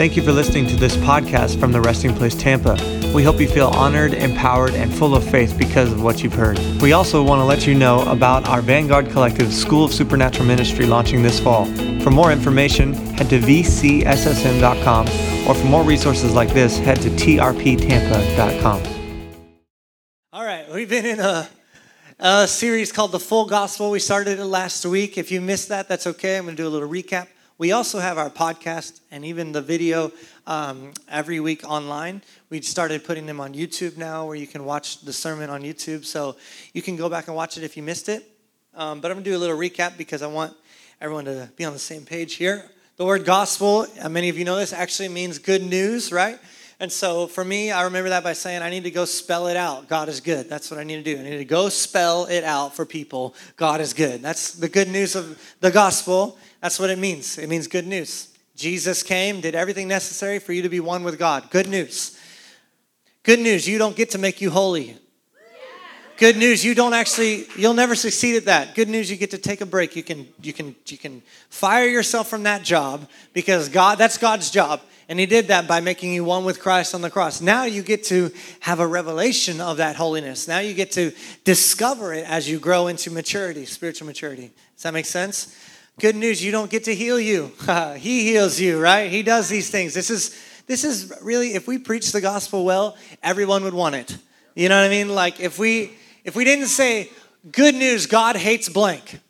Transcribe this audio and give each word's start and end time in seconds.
Thank 0.00 0.16
you 0.16 0.22
for 0.22 0.32
listening 0.32 0.66
to 0.68 0.76
this 0.76 0.96
podcast 0.96 1.60
from 1.60 1.72
the 1.72 1.80
Resting 1.82 2.14
Place 2.14 2.34
Tampa. 2.34 2.78
We 3.14 3.22
hope 3.22 3.38
you 3.38 3.46
feel 3.46 3.68
honored, 3.68 4.14
empowered, 4.14 4.72
and 4.72 4.90
full 4.90 5.14
of 5.14 5.22
faith 5.30 5.58
because 5.58 5.92
of 5.92 6.02
what 6.02 6.22
you've 6.22 6.32
heard. 6.32 6.58
We 6.80 6.94
also 6.94 7.22
want 7.22 7.40
to 7.40 7.44
let 7.44 7.66
you 7.66 7.74
know 7.74 8.00
about 8.08 8.48
our 8.48 8.62
Vanguard 8.62 9.10
Collective 9.10 9.52
School 9.52 9.84
of 9.84 9.92
Supernatural 9.92 10.46
Ministry 10.46 10.86
launching 10.86 11.22
this 11.22 11.38
fall. 11.38 11.66
For 12.00 12.10
more 12.10 12.32
information, 12.32 12.94
head 12.94 13.28
to 13.28 13.40
vcssm.com, 13.40 15.06
or 15.46 15.54
for 15.54 15.66
more 15.66 15.84
resources 15.84 16.32
like 16.32 16.54
this, 16.54 16.78
head 16.78 17.02
to 17.02 17.10
trptampa.com. 17.10 18.82
All 20.32 20.44
right, 20.46 20.66
we've 20.72 20.88
been 20.88 21.04
in 21.04 21.20
a, 21.20 21.46
a 22.18 22.48
series 22.48 22.90
called 22.90 23.12
The 23.12 23.20
Full 23.20 23.44
Gospel. 23.44 23.90
We 23.90 23.98
started 23.98 24.38
it 24.38 24.46
last 24.46 24.86
week. 24.86 25.18
If 25.18 25.30
you 25.30 25.42
missed 25.42 25.68
that, 25.68 25.88
that's 25.88 26.06
okay. 26.06 26.38
I'm 26.38 26.44
going 26.44 26.56
to 26.56 26.62
do 26.62 26.66
a 26.66 26.70
little 26.70 26.88
recap. 26.88 27.26
We 27.60 27.72
also 27.72 27.98
have 27.98 28.16
our 28.16 28.30
podcast 28.30 29.00
and 29.10 29.22
even 29.22 29.52
the 29.52 29.60
video 29.60 30.12
um, 30.46 30.92
every 31.10 31.40
week 31.40 31.62
online. 31.68 32.22
We 32.48 32.62
started 32.62 33.04
putting 33.04 33.26
them 33.26 33.38
on 33.38 33.52
YouTube 33.52 33.98
now 33.98 34.24
where 34.24 34.34
you 34.34 34.46
can 34.46 34.64
watch 34.64 35.02
the 35.02 35.12
sermon 35.12 35.50
on 35.50 35.60
YouTube. 35.60 36.06
So 36.06 36.36
you 36.72 36.80
can 36.80 36.96
go 36.96 37.10
back 37.10 37.26
and 37.26 37.36
watch 37.36 37.58
it 37.58 37.62
if 37.62 37.76
you 37.76 37.82
missed 37.82 38.08
it. 38.08 38.26
Um, 38.74 39.02
but 39.02 39.10
I'm 39.10 39.16
going 39.16 39.24
to 39.24 39.30
do 39.30 39.36
a 39.36 39.38
little 39.38 39.58
recap 39.58 39.98
because 39.98 40.22
I 40.22 40.26
want 40.26 40.56
everyone 41.02 41.26
to 41.26 41.50
be 41.56 41.66
on 41.66 41.74
the 41.74 41.78
same 41.78 42.06
page 42.06 42.36
here. 42.36 42.64
The 42.96 43.04
word 43.04 43.26
gospel, 43.26 43.86
uh, 44.00 44.08
many 44.08 44.30
of 44.30 44.38
you 44.38 44.46
know 44.46 44.56
this, 44.56 44.72
actually 44.72 45.10
means 45.10 45.38
good 45.38 45.62
news, 45.62 46.10
right? 46.10 46.38
And 46.82 46.90
so 46.90 47.26
for 47.26 47.44
me, 47.44 47.72
I 47.72 47.82
remember 47.82 48.08
that 48.08 48.24
by 48.24 48.32
saying, 48.32 48.62
I 48.62 48.70
need 48.70 48.84
to 48.84 48.90
go 48.90 49.04
spell 49.04 49.48
it 49.48 49.56
out. 49.58 49.86
God 49.86 50.08
is 50.08 50.22
good. 50.22 50.48
That's 50.48 50.70
what 50.70 50.80
I 50.80 50.82
need 50.82 51.04
to 51.04 51.14
do. 51.14 51.20
I 51.20 51.24
need 51.24 51.36
to 51.36 51.44
go 51.44 51.68
spell 51.68 52.24
it 52.24 52.42
out 52.42 52.74
for 52.74 52.86
people. 52.86 53.34
God 53.56 53.82
is 53.82 53.92
good. 53.92 54.22
That's 54.22 54.54
the 54.54 54.68
good 54.70 54.88
news 54.88 55.14
of 55.14 55.38
the 55.60 55.70
gospel. 55.70 56.38
That's 56.60 56.78
what 56.78 56.90
it 56.90 56.98
means. 56.98 57.38
It 57.38 57.48
means 57.48 57.66
good 57.66 57.86
news. 57.86 58.28
Jesus 58.54 59.02
came, 59.02 59.40
did 59.40 59.54
everything 59.54 59.88
necessary 59.88 60.38
for 60.38 60.52
you 60.52 60.62
to 60.62 60.68
be 60.68 60.80
one 60.80 61.02
with 61.02 61.18
God. 61.18 61.50
Good 61.50 61.68
news. 61.68 62.18
Good 63.22 63.40
news, 63.40 63.68
you 63.68 63.78
don't 63.78 63.96
get 63.96 64.10
to 64.10 64.18
make 64.18 64.40
you 64.40 64.50
holy. 64.50 64.96
Good 66.16 66.36
news, 66.36 66.62
you 66.62 66.74
don't 66.74 66.92
actually 66.92 67.46
you'll 67.56 67.72
never 67.72 67.94
succeed 67.94 68.36
at 68.36 68.44
that. 68.44 68.74
Good 68.74 68.90
news, 68.90 69.10
you 69.10 69.16
get 69.16 69.30
to 69.30 69.38
take 69.38 69.62
a 69.62 69.66
break. 69.66 69.96
You 69.96 70.02
can 70.02 70.28
you 70.42 70.52
can 70.52 70.76
you 70.86 70.98
can 70.98 71.22
fire 71.48 71.88
yourself 71.88 72.28
from 72.28 72.42
that 72.42 72.62
job 72.62 73.08
because 73.32 73.70
God 73.70 73.96
that's 73.96 74.18
God's 74.18 74.50
job. 74.50 74.82
And 75.08 75.18
he 75.18 75.24
did 75.24 75.48
that 75.48 75.66
by 75.66 75.80
making 75.80 76.12
you 76.12 76.22
one 76.24 76.44
with 76.44 76.60
Christ 76.60 76.94
on 76.94 77.00
the 77.00 77.08
cross. 77.08 77.40
Now 77.40 77.64
you 77.64 77.82
get 77.82 78.04
to 78.04 78.30
have 78.60 78.80
a 78.80 78.86
revelation 78.86 79.62
of 79.62 79.78
that 79.78 79.96
holiness. 79.96 80.46
Now 80.46 80.58
you 80.58 80.74
get 80.74 80.92
to 80.92 81.12
discover 81.44 82.12
it 82.12 82.28
as 82.28 82.48
you 82.48 82.58
grow 82.58 82.88
into 82.88 83.10
maturity, 83.10 83.64
spiritual 83.64 84.06
maturity. 84.06 84.50
Does 84.76 84.82
that 84.82 84.92
make 84.92 85.06
sense? 85.06 85.56
Good 86.00 86.16
news, 86.16 86.42
you 86.42 86.50
don't 86.50 86.70
get 86.70 86.84
to 86.84 86.94
heal 86.94 87.20
you. 87.20 87.52
he 87.98 88.24
heals 88.24 88.58
you, 88.58 88.80
right? 88.80 89.10
He 89.10 89.22
does 89.22 89.50
these 89.50 89.68
things. 89.68 89.92
This 89.92 90.08
is 90.08 90.34
this 90.66 90.82
is 90.82 91.12
really 91.20 91.52
if 91.52 91.66
we 91.66 91.76
preach 91.76 92.10
the 92.10 92.22
gospel 92.22 92.64
well, 92.64 92.96
everyone 93.22 93.64
would 93.64 93.74
want 93.74 93.96
it. 93.96 94.16
You 94.54 94.70
know 94.70 94.80
what 94.80 94.86
I 94.86 94.88
mean? 94.88 95.10
Like 95.10 95.40
if 95.40 95.58
we 95.58 95.92
if 96.24 96.34
we 96.34 96.44
didn't 96.44 96.68
say 96.68 97.10
good 97.52 97.74
news, 97.74 98.06
God 98.06 98.36
hates 98.36 98.70
blank. 98.70 99.20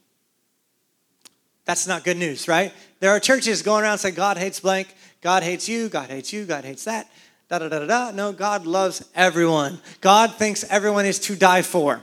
That's 1.65 1.89
not 1.89 2.05
good 2.05 2.17
news, 2.17 2.47
right? 2.47 2.73
There 3.01 3.11
are 3.11 3.19
churches 3.19 3.63
going 3.63 3.83
around 3.83 3.99
saying 3.99 4.15
God 4.15 4.39
hates 4.39 4.61
blank, 4.61 4.95
God 5.23 5.43
hates 5.43 5.69
you, 5.69 5.89
God 5.89 6.09
hates 6.09 6.33
you, 6.33 6.45
God 6.45 6.65
hates 6.65 6.85
that. 6.85 7.11
Da 7.49 7.59
da 7.59 7.69
da 7.69 7.81
da 7.81 7.87
da. 7.87 8.11
No, 8.13 8.31
God 8.31 8.65
loves 8.65 9.05
everyone. 9.17 9.81
God 10.01 10.37
thinks 10.37 10.63
everyone 10.71 11.05
is 11.05 11.19
to 11.21 11.35
die 11.35 11.63
for. 11.63 12.01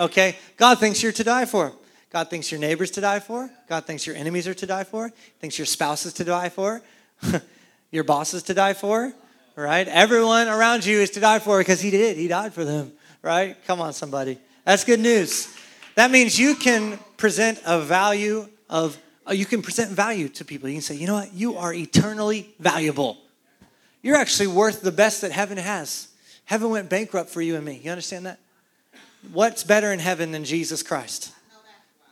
Okay? 0.00 0.36
God 0.56 0.78
thinks 0.78 1.02
you're 1.02 1.12
to 1.12 1.24
die 1.24 1.44
for. 1.44 1.74
God 2.16 2.30
thinks 2.30 2.50
your 2.50 2.58
neighbors 2.58 2.90
to 2.92 3.02
die 3.02 3.20
for. 3.20 3.50
God 3.68 3.84
thinks 3.84 4.06
your 4.06 4.16
enemies 4.16 4.48
are 4.48 4.54
to 4.54 4.64
die 4.64 4.84
for. 4.84 5.10
Thinks 5.38 5.58
your 5.58 5.66
spouses 5.66 6.14
to 6.14 6.24
die 6.24 6.48
for. 6.48 6.80
your 7.90 8.04
bosses 8.04 8.42
to 8.44 8.54
die 8.54 8.72
for. 8.72 9.12
Right? 9.54 9.86
Everyone 9.86 10.48
around 10.48 10.86
you 10.86 11.00
is 11.00 11.10
to 11.10 11.20
die 11.20 11.40
for 11.40 11.58
because 11.58 11.82
he 11.82 11.90
did. 11.90 12.16
He 12.16 12.26
died 12.26 12.54
for 12.54 12.64
them. 12.64 12.92
Right? 13.20 13.54
Come 13.66 13.82
on, 13.82 13.92
somebody. 13.92 14.38
That's 14.64 14.82
good 14.82 15.00
news. 15.00 15.54
That 15.94 16.10
means 16.10 16.38
you 16.38 16.54
can 16.54 16.98
present 17.18 17.60
a 17.66 17.82
value 17.82 18.48
of, 18.70 18.96
uh, 19.28 19.34
you 19.34 19.44
can 19.44 19.60
present 19.60 19.90
value 19.90 20.30
to 20.30 20.44
people. 20.46 20.70
You 20.70 20.76
can 20.76 20.82
say, 20.82 20.94
you 20.94 21.06
know 21.06 21.16
what? 21.16 21.34
You 21.34 21.58
are 21.58 21.74
eternally 21.74 22.48
valuable. 22.58 23.18
You're 24.00 24.16
actually 24.16 24.46
worth 24.46 24.80
the 24.80 24.90
best 24.90 25.20
that 25.20 25.32
heaven 25.32 25.58
has. 25.58 26.08
Heaven 26.46 26.70
went 26.70 26.88
bankrupt 26.88 27.28
for 27.28 27.42
you 27.42 27.56
and 27.56 27.64
me. 27.66 27.78
You 27.84 27.90
understand 27.90 28.24
that? 28.24 28.38
What's 29.34 29.64
better 29.64 29.92
in 29.92 29.98
heaven 29.98 30.32
than 30.32 30.46
Jesus 30.46 30.82
Christ? 30.82 31.34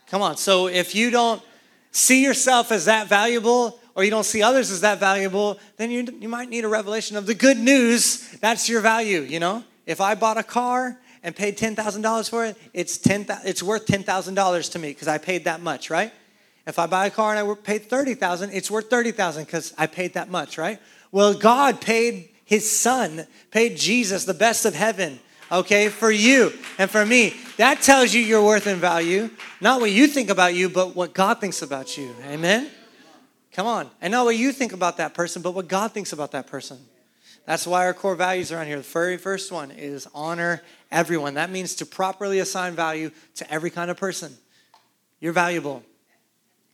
Come 0.09 0.23
on. 0.23 0.37
So 0.37 0.69
if 0.69 0.95
you 0.95 1.11
don't 1.11 1.43
see 1.91 2.23
yourself 2.23 2.73
as 2.73 2.87
that 2.87 3.09
valuable, 3.09 3.79
or 3.95 4.05
you 4.05 4.11
don't 4.11 4.25
see 4.25 4.43
others 4.43 4.71
as 4.71 4.81
that 4.81 4.99
valuable, 4.99 5.59
then 5.77 5.91
you, 5.91 6.07
you 6.21 6.29
might 6.29 6.49
need 6.49 6.65
a 6.65 6.69
revelation 6.69 7.17
of 7.17 7.27
the 7.27 7.35
good 7.35 7.59
news. 7.59 8.29
That's 8.41 8.69
your 8.69 8.81
value, 8.81 9.21
you 9.21 9.39
know? 9.39 9.63
If 9.87 10.01
I 10.01 10.15
bought 10.15 10.37
a 10.37 10.43
car 10.43 10.99
and 11.23 11.35
paid 11.35 11.57
$10,000 11.57 12.31
for 12.31 12.45
it, 12.45 12.57
it's, 12.73 12.99
10, 12.99 13.27
it's 13.45 13.63
worth 13.63 13.87
$10,000 13.87 14.73
to 14.73 14.79
me 14.79 14.89
because 14.89 15.09
I 15.09 15.19
paid 15.19 15.45
that 15.45 15.61
much, 15.61 15.91
right? 15.91 16.13
If 16.67 16.79
I 16.79 16.87
buy 16.87 17.07
a 17.07 17.11
car 17.11 17.35
and 17.35 17.49
I 17.49 17.55
paid 17.55 17.89
30,000, 17.89 18.51
it's 18.51 18.71
worth 18.71 18.91
30,000 18.91 19.45
because 19.45 19.75
I 19.79 19.87
paid 19.87 20.15
that 20.15 20.31
much, 20.31 20.59
right? 20.59 20.81
Well, 21.13 21.35
God 21.35 21.81
paid 21.81 22.31
his 22.45 22.69
son, 22.71 23.27
paid 23.51 23.77
Jesus, 23.77 24.25
the 24.25 24.35
best 24.35 24.65
of 24.65 24.75
heaven, 24.75 25.21
okay, 25.61 25.89
for 25.89 26.11
you 26.11 26.53
and 26.79 26.91
for 26.91 27.05
me. 27.05 27.35
That 27.57 27.83
tells 27.83 28.13
you 28.13 28.21
your 28.21 28.45
worth 28.45 28.67
and 28.67 28.81
value. 28.81 29.31
Not 29.61 29.81
what 29.81 29.91
you 29.91 30.07
think 30.07 30.31
about 30.31 30.55
you, 30.55 30.69
but 30.69 30.95
what 30.97 31.15
God 31.15 31.41
thinks 31.41 31.63
about 31.63 31.97
you. 31.97 32.15
Amen? 32.27 32.71
Come 33.53 33.67
on. 33.67 33.91
And 34.01 34.11
not 34.11 34.25
what 34.25 34.37
you 34.37 34.53
think 34.53 34.73
about 34.73 34.97
that 34.97 35.15
person, 35.15 35.41
but 35.41 35.55
what 35.55 35.69
God 35.69 35.93
thinks 35.93 36.13
about 36.13 36.33
that 36.33 36.47
person. 36.47 36.79
That's 37.47 37.67
why 37.67 37.85
our 37.87 37.95
core 37.95 38.17
values 38.17 38.51
are 38.51 38.59
on 38.59 38.67
here. 38.67 38.77
The 38.77 38.83
very 38.83 39.19
first 39.19 39.53
one 39.53 39.71
is 39.71 40.09
honor 40.15 40.63
everyone. 40.91 41.35
That 41.35 41.51
means 41.51 41.75
to 41.77 41.87
properly 41.87 42.39
assign 42.39 42.75
value 42.75 43.11
to 43.37 43.51
every 43.53 43.71
kind 43.71 43.91
of 43.91 43.97
person. 43.97 44.33
You're 45.21 45.33
valuable 45.33 45.83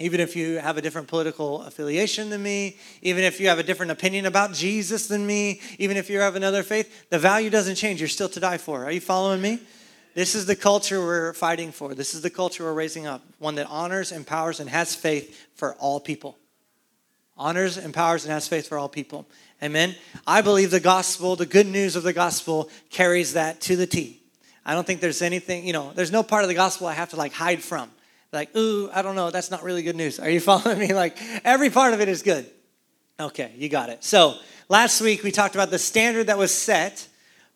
even 0.00 0.18
if 0.18 0.34
you 0.34 0.58
have 0.58 0.78
a 0.78 0.82
different 0.82 1.08
political 1.08 1.62
affiliation 1.62 2.30
than 2.30 2.42
me, 2.42 2.78
even 3.02 3.22
if 3.22 3.38
you 3.38 3.48
have 3.48 3.58
a 3.58 3.62
different 3.62 3.92
opinion 3.92 4.24
about 4.24 4.54
Jesus 4.54 5.06
than 5.06 5.26
me, 5.26 5.60
even 5.78 5.98
if 5.98 6.08
you 6.08 6.18
have 6.20 6.36
another 6.36 6.62
faith, 6.62 7.10
the 7.10 7.18
value 7.18 7.50
doesn't 7.50 7.74
change. 7.74 8.00
You're 8.00 8.08
still 8.08 8.30
to 8.30 8.40
die 8.40 8.56
for. 8.56 8.86
Are 8.86 8.90
you 8.90 9.00
following 9.00 9.42
me? 9.42 9.60
This 10.14 10.34
is 10.34 10.46
the 10.46 10.56
culture 10.56 11.00
we're 11.00 11.34
fighting 11.34 11.70
for. 11.70 11.94
This 11.94 12.14
is 12.14 12.22
the 12.22 12.30
culture 12.30 12.64
we're 12.64 12.72
raising 12.72 13.06
up 13.06 13.22
one 13.38 13.56
that 13.56 13.66
honors, 13.68 14.10
empowers, 14.10 14.58
and 14.58 14.70
has 14.70 14.94
faith 14.94 15.48
for 15.54 15.74
all 15.74 16.00
people. 16.00 16.38
Honors, 17.36 17.76
empowers, 17.76 18.24
and 18.24 18.32
has 18.32 18.48
faith 18.48 18.68
for 18.68 18.78
all 18.78 18.88
people. 18.88 19.26
Amen. 19.62 19.94
I 20.26 20.40
believe 20.40 20.70
the 20.70 20.80
gospel, 20.80 21.36
the 21.36 21.46
good 21.46 21.66
news 21.66 21.94
of 21.94 22.04
the 22.04 22.14
gospel, 22.14 22.70
carries 22.88 23.34
that 23.34 23.60
to 23.62 23.76
the 23.76 23.86
T. 23.86 24.22
I 24.64 24.72
don't 24.72 24.86
think 24.86 25.00
there's 25.00 25.22
anything, 25.22 25.66
you 25.66 25.74
know, 25.74 25.92
there's 25.94 26.12
no 26.12 26.22
part 26.22 26.42
of 26.42 26.48
the 26.48 26.54
gospel 26.54 26.86
I 26.86 26.94
have 26.94 27.10
to 27.10 27.16
like 27.16 27.34
hide 27.34 27.62
from 27.62 27.90
like, 28.32 28.54
ooh, 28.56 28.90
I 28.92 29.02
don't 29.02 29.16
know, 29.16 29.30
that's 29.30 29.50
not 29.50 29.62
really 29.62 29.82
good 29.82 29.96
news. 29.96 30.20
Are 30.20 30.30
you 30.30 30.40
following 30.50 30.78
me? 30.78 30.94
Like, 30.94 31.16
every 31.44 31.70
part 31.70 31.94
of 31.94 32.00
it 32.00 32.08
is 32.08 32.22
good. 32.22 32.46
Okay, 33.18 33.52
you 33.56 33.68
got 33.68 33.90
it. 33.90 34.02
So, 34.02 34.36
last 34.68 35.00
week 35.00 35.22
we 35.22 35.30
talked 35.30 35.54
about 35.54 35.70
the 35.70 35.78
standard 35.78 36.28
that 36.28 36.38
was 36.38 36.54
set 36.54 37.06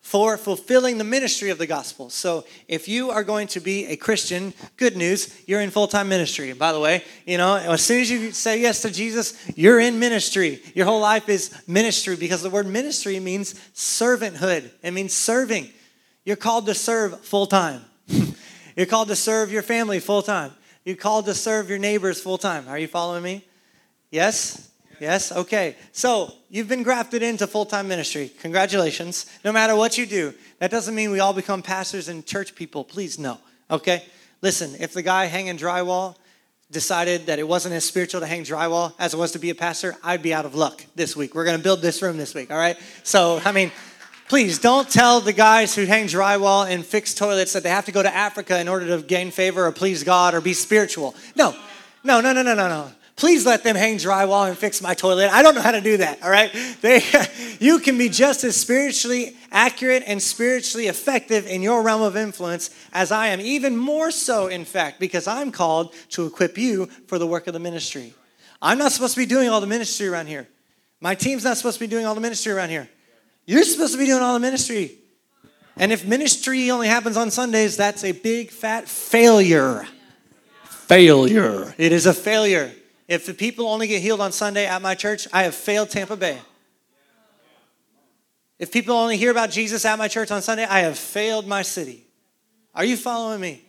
for 0.00 0.36
fulfilling 0.36 0.98
the 0.98 1.04
ministry 1.04 1.48
of 1.48 1.56
the 1.56 1.66
gospel. 1.66 2.10
So, 2.10 2.44
if 2.68 2.88
you 2.88 3.10
are 3.10 3.24
going 3.24 3.46
to 3.48 3.60
be 3.60 3.86
a 3.86 3.96
Christian, 3.96 4.52
good 4.76 4.98
news, 4.98 5.34
you're 5.46 5.62
in 5.62 5.70
full 5.70 5.86
time 5.86 6.10
ministry. 6.10 6.52
By 6.52 6.72
the 6.72 6.80
way, 6.80 7.02
you 7.24 7.38
know, 7.38 7.56
as 7.56 7.80
soon 7.80 8.02
as 8.02 8.10
you 8.10 8.32
say 8.32 8.60
yes 8.60 8.82
to 8.82 8.90
Jesus, 8.90 9.34
you're 9.56 9.80
in 9.80 9.98
ministry. 9.98 10.60
Your 10.74 10.84
whole 10.84 11.00
life 11.00 11.30
is 11.30 11.54
ministry 11.66 12.16
because 12.16 12.42
the 12.42 12.50
word 12.50 12.66
ministry 12.66 13.18
means 13.18 13.54
servanthood, 13.74 14.70
it 14.82 14.90
means 14.90 15.14
serving. 15.14 15.70
You're 16.26 16.36
called 16.36 16.66
to 16.66 16.74
serve 16.74 17.20
full 17.20 17.46
time. 17.46 17.82
you're 18.76 18.86
called 18.86 19.08
to 19.08 19.16
serve 19.16 19.50
your 19.50 19.62
family 19.62 20.00
full 20.00 20.22
time. 20.22 20.52
You're 20.84 20.96
called 20.96 21.24
to 21.26 21.34
serve 21.34 21.70
your 21.70 21.78
neighbors 21.78 22.20
full 22.20 22.38
time. 22.38 22.68
Are 22.68 22.78
you 22.78 22.88
following 22.88 23.22
me? 23.22 23.44
Yes? 24.10 24.70
Yes? 25.00 25.32
Okay. 25.32 25.76
So 25.92 26.32
you've 26.50 26.68
been 26.68 26.82
grafted 26.82 27.22
into 27.22 27.46
full 27.46 27.66
time 27.66 27.88
ministry. 27.88 28.30
Congratulations. 28.40 29.26
No 29.44 29.52
matter 29.52 29.74
what 29.74 29.96
you 29.96 30.06
do, 30.06 30.34
that 30.58 30.70
doesn't 30.70 30.94
mean 30.94 31.10
we 31.10 31.20
all 31.20 31.32
become 31.32 31.62
pastors 31.62 32.08
and 32.08 32.24
church 32.26 32.54
people. 32.54 32.84
Please, 32.84 33.18
no. 33.18 33.38
Okay? 33.70 34.04
Listen, 34.42 34.74
if 34.78 34.92
the 34.92 35.02
guy 35.02 35.24
hanging 35.24 35.56
drywall 35.56 36.16
decided 36.70 37.26
that 37.26 37.38
it 37.38 37.48
wasn't 37.48 37.74
as 37.74 37.84
spiritual 37.84 38.20
to 38.20 38.26
hang 38.26 38.42
drywall 38.42 38.92
as 38.98 39.14
it 39.14 39.16
was 39.16 39.32
to 39.32 39.38
be 39.38 39.50
a 39.50 39.54
pastor, 39.54 39.96
I'd 40.02 40.22
be 40.22 40.34
out 40.34 40.44
of 40.44 40.54
luck 40.54 40.84
this 40.94 41.16
week. 41.16 41.34
We're 41.34 41.44
going 41.44 41.56
to 41.56 41.62
build 41.62 41.80
this 41.80 42.02
room 42.02 42.18
this 42.18 42.34
week, 42.34 42.50
all 42.50 42.58
right? 42.58 42.76
So, 43.04 43.40
I 43.44 43.52
mean, 43.52 43.72
Please 44.34 44.58
don't 44.58 44.90
tell 44.90 45.20
the 45.20 45.32
guys 45.32 45.76
who 45.76 45.84
hang 45.84 46.06
drywall 46.06 46.68
and 46.68 46.84
fix 46.84 47.14
toilets 47.14 47.52
that 47.52 47.62
they 47.62 47.68
have 47.68 47.84
to 47.84 47.92
go 47.92 48.02
to 48.02 48.12
Africa 48.12 48.58
in 48.58 48.66
order 48.66 48.84
to 48.88 49.00
gain 49.00 49.30
favor 49.30 49.64
or 49.64 49.70
please 49.70 50.02
God 50.02 50.34
or 50.34 50.40
be 50.40 50.54
spiritual. 50.54 51.14
No, 51.36 51.54
no, 52.02 52.20
no, 52.20 52.32
no, 52.32 52.42
no, 52.42 52.52
no, 52.52 52.66
no. 52.66 52.90
Please 53.14 53.46
let 53.46 53.62
them 53.62 53.76
hang 53.76 53.96
drywall 53.96 54.48
and 54.48 54.58
fix 54.58 54.82
my 54.82 54.92
toilet. 54.92 55.30
I 55.30 55.42
don't 55.42 55.54
know 55.54 55.60
how 55.60 55.70
to 55.70 55.80
do 55.80 55.98
that, 55.98 56.20
all 56.20 56.30
right? 56.30 56.52
They, 56.80 57.00
you 57.60 57.78
can 57.78 57.96
be 57.96 58.08
just 58.08 58.42
as 58.42 58.56
spiritually 58.56 59.36
accurate 59.52 60.02
and 60.04 60.20
spiritually 60.20 60.88
effective 60.88 61.46
in 61.46 61.62
your 61.62 61.84
realm 61.84 62.02
of 62.02 62.16
influence 62.16 62.70
as 62.92 63.12
I 63.12 63.28
am, 63.28 63.40
even 63.40 63.76
more 63.76 64.10
so, 64.10 64.48
in 64.48 64.64
fact, 64.64 64.98
because 64.98 65.28
I'm 65.28 65.52
called 65.52 65.94
to 66.08 66.26
equip 66.26 66.58
you 66.58 66.86
for 67.06 67.20
the 67.20 67.26
work 67.28 67.46
of 67.46 67.52
the 67.52 67.60
ministry. 67.60 68.12
I'm 68.60 68.78
not 68.78 68.90
supposed 68.90 69.14
to 69.14 69.20
be 69.20 69.26
doing 69.26 69.48
all 69.48 69.60
the 69.60 69.68
ministry 69.68 70.08
around 70.08 70.26
here. 70.26 70.48
My 71.00 71.14
team's 71.14 71.44
not 71.44 71.56
supposed 71.56 71.78
to 71.78 71.84
be 71.84 71.86
doing 71.86 72.04
all 72.04 72.16
the 72.16 72.20
ministry 72.20 72.50
around 72.50 72.70
here. 72.70 72.88
You're 73.46 73.64
supposed 73.64 73.92
to 73.92 73.98
be 73.98 74.06
doing 74.06 74.22
all 74.22 74.34
the 74.34 74.40
ministry. 74.40 74.98
And 75.76 75.92
if 75.92 76.06
ministry 76.06 76.70
only 76.70 76.88
happens 76.88 77.16
on 77.16 77.30
Sundays, 77.30 77.76
that's 77.76 78.04
a 78.04 78.12
big 78.12 78.50
fat 78.50 78.88
failure. 78.88 79.86
Failure. 80.64 81.74
It 81.78 81.92
is 81.92 82.06
a 82.06 82.14
failure. 82.14 82.72
If 83.08 83.26
the 83.26 83.34
people 83.34 83.66
only 83.66 83.86
get 83.86 84.00
healed 84.00 84.20
on 84.20 84.32
Sunday 84.32 84.66
at 84.66 84.80
my 84.80 84.94
church, 84.94 85.26
I 85.32 85.42
have 85.42 85.54
failed 85.54 85.90
Tampa 85.90 86.16
Bay. 86.16 86.38
If 88.58 88.72
people 88.72 88.94
only 88.94 89.16
hear 89.16 89.30
about 89.30 89.50
Jesus 89.50 89.84
at 89.84 89.98
my 89.98 90.08
church 90.08 90.30
on 90.30 90.40
Sunday, 90.40 90.64
I 90.64 90.80
have 90.80 90.98
failed 90.98 91.46
my 91.46 91.62
city. 91.62 92.06
Are 92.74 92.84
you 92.84 92.96
following 92.96 93.40
me? 93.40 93.62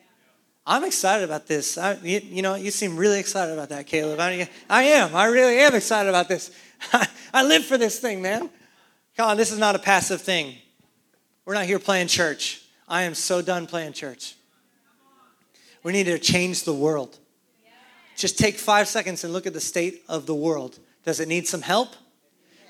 I'm 0.65 0.83
excited 0.83 1.23
about 1.23 1.47
this. 1.47 1.77
I, 1.77 1.93
you, 2.01 2.21
you, 2.23 2.41
know, 2.41 2.55
you 2.55 2.71
seem 2.71 2.95
really 2.95 3.19
excited 3.19 3.53
about 3.53 3.69
that, 3.69 3.87
Caleb. 3.87 4.19
I, 4.19 4.49
I 4.69 4.83
am. 4.83 5.15
I 5.15 5.25
really 5.25 5.59
am 5.59 5.75
excited 5.75 6.09
about 6.09 6.27
this. 6.27 6.51
I 7.33 7.43
live 7.43 7.65
for 7.65 7.77
this 7.77 7.99
thing, 7.99 8.21
man. 8.21 8.49
Come 9.17 9.29
on, 9.29 9.37
this 9.37 9.51
is 9.51 9.59
not 9.59 9.75
a 9.75 9.79
passive 9.79 10.21
thing. 10.21 10.55
We're 11.45 11.53
not 11.53 11.65
here 11.65 11.79
playing 11.79 12.07
church. 12.07 12.61
I 12.87 13.03
am 13.03 13.15
so 13.15 13.41
done 13.41 13.65
playing 13.65 13.93
church. 13.93 14.35
We 15.83 15.93
need 15.93 16.05
to 16.05 16.19
change 16.19 16.63
the 16.63 16.73
world. 16.73 17.17
Just 18.17 18.37
take 18.37 18.55
five 18.55 18.87
seconds 18.87 19.23
and 19.23 19.31
look 19.31 19.45
at 19.45 19.53
the 19.53 19.61
state 19.61 20.03
of 20.09 20.25
the 20.25 20.35
world. 20.35 20.79
Does 21.03 21.19
it 21.19 21.27
need 21.27 21.47
some 21.47 21.61
help? 21.61 21.89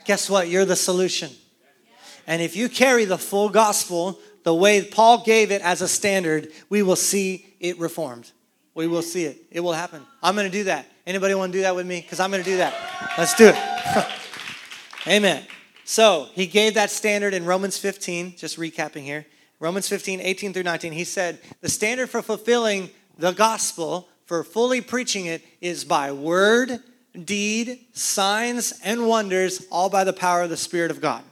Guess 0.05 0.29
what? 0.29 0.49
You're 0.49 0.65
the 0.65 0.75
solution. 0.75 1.31
And 2.27 2.41
if 2.41 2.55
you 2.55 2.69
carry 2.69 3.05
the 3.05 3.17
full 3.17 3.49
gospel 3.49 4.19
the 4.43 4.53
way 4.53 4.83
Paul 4.83 5.23
gave 5.23 5.51
it 5.51 5.61
as 5.61 5.81
a 5.81 5.87
standard, 5.87 6.51
we 6.69 6.83
will 6.83 6.95
see 6.95 7.55
it 7.59 7.79
reformed. 7.79 8.31
We 8.75 8.87
will 8.87 9.01
see 9.01 9.25
it. 9.25 9.37
It 9.49 9.61
will 9.61 9.73
happen. 9.73 10.03
I'm 10.21 10.35
going 10.35 10.49
to 10.49 10.55
do 10.55 10.65
that. 10.65 10.85
Anybody 11.07 11.33
want 11.33 11.51
to 11.53 11.57
do 11.57 11.61
that 11.63 11.75
with 11.75 11.87
me? 11.87 12.01
Because 12.01 12.19
I'm 12.19 12.29
going 12.29 12.43
to 12.43 12.49
do 12.49 12.57
that. 12.57 12.75
Let's 13.17 13.35
do 13.35 13.47
it. 13.47 14.05
Amen. 15.07 15.45
So 15.85 16.29
he 16.33 16.47
gave 16.47 16.73
that 16.73 16.89
standard 16.89 17.35
in 17.35 17.45
Romans 17.45 17.77
15, 17.77 18.35
just 18.37 18.57
recapping 18.57 19.03
here. 19.03 19.25
Romans 19.59 19.87
15, 19.87 20.19
18 20.19 20.51
through 20.51 20.63
19. 20.63 20.91
He 20.91 21.03
said, 21.03 21.39
The 21.61 21.69
standard 21.69 22.09
for 22.09 22.23
fulfilling 22.23 22.89
the 23.19 23.31
gospel, 23.31 24.09
for 24.25 24.43
fully 24.43 24.81
preaching 24.81 25.27
it, 25.27 25.43
is 25.61 25.85
by 25.85 26.11
word, 26.11 26.79
deed, 27.23 27.85
signs, 27.93 28.73
and 28.83 29.07
wonders, 29.07 29.67
all 29.71 29.89
by 29.89 30.03
the 30.03 30.11
power 30.11 30.41
of 30.41 30.49
the 30.49 30.57
Spirit 30.57 30.89
of 30.89 31.01
God. 31.01 31.23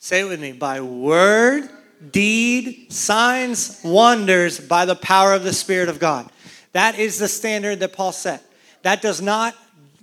Say 0.00 0.22
it 0.22 0.24
with 0.24 0.40
me 0.40 0.50
by 0.50 0.80
word, 0.80 1.70
deed, 2.10 2.92
signs, 2.92 3.80
wonders 3.84 4.58
by 4.58 4.84
the 4.84 4.96
power 4.96 5.32
of 5.32 5.44
the 5.44 5.52
Spirit 5.52 5.88
of 5.88 6.00
God. 6.00 6.28
That 6.72 6.98
is 6.98 7.18
the 7.18 7.28
standard 7.28 7.78
that 7.80 7.92
Paul 7.92 8.10
set. 8.10 8.42
That 8.82 9.00
does 9.00 9.22
not 9.22 9.54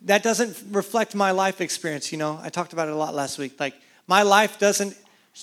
that 0.06 0.24
doesn't 0.24 0.58
reflect 0.72 1.16
my 1.16 1.32
life 1.32 1.62
experience, 1.62 2.12
you 2.12 2.18
know. 2.18 2.40
I 2.42 2.50
talked 2.50 2.74
about 2.74 2.88
it 2.88 2.94
a 2.94 2.98
lot 2.98 3.14
last 3.14 3.38
week. 3.38 3.60
Like 3.60 3.76
my 4.08 4.24
life 4.24 4.60
doesn't 4.60 4.98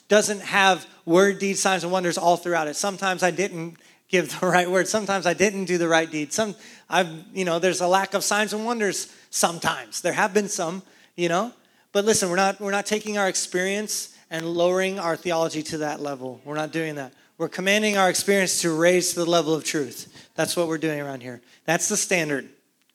doesn't 0.09 0.41
have 0.43 0.87
word, 1.05 1.39
deed, 1.39 1.59
signs, 1.59 1.83
and 1.83 1.93
wonders 1.93 2.17
all 2.17 2.37
throughout 2.37 2.69
it. 2.69 2.77
Sometimes 2.77 3.23
I 3.23 3.31
didn't 3.31 3.77
give 4.09 4.39
the 4.39 4.47
right 4.47 4.71
word. 4.71 4.87
Sometimes 4.87 5.27
I 5.27 5.35
didn't 5.35 5.65
do 5.65 5.79
the 5.79 5.89
right 5.89 6.11
deed. 6.11 6.33
Some 6.33 6.55
I've, 6.89 7.09
you 7.33 7.45
know, 7.45 7.59
there's 7.59 7.81
a 7.81 7.89
lack 7.89 8.15
of 8.15 8.23
signs 8.23 8.53
and 8.53 8.65
wonders 8.65 9.15
sometimes. 9.31 10.01
There 10.01 10.12
have 10.12 10.35
been 10.35 10.49
some, 10.49 10.83
you 11.17 11.29
know. 11.29 11.53
But 11.93 12.05
listen, 12.05 12.29
we're 12.31 12.37
not 12.37 12.61
we're 12.61 12.71
not 12.71 12.87
taking 12.87 13.19
our 13.19 13.29
experience 13.29 14.17
and 14.31 14.47
lowering 14.47 14.99
our 14.99 15.17
theology 15.17 15.63
to 15.65 15.79
that 15.79 16.01
level. 16.01 16.41
We're 16.45 16.55
not 16.55 16.71
doing 16.71 16.97
that. 16.97 17.13
We're 17.39 17.49
commanding 17.49 17.97
our 17.97 18.11
experience 18.11 18.61
to 18.61 18.79
raise 18.79 19.15
to 19.15 19.21
the 19.21 19.31
level 19.31 19.55
of 19.55 19.65
truth. 19.65 20.29
That's 20.35 20.56
what 20.56 20.69
we're 20.69 20.79
doing 20.79 21.01
around 21.01 21.23
here. 21.23 21.41
That's 21.65 21.89
the 21.89 21.97
standard. 21.97 22.49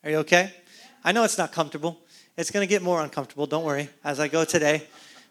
Are 0.04 0.12
you 0.12 0.18
okay? 0.18 0.54
I 1.06 1.12
know 1.12 1.24
it's 1.24 1.38
not 1.38 1.52
comfortable. 1.52 2.00
It's 2.36 2.50
going 2.50 2.68
to 2.68 2.70
get 2.70 2.82
more 2.82 3.00
uncomfortable. 3.00 3.46
Don't 3.46 3.64
worry. 3.64 3.90
As 4.04 4.20
I 4.20 4.28
go 4.28 4.44
today, 4.44 4.88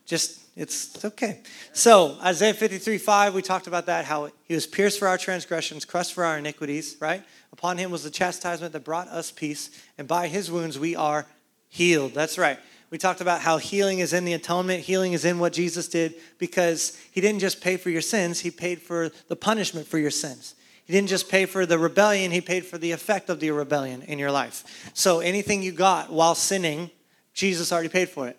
just 0.07 0.41
it's 0.57 1.05
okay. 1.05 1.41
So, 1.73 2.17
Isaiah 2.23 2.55
53 2.55 2.97
5, 2.97 3.35
we 3.35 3.43
talked 3.43 3.67
about 3.67 3.87
that, 3.87 4.05
how 4.05 4.31
he 4.45 4.55
was 4.55 4.69
pierced 4.69 5.01
for 5.01 5.09
our 5.09 5.19
transgressions, 5.19 5.85
crushed 5.85 6.15
for 6.15 6.25
our 6.25 6.39
iniquities, 6.39 6.97
right? 7.01 7.25
Upon 7.53 7.77
him 7.77 7.91
was 7.91 8.05
the 8.05 8.11
chastisement 8.11 8.73
that 8.73 8.85
brought 8.85 9.09
us 9.09 9.33
peace, 9.33 9.71
and 9.99 10.07
by 10.07 10.29
his 10.29 10.49
wounds 10.49 10.79
we 10.79 10.95
are 10.95 11.27
healed. 11.69 12.15
That's 12.15 12.39
right. 12.39 12.59
We 12.91 12.99
talked 12.99 13.21
about 13.21 13.41
how 13.41 13.59
healing 13.59 13.99
is 13.99 14.13
in 14.13 14.25
the 14.25 14.35
atonement, 14.35 14.85
healing 14.85 15.13
is 15.13 15.25
in 15.25 15.41
what 15.41 15.53
Jesus 15.53 15.89
did 15.89 16.15
because 16.39 16.97
he 17.11 17.21
didn't 17.21 17.41
just 17.41 17.61
pay 17.61 17.77
for 17.77 17.91
your 17.91 18.01
sins, 18.01 18.39
he 18.39 18.53
paid 18.53 18.81
for 18.81 19.11
the 19.27 19.35
punishment 19.35 19.89
for 19.89 19.99
your 19.99 20.13
sins. 20.13 20.55
He 20.87 20.93
didn't 20.93 21.09
just 21.09 21.29
pay 21.29 21.47
for 21.47 21.65
the 21.67 21.79
rebellion, 21.79 22.31
he 22.31 22.41
paid 22.41 22.67
for 22.67 22.79
the 22.79 22.93
effect 22.93 23.31
of 23.31 23.41
the 23.41 23.51
rebellion 23.51 24.03
in 24.03 24.19
your 24.19 24.31
life. 24.31 24.91
So 24.95 25.21
anything 25.21 25.63
you 25.63 25.73
got 25.73 26.11
while 26.11 26.35
sinning, 26.35 26.91
Jesus 27.33 27.73
already 27.73 27.89
paid 27.89 28.09
for 28.09 28.29
it. 28.29 28.39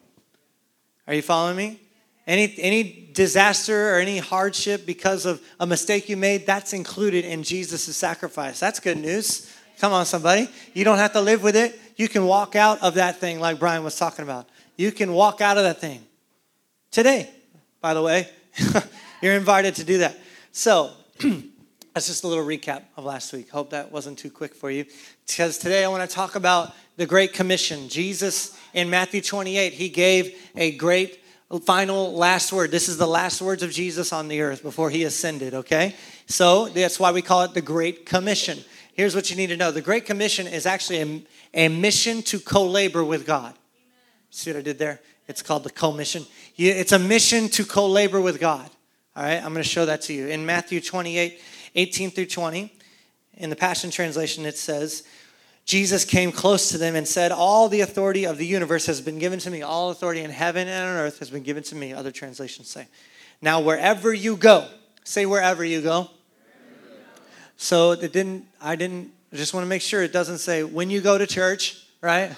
Are 1.07 1.13
you 1.13 1.21
following 1.21 1.57
me? 1.57 1.81
Any, 2.27 2.55
any 2.57 3.09
disaster 3.13 3.95
or 3.95 3.99
any 3.99 4.17
hardship 4.17 4.85
because 4.85 5.25
of 5.25 5.41
a 5.59 5.67
mistake 5.67 6.09
you 6.09 6.17
made, 6.17 6.45
that's 6.45 6.73
included 6.73 7.25
in 7.25 7.43
Jesus' 7.43 7.95
sacrifice. 7.95 8.59
That's 8.59 8.79
good 8.79 8.97
news. 8.97 9.51
Come 9.79 9.93
on, 9.93 10.05
somebody. 10.05 10.49
You 10.73 10.83
don't 10.83 10.97
have 10.97 11.13
to 11.13 11.21
live 11.21 11.43
with 11.43 11.55
it 11.55 11.79
you 11.95 12.09
can 12.09 12.25
walk 12.25 12.55
out 12.55 12.81
of 12.83 12.95
that 12.95 13.17
thing 13.17 13.39
like 13.39 13.59
Brian 13.59 13.83
was 13.83 13.97
talking 13.97 14.23
about. 14.23 14.47
You 14.75 14.91
can 14.91 15.13
walk 15.13 15.41
out 15.41 15.57
of 15.57 15.63
that 15.63 15.79
thing 15.79 16.05
today, 16.91 17.29
by 17.81 17.93
the 17.93 18.01
way. 18.01 18.27
You're 19.21 19.35
invited 19.35 19.75
to 19.75 19.83
do 19.83 19.99
that. 19.99 20.17
So, 20.51 20.91
that's 21.95 22.07
just 22.07 22.25
a 22.25 22.27
little 22.27 22.43
recap 22.43 22.83
of 22.97 23.05
last 23.05 23.31
week. 23.31 23.49
Hope 23.49 23.69
that 23.69 23.89
wasn't 23.89 24.19
too 24.19 24.29
quick 24.29 24.53
for 24.53 24.69
you. 24.69 24.83
Because 25.25 25.57
today 25.57 25.85
I 25.85 25.87
want 25.87 26.07
to 26.07 26.13
talk 26.13 26.35
about 26.35 26.73
the 26.97 27.05
Great 27.05 27.31
Commission. 27.31 27.87
Jesus 27.87 28.59
in 28.73 28.89
Matthew 28.89 29.21
28, 29.21 29.71
he 29.71 29.87
gave 29.87 30.37
a 30.57 30.75
great 30.75 31.21
final 31.63 32.13
last 32.13 32.51
word. 32.51 32.69
This 32.69 32.89
is 32.89 32.97
the 32.97 33.07
last 33.07 33.41
words 33.41 33.63
of 33.63 33.71
Jesus 33.71 34.11
on 34.11 34.27
the 34.27 34.41
earth 34.41 34.61
before 34.61 34.89
he 34.89 35.05
ascended, 35.05 35.53
okay? 35.53 35.95
So 36.25 36.67
that's 36.67 36.99
why 36.99 37.13
we 37.13 37.21
call 37.21 37.43
it 37.43 37.53
the 37.53 37.61
Great 37.61 38.05
Commission. 38.05 38.59
Here's 38.91 39.15
what 39.15 39.29
you 39.29 39.37
need 39.37 39.47
to 39.47 39.57
know 39.57 39.71
the 39.71 39.81
Great 39.81 40.05
Commission 40.05 40.47
is 40.47 40.65
actually 40.65 41.23
a, 41.53 41.67
a 41.67 41.69
mission 41.69 42.21
to 42.23 42.41
co 42.41 42.65
labor 42.65 43.05
with 43.05 43.25
God. 43.25 43.53
See 44.31 44.51
what 44.51 44.59
I 44.59 44.63
did 44.63 44.79
there? 44.79 44.99
It's 45.29 45.41
called 45.41 45.63
the 45.63 45.69
co 45.69 45.93
mission. 45.93 46.25
It's 46.57 46.91
a 46.91 46.99
mission 46.99 47.47
to 47.51 47.63
co 47.63 47.87
labor 47.87 48.19
with 48.19 48.41
God. 48.41 48.69
All 49.15 49.23
right, 49.23 49.37
I'm 49.37 49.53
going 49.53 49.63
to 49.63 49.69
show 49.69 49.85
that 49.85 50.01
to 50.01 50.13
you. 50.13 50.27
In 50.27 50.45
Matthew 50.45 50.81
28 50.81 51.39
18 51.75 52.11
through 52.11 52.27
20, 52.27 52.71
in 53.35 53.49
the 53.49 53.55
Passion 53.55 53.91
Translation, 53.91 54.45
it 54.45 54.57
says, 54.57 55.03
Jesus 55.65 56.05
came 56.05 56.31
close 56.31 56.69
to 56.69 56.77
them 56.77 56.95
and 56.95 57.07
said, 57.07 57.31
All 57.31 57.67
the 57.69 57.81
authority 57.81 58.25
of 58.25 58.37
the 58.37 58.45
universe 58.45 58.85
has 58.85 59.01
been 59.01 59.19
given 59.19 59.39
to 59.39 59.49
me. 59.49 59.61
All 59.61 59.89
authority 59.89 60.21
in 60.21 60.29
heaven 60.29 60.67
and 60.67 60.89
on 60.89 60.95
earth 60.97 61.19
has 61.19 61.29
been 61.29 61.43
given 61.43 61.63
to 61.63 61.75
me. 61.75 61.91
Other 61.91 62.11
translations 62.11 62.69
say. 62.69 62.87
Now, 63.41 63.59
wherever 63.59 64.13
you 64.13 64.37
go, 64.37 64.67
say 65.03 65.25
wherever 65.25 65.65
you 65.65 65.81
go. 65.81 66.09
So 67.57 67.91
it 67.91 68.13
didn't, 68.13 68.45
I 68.61 68.75
didn't 68.75 69.11
I 69.35 69.37
just 69.37 69.53
want 69.53 69.65
to 69.65 69.67
make 69.67 69.81
sure 69.81 70.01
it 70.01 70.13
doesn't 70.13 70.37
say 70.37 70.63
when 70.63 70.89
you 70.89 71.01
go 71.01 71.17
to 71.17 71.27
church, 71.27 71.85
right? 71.99 72.31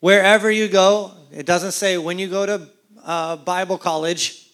Wherever 0.00 0.50
you 0.50 0.68
go, 0.68 1.12
it 1.30 1.44
doesn't 1.44 1.72
say 1.72 1.98
when 1.98 2.18
you 2.18 2.28
go 2.28 2.46
to 2.46 2.68
uh, 3.04 3.36
Bible 3.36 3.76
college. 3.76 4.48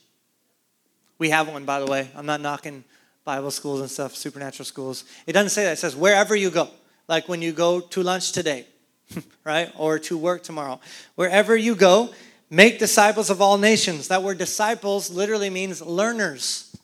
We 1.16 1.30
have 1.30 1.46
one, 1.46 1.64
by 1.64 1.78
the 1.78 1.86
way. 1.86 2.10
I'm 2.16 2.26
not 2.26 2.40
knocking 2.40 2.82
Bible 3.24 3.50
schools 3.50 3.80
and 3.80 3.90
stuff, 3.90 4.14
supernatural 4.14 4.64
schools. 4.64 5.04
It 5.26 5.32
doesn't 5.32 5.50
say 5.50 5.64
that. 5.64 5.72
It 5.72 5.78
says 5.78 5.96
wherever 5.96 6.36
you 6.36 6.50
go, 6.50 6.68
like 7.08 7.28
when 7.28 7.42
you 7.42 7.52
go 7.52 7.80
to 7.80 8.02
lunch 8.02 8.32
today, 8.32 8.66
right? 9.44 9.72
Or 9.76 9.98
to 10.00 10.18
work 10.18 10.42
tomorrow. 10.42 10.80
Wherever 11.14 11.56
you 11.56 11.74
go, 11.74 12.10
make 12.50 12.78
disciples 12.78 13.30
of 13.30 13.40
all 13.40 13.58
nations. 13.58 14.08
That 14.08 14.22
word 14.22 14.38
disciples 14.38 15.10
literally 15.10 15.50
means 15.50 15.80
learners. 15.80 16.76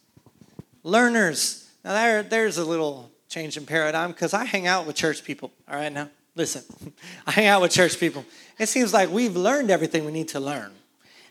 Learners. 0.82 1.70
Now, 1.84 1.92
there, 1.92 2.22
there's 2.22 2.58
a 2.58 2.64
little 2.64 3.10
change 3.28 3.56
in 3.56 3.66
paradigm 3.66 4.12
because 4.12 4.34
I 4.34 4.44
hang 4.44 4.66
out 4.66 4.86
with 4.86 4.96
church 4.96 5.24
people. 5.24 5.52
All 5.68 5.76
right, 5.76 5.92
now 5.92 6.08
listen, 6.34 6.62
I 7.26 7.30
hang 7.32 7.46
out 7.46 7.62
with 7.62 7.72
church 7.72 7.98
people. 7.98 8.24
It 8.58 8.66
seems 8.66 8.92
like 8.92 9.10
we've 9.10 9.36
learned 9.36 9.70
everything 9.70 10.04
we 10.04 10.12
need 10.12 10.28
to 10.28 10.40
learn, 10.40 10.72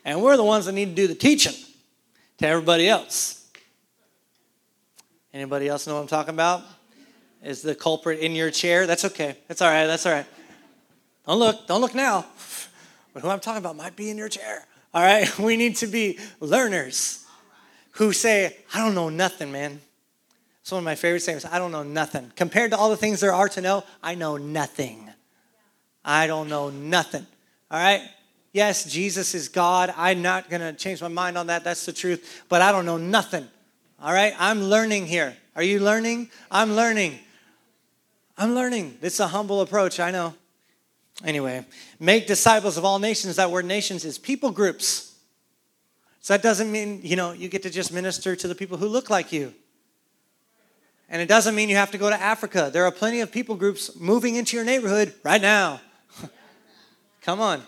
and 0.04 0.22
we're 0.22 0.36
the 0.36 0.44
ones 0.44 0.66
that 0.66 0.72
need 0.72 0.86
to 0.86 0.94
do 0.94 1.06
the 1.06 1.14
teaching 1.14 1.54
to 2.38 2.46
everybody 2.46 2.88
else. 2.88 3.39
Anybody 5.32 5.68
else 5.68 5.86
know 5.86 5.94
what 5.94 6.00
I'm 6.00 6.06
talking 6.08 6.34
about? 6.34 6.62
Is 7.42 7.62
the 7.62 7.74
culprit 7.74 8.18
in 8.20 8.32
your 8.32 8.50
chair? 8.50 8.86
That's 8.86 9.04
okay. 9.04 9.36
That's 9.48 9.62
all 9.62 9.70
right. 9.70 9.86
That's 9.86 10.04
all 10.04 10.12
right. 10.12 10.26
Don't 11.26 11.38
look. 11.38 11.66
Don't 11.66 11.80
look 11.80 11.94
now. 11.94 12.26
But 13.12 13.24
who 13.24 13.28
I'm 13.28 13.40
talking 13.40 13.58
about 13.58 13.74
might 13.74 13.96
be 13.96 14.08
in 14.08 14.16
your 14.16 14.28
chair. 14.28 14.64
All 14.94 15.02
right. 15.02 15.28
We 15.40 15.56
need 15.56 15.74
to 15.78 15.88
be 15.88 16.20
learners 16.38 17.24
who 17.92 18.12
say, 18.12 18.56
I 18.72 18.78
don't 18.78 18.94
know 18.94 19.08
nothing, 19.08 19.50
man. 19.50 19.80
It's 20.60 20.70
one 20.70 20.78
of 20.78 20.84
my 20.84 20.94
favorite 20.94 21.18
sayings. 21.18 21.44
I 21.44 21.58
don't 21.58 21.72
know 21.72 21.82
nothing. 21.82 22.30
Compared 22.36 22.70
to 22.70 22.76
all 22.76 22.88
the 22.88 22.96
things 22.96 23.18
there 23.18 23.32
are 23.32 23.48
to 23.48 23.60
know, 23.60 23.82
I 24.00 24.14
know 24.14 24.36
nothing. 24.36 25.10
I 26.04 26.28
don't 26.28 26.48
know 26.48 26.70
nothing. 26.70 27.26
All 27.68 27.80
right? 27.80 28.02
Yes, 28.52 28.84
Jesus 28.84 29.34
is 29.34 29.48
God. 29.48 29.92
I'm 29.96 30.22
not 30.22 30.50
going 30.50 30.60
to 30.60 30.72
change 30.72 31.02
my 31.02 31.08
mind 31.08 31.36
on 31.36 31.48
that. 31.48 31.64
That's 31.64 31.84
the 31.84 31.92
truth. 31.92 32.44
But 32.48 32.62
I 32.62 32.70
don't 32.70 32.86
know 32.86 32.96
nothing. 32.96 33.48
All 34.02 34.12
right? 34.12 34.34
I'm 34.38 34.62
learning 34.64 35.06
here. 35.06 35.36
Are 35.54 35.62
you 35.62 35.80
learning? 35.80 36.30
I'm 36.50 36.74
learning. 36.74 37.18
I'm 38.38 38.54
learning. 38.54 38.98
It's 39.02 39.20
a 39.20 39.28
humble 39.28 39.60
approach, 39.60 40.00
I 40.00 40.10
know. 40.10 40.34
Anyway, 41.24 41.66
make 41.98 42.26
disciples 42.26 42.78
of 42.78 42.84
all 42.84 42.98
nations. 42.98 43.36
That 43.36 43.50
word 43.50 43.66
nations 43.66 44.06
is 44.06 44.16
people 44.16 44.50
groups. 44.50 45.14
So 46.20 46.34
that 46.34 46.42
doesn't 46.42 46.72
mean, 46.72 47.00
you 47.02 47.16
know, 47.16 47.32
you 47.32 47.48
get 47.48 47.62
to 47.64 47.70
just 47.70 47.92
minister 47.92 48.34
to 48.36 48.48
the 48.48 48.54
people 48.54 48.78
who 48.78 48.88
look 48.88 49.10
like 49.10 49.32
you. 49.32 49.52
And 51.10 51.20
it 51.20 51.28
doesn't 51.28 51.54
mean 51.54 51.68
you 51.68 51.76
have 51.76 51.90
to 51.90 51.98
go 51.98 52.08
to 52.08 52.20
Africa. 52.20 52.70
There 52.72 52.84
are 52.84 52.92
plenty 52.92 53.20
of 53.20 53.32
people 53.32 53.56
groups 53.56 53.98
moving 53.98 54.36
into 54.36 54.56
your 54.56 54.64
neighborhood 54.64 55.12
right 55.24 55.42
now. 55.42 55.80
Come 57.22 57.40
on. 57.40 57.62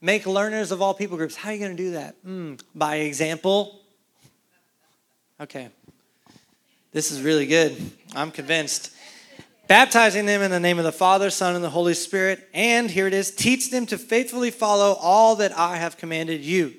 Make 0.00 0.26
learners 0.26 0.70
of 0.70 0.82
all 0.82 0.94
people 0.94 1.16
groups. 1.16 1.34
How 1.34 1.50
are 1.50 1.52
you 1.52 1.60
going 1.60 1.76
to 1.76 1.82
do 1.82 1.90
that? 1.92 2.22
Mm, 2.24 2.60
by 2.74 2.96
example. 2.96 3.81
Okay. 5.42 5.70
This 6.92 7.10
is 7.10 7.20
really 7.20 7.46
good. 7.46 7.76
I'm 8.14 8.30
convinced. 8.30 8.92
Baptizing 9.66 10.24
them 10.24 10.40
in 10.40 10.52
the 10.52 10.60
name 10.60 10.78
of 10.78 10.84
the 10.84 10.92
Father, 10.92 11.30
Son, 11.30 11.56
and 11.56 11.64
the 11.64 11.70
Holy 11.70 11.94
Spirit. 11.94 12.48
And 12.54 12.88
here 12.88 13.08
it 13.08 13.12
is 13.12 13.34
teach 13.34 13.72
them 13.72 13.84
to 13.86 13.98
faithfully 13.98 14.52
follow 14.52 14.92
all 15.00 15.34
that 15.36 15.50
I 15.58 15.78
have 15.78 15.96
commanded 15.96 16.42
you. 16.42 16.74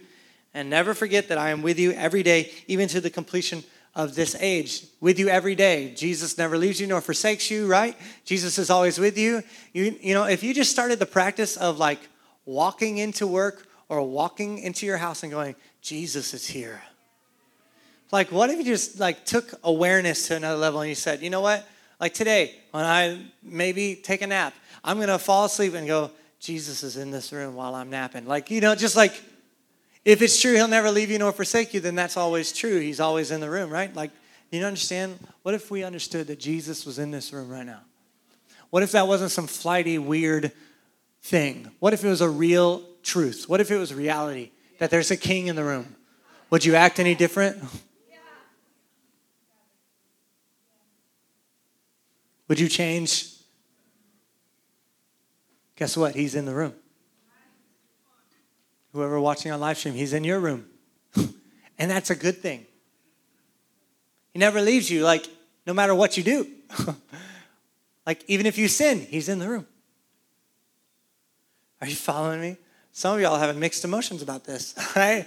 And 0.53 0.69
never 0.69 0.93
forget 0.93 1.27
that 1.27 1.37
I 1.37 1.49
am 1.49 1.61
with 1.61 1.77
you 1.77 1.91
every 1.91 2.23
day, 2.23 2.51
even 2.67 2.87
to 2.87 3.01
the 3.01 3.09
completion 3.09 3.65
of 3.95 4.15
this 4.15 4.33
age. 4.39 4.85
With 5.01 5.19
you 5.19 5.27
every 5.27 5.55
day. 5.55 5.93
Jesus 5.93 6.37
never 6.37 6.57
leaves 6.57 6.79
you 6.79 6.87
nor 6.87 7.01
forsakes 7.01 7.51
you, 7.51 7.67
right? 7.67 7.97
Jesus 8.23 8.57
is 8.57 8.69
always 8.69 8.97
with 8.97 9.17
you. 9.17 9.43
You, 9.73 9.97
you 9.99 10.13
know, 10.13 10.23
if 10.23 10.41
you 10.41 10.53
just 10.53 10.71
started 10.71 10.99
the 10.99 11.05
practice 11.05 11.57
of 11.57 11.79
like 11.79 11.99
walking 12.45 12.97
into 12.99 13.27
work 13.27 13.67
or 13.89 14.01
walking 14.03 14.59
into 14.59 14.85
your 14.85 14.99
house 14.99 15.21
and 15.21 15.33
going, 15.33 15.55
Jesus 15.81 16.33
is 16.33 16.47
here 16.47 16.81
like, 18.13 18.31
what 18.31 18.51
if 18.51 18.59
you 18.59 18.63
just 18.63 18.99
like 18.99 19.25
took 19.25 19.53
awareness 19.63 20.27
to 20.27 20.35
another 20.35 20.55
level 20.55 20.81
and 20.81 20.87
you 20.87 20.93
said, 20.95 21.23
you 21.23 21.31
know 21.31 21.41
what? 21.41 21.67
Like 21.99 22.13
today, 22.13 22.53
when 22.69 22.85
I 22.85 23.19
maybe 23.41 23.95
take 23.95 24.21
a 24.21 24.27
nap, 24.27 24.53
I'm 24.83 24.99
gonna 24.99 25.17
fall 25.17 25.45
asleep 25.45 25.73
and 25.73 25.87
go, 25.87 26.11
Jesus 26.39 26.83
is 26.83 26.95
in 26.95 27.09
this 27.09 27.33
room 27.33 27.55
while 27.55 27.73
I'm 27.73 27.89
napping. 27.89 28.27
Like, 28.27 28.51
you 28.51 28.61
know, 28.61 28.75
just 28.75 28.95
like 28.95 29.19
if 30.05 30.21
it's 30.21 30.39
true 30.39 30.53
he'll 30.53 30.67
never 30.67 30.91
leave 30.91 31.09
you 31.09 31.17
nor 31.17 31.31
forsake 31.31 31.73
you, 31.73 31.79
then 31.79 31.95
that's 31.95 32.15
always 32.15 32.53
true. 32.53 32.79
He's 32.79 32.99
always 32.99 33.31
in 33.31 33.41
the 33.41 33.49
room, 33.49 33.71
right? 33.71 33.93
Like, 33.95 34.11
you 34.51 34.63
understand? 34.63 35.17
What 35.41 35.55
if 35.55 35.71
we 35.71 35.83
understood 35.83 36.27
that 36.27 36.39
Jesus 36.39 36.85
was 36.85 36.99
in 36.99 37.09
this 37.09 37.33
room 37.33 37.49
right 37.49 37.65
now? 37.65 37.81
What 38.69 38.83
if 38.83 38.91
that 38.91 39.07
wasn't 39.07 39.31
some 39.31 39.47
flighty, 39.47 39.97
weird 39.97 40.51
thing? 41.23 41.71
What 41.79 41.93
if 41.93 42.03
it 42.03 42.09
was 42.09 42.21
a 42.21 42.29
real 42.29 42.83
truth? 43.01 43.45
What 43.49 43.59
if 43.59 43.71
it 43.71 43.77
was 43.77 43.91
reality 43.91 44.51
that 44.77 44.91
there's 44.91 45.09
a 45.09 45.17
king 45.17 45.47
in 45.47 45.55
the 45.55 45.63
room? 45.63 45.95
Would 46.51 46.63
you 46.63 46.75
act 46.75 46.99
any 46.99 47.15
different? 47.15 47.57
Would 52.47 52.59
you 52.59 52.67
change? 52.67 53.33
Guess 55.75 55.97
what? 55.97 56.15
He's 56.15 56.35
in 56.35 56.45
the 56.45 56.53
room. 56.53 56.73
Whoever 58.91 59.19
watching 59.19 59.51
on 59.51 59.59
live 59.59 59.77
stream, 59.77 59.95
he's 59.95 60.13
in 60.13 60.23
your 60.23 60.39
room. 60.39 60.65
and 61.15 61.89
that's 61.89 62.09
a 62.09 62.15
good 62.15 62.37
thing. 62.37 62.65
He 64.31 64.39
never 64.39 64.61
leaves 64.61 64.89
you, 64.89 65.03
like, 65.03 65.27
no 65.65 65.73
matter 65.73 65.95
what 65.95 66.17
you 66.17 66.23
do. 66.23 66.47
like, 68.05 68.23
even 68.27 68.45
if 68.45 68.57
you 68.57 68.67
sin, 68.67 68.99
he's 68.99 69.29
in 69.29 69.39
the 69.39 69.47
room. 69.47 69.65
Are 71.81 71.87
you 71.87 71.95
following 71.95 72.39
me? 72.39 72.57
Some 72.91 73.15
of 73.15 73.21
y'all 73.21 73.37
having 73.37 73.59
mixed 73.59 73.83
emotions 73.83 74.21
about 74.21 74.43
this, 74.43 74.75
right? 74.95 75.25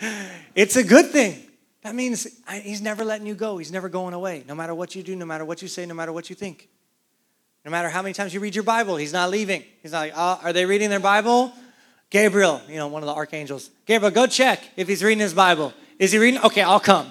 It's 0.55 0.77
a 0.77 0.85
good 0.85 1.11
thing. 1.11 1.43
That 1.83 1.95
means 1.95 2.27
he's 2.63 2.81
never 2.81 3.05
letting 3.05 3.27
you 3.27 3.35
go. 3.35 3.59
He's 3.59 3.71
never 3.71 3.89
going 3.89 4.15
away. 4.15 4.45
No 4.49 4.55
matter 4.55 4.75
what 4.75 4.95
you 4.95 5.03
do, 5.03 5.15
no 5.15 5.27
matter 5.27 5.45
what 5.45 5.63
you 5.63 5.69
say, 5.69 5.87
no 5.87 5.95
matter 5.95 6.13
what 6.13 6.31
you 6.31 6.37
think. 6.37 6.69
No 7.67 7.73
matter 7.73 7.89
how 7.89 8.01
many 8.01 8.15
times 8.15 8.33
you 8.33 8.39
read 8.39 8.55
your 8.55 8.63
Bible, 8.63 8.95
he's 8.95 9.13
not 9.13 9.29
leaving. 9.29 9.65
He's 9.83 9.91
not 9.91 9.99
like, 9.99 10.13
oh, 10.15 10.39
are 10.45 10.53
they 10.53 10.65
reading 10.65 10.89
their 10.89 11.01
Bible? 11.01 11.53
Gabriel, 12.11 12.61
you 12.69 12.77
know, 12.77 12.87
one 12.87 13.03
of 13.03 13.09
the 13.09 13.13
archangels. 13.13 13.71
Gabriel, 13.87 14.13
go 14.13 14.29
check 14.29 14.63
if 14.77 14.87
he's 14.87 15.03
reading 15.03 15.19
his 15.19 15.35
Bible. 15.35 15.75
Is 15.99 16.13
he 16.13 16.19
reading? 16.19 16.41
Okay, 16.43 16.63
I'll 16.63 16.79
come. 16.79 17.11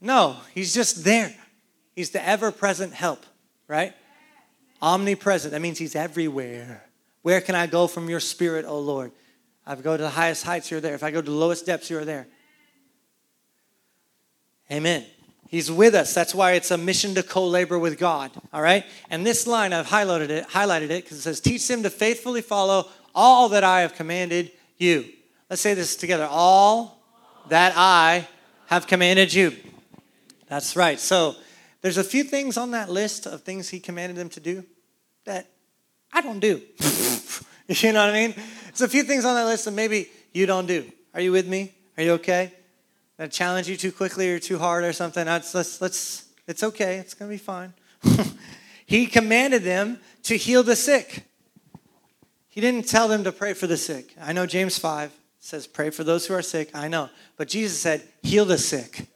No, 0.00 0.36
he's 0.52 0.74
just 0.74 1.04
there. 1.04 1.32
He's 1.94 2.10
the 2.10 2.26
ever 2.26 2.50
present 2.50 2.92
help, 2.92 3.24
right? 3.68 3.94
Omnipresent. 4.82 5.52
That 5.52 5.60
means 5.60 5.78
he's 5.78 5.94
everywhere. 5.94 6.82
Where 7.22 7.40
can 7.40 7.54
I 7.54 7.68
go 7.68 7.86
from 7.86 8.10
your 8.10 8.18
spirit, 8.18 8.64
O 8.64 8.80
Lord? 8.80 9.12
If 9.64 9.78
I 9.78 9.80
go 9.80 9.96
to 9.96 10.02
the 10.02 10.10
highest 10.10 10.42
heights, 10.42 10.72
you're 10.72 10.80
there. 10.80 10.94
If 10.96 11.04
I 11.04 11.12
go 11.12 11.22
to 11.22 11.30
the 11.30 11.36
lowest 11.36 11.66
depths, 11.66 11.88
you're 11.88 12.04
there. 12.04 12.26
Amen. 14.72 15.06
He's 15.50 15.70
with 15.70 15.96
us. 15.96 16.14
That's 16.14 16.32
why 16.32 16.52
it's 16.52 16.70
a 16.70 16.78
mission 16.78 17.16
to 17.16 17.24
co-labor 17.24 17.76
with 17.76 17.98
God. 17.98 18.30
All 18.52 18.62
right? 18.62 18.84
And 19.10 19.26
this 19.26 19.48
line, 19.48 19.72
I've 19.72 19.88
highlighted 19.88 20.30
it, 20.30 20.46
highlighted 20.46 20.90
it 20.90 21.02
because 21.02 21.18
it 21.18 21.22
says, 21.22 21.40
teach 21.40 21.66
them 21.66 21.82
to 21.82 21.90
faithfully 21.90 22.40
follow 22.40 22.88
all 23.16 23.48
that 23.48 23.64
I 23.64 23.80
have 23.80 23.94
commanded 23.94 24.52
you. 24.78 25.06
Let's 25.48 25.60
say 25.60 25.74
this 25.74 25.96
together. 25.96 26.28
All 26.30 27.02
that 27.48 27.72
I 27.74 28.28
have 28.66 28.86
commanded 28.86 29.34
you. 29.34 29.56
That's 30.46 30.76
right. 30.76 31.00
So 31.00 31.34
there's 31.82 31.98
a 31.98 32.04
few 32.04 32.22
things 32.22 32.56
on 32.56 32.70
that 32.70 32.88
list 32.88 33.26
of 33.26 33.42
things 33.42 33.68
he 33.70 33.80
commanded 33.80 34.16
them 34.16 34.28
to 34.28 34.40
do 34.40 34.64
that 35.24 35.50
I 36.12 36.20
don't 36.20 36.38
do. 36.38 36.62
you 37.66 37.92
know 37.92 38.06
what 38.06 38.14
I 38.14 38.26
mean? 38.26 38.34
There's 38.66 38.82
a 38.82 38.88
few 38.88 39.02
things 39.02 39.24
on 39.24 39.34
that 39.34 39.46
list 39.46 39.64
that 39.64 39.72
maybe 39.72 40.08
you 40.32 40.46
don't 40.46 40.66
do. 40.66 40.90
Are 41.12 41.20
you 41.20 41.32
with 41.32 41.48
me? 41.48 41.74
Are 41.96 42.04
you 42.04 42.12
okay? 42.12 42.52
Challenge 43.28 43.68
you 43.68 43.76
too 43.76 43.92
quickly 43.92 44.30
or 44.30 44.38
too 44.38 44.58
hard 44.58 44.84
or 44.84 44.92
something, 44.92 45.26
let's, 45.26 45.54
let's, 45.54 45.80
let's 45.80 46.26
it's 46.46 46.62
okay. 46.62 46.96
It's 46.96 47.14
going 47.14 47.30
to 47.30 47.34
be 47.34 47.38
fine. 47.38 47.74
he 48.86 49.06
commanded 49.06 49.62
them 49.62 50.00
to 50.24 50.36
heal 50.36 50.62
the 50.62 50.76
sick. 50.76 51.24
He 52.48 52.60
didn't 52.60 52.88
tell 52.88 53.08
them 53.08 53.24
to 53.24 53.32
pray 53.32 53.54
for 53.54 53.66
the 53.66 53.76
sick. 53.76 54.14
I 54.20 54.32
know 54.32 54.46
James 54.46 54.78
5 54.78 55.12
says, 55.38 55.66
pray 55.66 55.90
for 55.90 56.02
those 56.02 56.26
who 56.26 56.34
are 56.34 56.42
sick. 56.42 56.70
I 56.74 56.88
know. 56.88 57.08
But 57.36 57.48
Jesus 57.48 57.78
said, 57.78 58.02
heal 58.22 58.44
the 58.44 58.58
sick. 58.58 59.06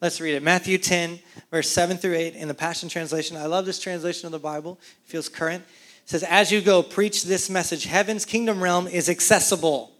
Let's 0.00 0.20
read 0.20 0.34
it. 0.34 0.42
Matthew 0.42 0.78
10, 0.78 1.20
verse 1.50 1.70
7 1.70 1.96
through 1.96 2.16
8 2.16 2.34
in 2.34 2.48
the 2.48 2.54
Passion 2.54 2.88
Translation. 2.88 3.36
I 3.36 3.46
love 3.46 3.66
this 3.66 3.78
translation 3.78 4.26
of 4.26 4.32
the 4.32 4.40
Bible. 4.40 4.80
It 5.04 5.10
feels 5.10 5.28
current. 5.28 5.62
It 6.02 6.10
says, 6.10 6.24
As 6.24 6.50
you 6.50 6.60
go, 6.60 6.82
preach 6.82 7.22
this 7.22 7.48
message. 7.48 7.84
Heaven's 7.84 8.24
kingdom 8.24 8.60
realm 8.60 8.88
is 8.88 9.08
accessible. 9.08 9.92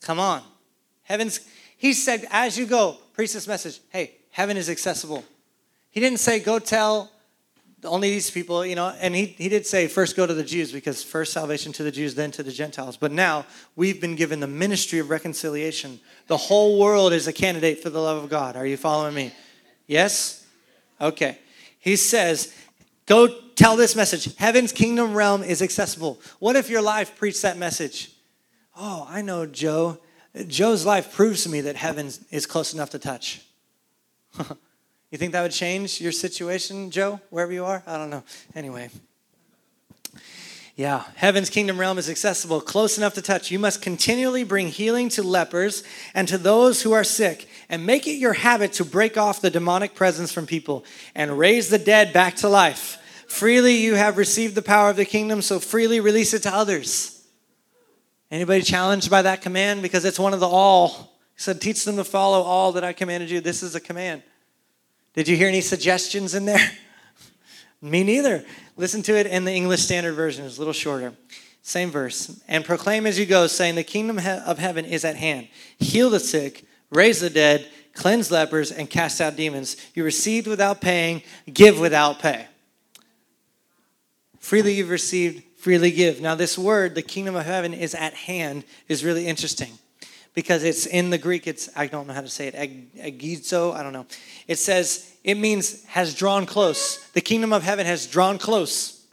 Come 0.00 0.18
on. 0.18 0.42
Heaven's 1.04 1.38
he 1.76 1.92
said, 1.92 2.26
as 2.30 2.58
you 2.58 2.66
go, 2.66 2.96
preach 3.12 3.32
this 3.32 3.46
message. 3.48 3.80
Hey, 3.90 4.12
heaven 4.30 4.56
is 4.56 4.70
accessible. 4.70 5.24
He 5.90 6.00
didn't 6.00 6.20
say, 6.20 6.40
go 6.40 6.58
tell 6.58 7.10
only 7.84 8.10
these 8.10 8.30
people, 8.30 8.64
you 8.64 8.74
know, 8.74 8.94
and 8.98 9.14
he, 9.14 9.26
he 9.26 9.48
did 9.48 9.66
say, 9.66 9.86
first 9.88 10.16
go 10.16 10.26
to 10.26 10.32
the 10.32 10.42
Jews, 10.42 10.72
because 10.72 11.02
first 11.02 11.32
salvation 11.32 11.72
to 11.74 11.82
the 11.82 11.90
Jews, 11.90 12.14
then 12.14 12.30
to 12.32 12.42
the 12.42 12.50
Gentiles. 12.50 12.96
But 12.96 13.12
now 13.12 13.44
we've 13.76 14.00
been 14.00 14.16
given 14.16 14.40
the 14.40 14.46
ministry 14.46 14.98
of 14.98 15.10
reconciliation. 15.10 16.00
The 16.26 16.36
whole 16.36 16.78
world 16.80 17.12
is 17.12 17.28
a 17.28 17.32
candidate 17.32 17.82
for 17.82 17.90
the 17.90 18.00
love 18.00 18.24
of 18.24 18.30
God. 18.30 18.56
Are 18.56 18.66
you 18.66 18.78
following 18.78 19.14
me? 19.14 19.32
Yes? 19.86 20.46
Okay. 21.00 21.38
He 21.78 21.96
says, 21.96 22.54
go 23.04 23.28
tell 23.54 23.76
this 23.76 23.94
message. 23.94 24.34
Heaven's 24.36 24.72
kingdom 24.72 25.12
realm 25.12 25.42
is 25.42 25.60
accessible. 25.60 26.18
What 26.38 26.56
if 26.56 26.70
your 26.70 26.82
life 26.82 27.16
preached 27.16 27.42
that 27.42 27.58
message? 27.58 28.12
Oh, 28.76 29.06
I 29.08 29.20
know, 29.20 29.44
Joe. 29.44 29.98
Joe's 30.48 30.84
life 30.84 31.14
proves 31.14 31.44
to 31.44 31.48
me 31.48 31.60
that 31.62 31.76
heaven 31.76 32.10
is 32.30 32.46
close 32.46 32.74
enough 32.74 32.90
to 32.90 32.98
touch. 32.98 33.42
you 35.10 35.18
think 35.18 35.32
that 35.32 35.42
would 35.42 35.52
change 35.52 36.00
your 36.00 36.12
situation, 36.12 36.90
Joe, 36.90 37.20
wherever 37.30 37.52
you 37.52 37.64
are? 37.64 37.82
I 37.86 37.96
don't 37.96 38.10
know. 38.10 38.24
Anyway. 38.54 38.90
Yeah, 40.76 41.04
heaven's 41.14 41.50
kingdom 41.50 41.78
realm 41.78 41.98
is 41.98 42.10
accessible, 42.10 42.60
close 42.60 42.98
enough 42.98 43.14
to 43.14 43.22
touch. 43.22 43.52
You 43.52 43.60
must 43.60 43.80
continually 43.80 44.42
bring 44.42 44.66
healing 44.66 45.08
to 45.10 45.22
lepers 45.22 45.84
and 46.14 46.26
to 46.26 46.36
those 46.36 46.82
who 46.82 46.90
are 46.90 47.04
sick, 47.04 47.48
and 47.68 47.86
make 47.86 48.08
it 48.08 48.16
your 48.16 48.32
habit 48.32 48.72
to 48.74 48.84
break 48.84 49.16
off 49.16 49.40
the 49.40 49.50
demonic 49.50 49.94
presence 49.94 50.32
from 50.32 50.46
people 50.46 50.84
and 51.14 51.38
raise 51.38 51.68
the 51.68 51.78
dead 51.78 52.12
back 52.12 52.34
to 52.36 52.48
life. 52.48 52.98
Freely 53.28 53.76
you 53.76 53.94
have 53.94 54.18
received 54.18 54.56
the 54.56 54.62
power 54.62 54.90
of 54.90 54.96
the 54.96 55.04
kingdom, 55.04 55.42
so 55.42 55.60
freely 55.60 56.00
release 56.00 56.34
it 56.34 56.42
to 56.42 56.52
others. 56.52 57.13
Anybody 58.34 58.62
challenged 58.62 59.12
by 59.12 59.22
that 59.22 59.42
command? 59.42 59.80
Because 59.80 60.04
it's 60.04 60.18
one 60.18 60.34
of 60.34 60.40
the 60.40 60.48
all. 60.48 60.88
He 60.88 61.40
said, 61.40 61.60
Teach 61.60 61.84
them 61.84 61.94
to 61.98 62.02
follow 62.02 62.42
all 62.42 62.72
that 62.72 62.82
I 62.82 62.92
commanded 62.92 63.30
you. 63.30 63.40
This 63.40 63.62
is 63.62 63.76
a 63.76 63.80
command. 63.80 64.24
Did 65.12 65.28
you 65.28 65.36
hear 65.36 65.46
any 65.46 65.60
suggestions 65.60 66.34
in 66.34 66.44
there? 66.44 66.58
Me 67.80 68.02
neither. 68.02 68.44
Listen 68.76 69.02
to 69.02 69.16
it 69.16 69.28
in 69.28 69.44
the 69.44 69.52
English 69.52 69.82
Standard 69.82 70.14
Version, 70.14 70.44
it's 70.46 70.56
a 70.56 70.60
little 70.60 70.72
shorter. 70.72 71.12
Same 71.62 71.92
verse. 71.92 72.42
And 72.48 72.64
proclaim 72.64 73.06
as 73.06 73.20
you 73.20 73.24
go, 73.24 73.46
saying, 73.46 73.76
The 73.76 73.84
kingdom 73.84 74.18
of 74.18 74.58
heaven 74.58 74.84
is 74.84 75.04
at 75.04 75.14
hand. 75.14 75.46
Heal 75.78 76.10
the 76.10 76.18
sick, 76.18 76.66
raise 76.90 77.20
the 77.20 77.30
dead, 77.30 77.70
cleanse 77.92 78.32
lepers, 78.32 78.72
and 78.72 78.90
cast 78.90 79.20
out 79.20 79.36
demons. 79.36 79.76
You 79.94 80.02
received 80.02 80.48
without 80.48 80.80
paying, 80.80 81.22
give 81.52 81.78
without 81.78 82.18
pay. 82.18 82.48
Freely 84.40 84.74
you've 84.74 84.90
received, 84.90 85.43
freely 85.64 85.90
give. 85.90 86.20
Now, 86.20 86.34
this 86.34 86.58
word, 86.58 86.94
the 86.94 87.00
kingdom 87.00 87.36
of 87.36 87.46
heaven 87.46 87.72
is 87.72 87.94
at 87.94 88.12
hand, 88.12 88.64
is 88.86 89.02
really 89.02 89.26
interesting 89.26 89.70
because 90.34 90.62
it's 90.62 90.84
in 90.84 91.08
the 91.08 91.16
Greek, 91.16 91.46
it's, 91.46 91.70
I 91.74 91.86
don't 91.86 92.06
know 92.06 92.12
how 92.12 92.20
to 92.20 92.28
say 92.28 92.48
it, 92.48 92.54
agizo, 92.98 93.74
I 93.74 93.82
don't 93.82 93.94
know. 93.94 94.04
It 94.46 94.56
says, 94.56 95.16
it 95.24 95.36
means 95.36 95.82
has 95.86 96.14
drawn 96.14 96.44
close. 96.44 96.98
The 97.12 97.22
kingdom 97.22 97.54
of 97.54 97.62
heaven 97.62 97.86
has 97.86 98.06
drawn 98.06 98.36
close. 98.36 99.06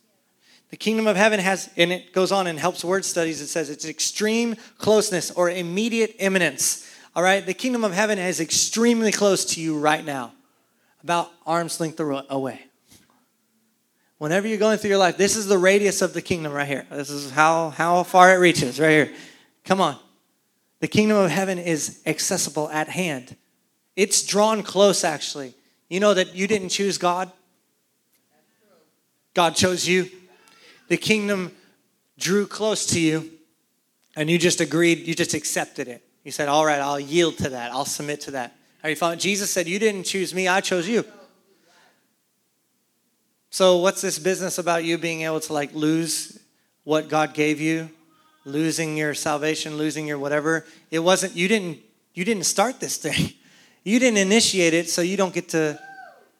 The 0.71 0.75
kingdom 0.75 1.07
of 1.07 1.15
heaven 1.15 1.39
has, 1.39 1.69
and 1.77 1.89
it 1.89 2.11
goes 2.11 2.33
on 2.33 2.47
and 2.47 2.59
helps 2.59 2.83
word 2.83 3.05
studies, 3.05 3.39
it 3.39 3.47
says 3.47 3.69
it's 3.69 3.85
extreme 3.85 4.57
closeness 4.77 5.31
or 5.31 5.49
immediate 5.49 6.17
imminence. 6.19 6.85
All 7.15 7.23
right? 7.23 7.45
The 7.45 7.53
kingdom 7.53 7.85
of 7.85 7.93
heaven 7.93 8.19
is 8.19 8.41
extremely 8.41 9.13
close 9.13 9.45
to 9.53 9.61
you 9.61 9.79
right 9.79 10.03
now, 10.03 10.33
about 11.01 11.31
arm's 11.45 11.79
length 11.79 11.97
away. 12.01 12.65
Whenever 14.21 14.47
you're 14.47 14.59
going 14.59 14.77
through 14.77 14.91
your 14.91 14.99
life, 14.99 15.17
this 15.17 15.35
is 15.35 15.47
the 15.47 15.57
radius 15.57 16.03
of 16.03 16.13
the 16.13 16.21
kingdom 16.21 16.53
right 16.53 16.67
here. 16.67 16.85
This 16.91 17.09
is 17.09 17.31
how, 17.31 17.71
how 17.71 18.03
far 18.03 18.31
it 18.31 18.37
reaches 18.37 18.79
right 18.79 18.91
here. 18.91 19.13
Come 19.65 19.81
on. 19.81 19.97
The 20.79 20.87
kingdom 20.87 21.17
of 21.17 21.31
heaven 21.31 21.57
is 21.57 22.03
accessible 22.05 22.69
at 22.69 22.87
hand. 22.87 23.35
It's 23.95 24.21
drawn 24.21 24.61
close, 24.61 25.03
actually. 25.03 25.55
You 25.89 25.99
know 25.99 26.13
that 26.13 26.35
you 26.35 26.45
didn't 26.45 26.69
choose 26.69 26.99
God, 26.99 27.31
God 29.33 29.55
chose 29.55 29.87
you. 29.87 30.07
The 30.87 30.97
kingdom 30.97 31.55
drew 32.19 32.45
close 32.45 32.85
to 32.91 32.99
you, 32.99 33.31
and 34.15 34.29
you 34.29 34.37
just 34.37 34.61
agreed, 34.61 34.99
you 34.99 35.15
just 35.15 35.33
accepted 35.33 35.87
it. 35.87 36.03
You 36.23 36.31
said, 36.31 36.47
All 36.47 36.63
right, 36.63 36.79
I'll 36.79 36.99
yield 36.99 37.39
to 37.39 37.49
that, 37.49 37.71
I'll 37.71 37.85
submit 37.85 38.21
to 38.21 38.31
that. 38.31 38.55
Are 38.83 38.91
you 38.91 38.95
following? 38.95 39.17
Jesus 39.17 39.49
said, 39.49 39.67
You 39.67 39.79
didn't 39.79 40.03
choose 40.03 40.31
me, 40.31 40.47
I 40.47 40.61
chose 40.61 40.87
you. 40.87 41.05
So, 43.53 43.77
what's 43.79 43.99
this 43.99 44.17
business 44.17 44.57
about 44.57 44.85
you 44.85 44.97
being 44.97 45.23
able 45.23 45.41
to 45.41 45.51
like 45.51 45.73
lose 45.75 46.39
what 46.85 47.09
God 47.09 47.33
gave 47.33 47.59
you, 47.59 47.89
losing 48.45 48.95
your 48.95 49.13
salvation, 49.13 49.77
losing 49.77 50.07
your 50.07 50.17
whatever? 50.17 50.65
It 50.89 50.99
wasn't, 50.99 51.35
you 51.35 51.49
didn't, 51.49 51.79
you 52.13 52.23
didn't 52.23 52.45
start 52.45 52.79
this 52.79 52.97
thing. 52.97 53.33
You 53.83 53.97
didn't 53.97 54.19
initiate 54.19 54.75
it, 54.75 54.91
so 54.91 55.01
you 55.01 55.17
don't 55.17 55.33
get 55.33 55.49
to 55.49 55.79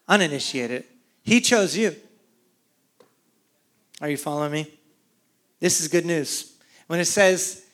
uninitiate 0.07 0.69
it. 0.69 0.87
He 1.23 1.41
chose 1.41 1.75
you. 1.75 1.95
Are 3.99 4.07
you 4.07 4.17
following 4.17 4.51
me? 4.51 4.71
This 5.59 5.81
is 5.81 5.87
good 5.87 6.05
news. 6.05 6.53
When 6.85 6.99
it 6.99 7.05
says, 7.05 7.65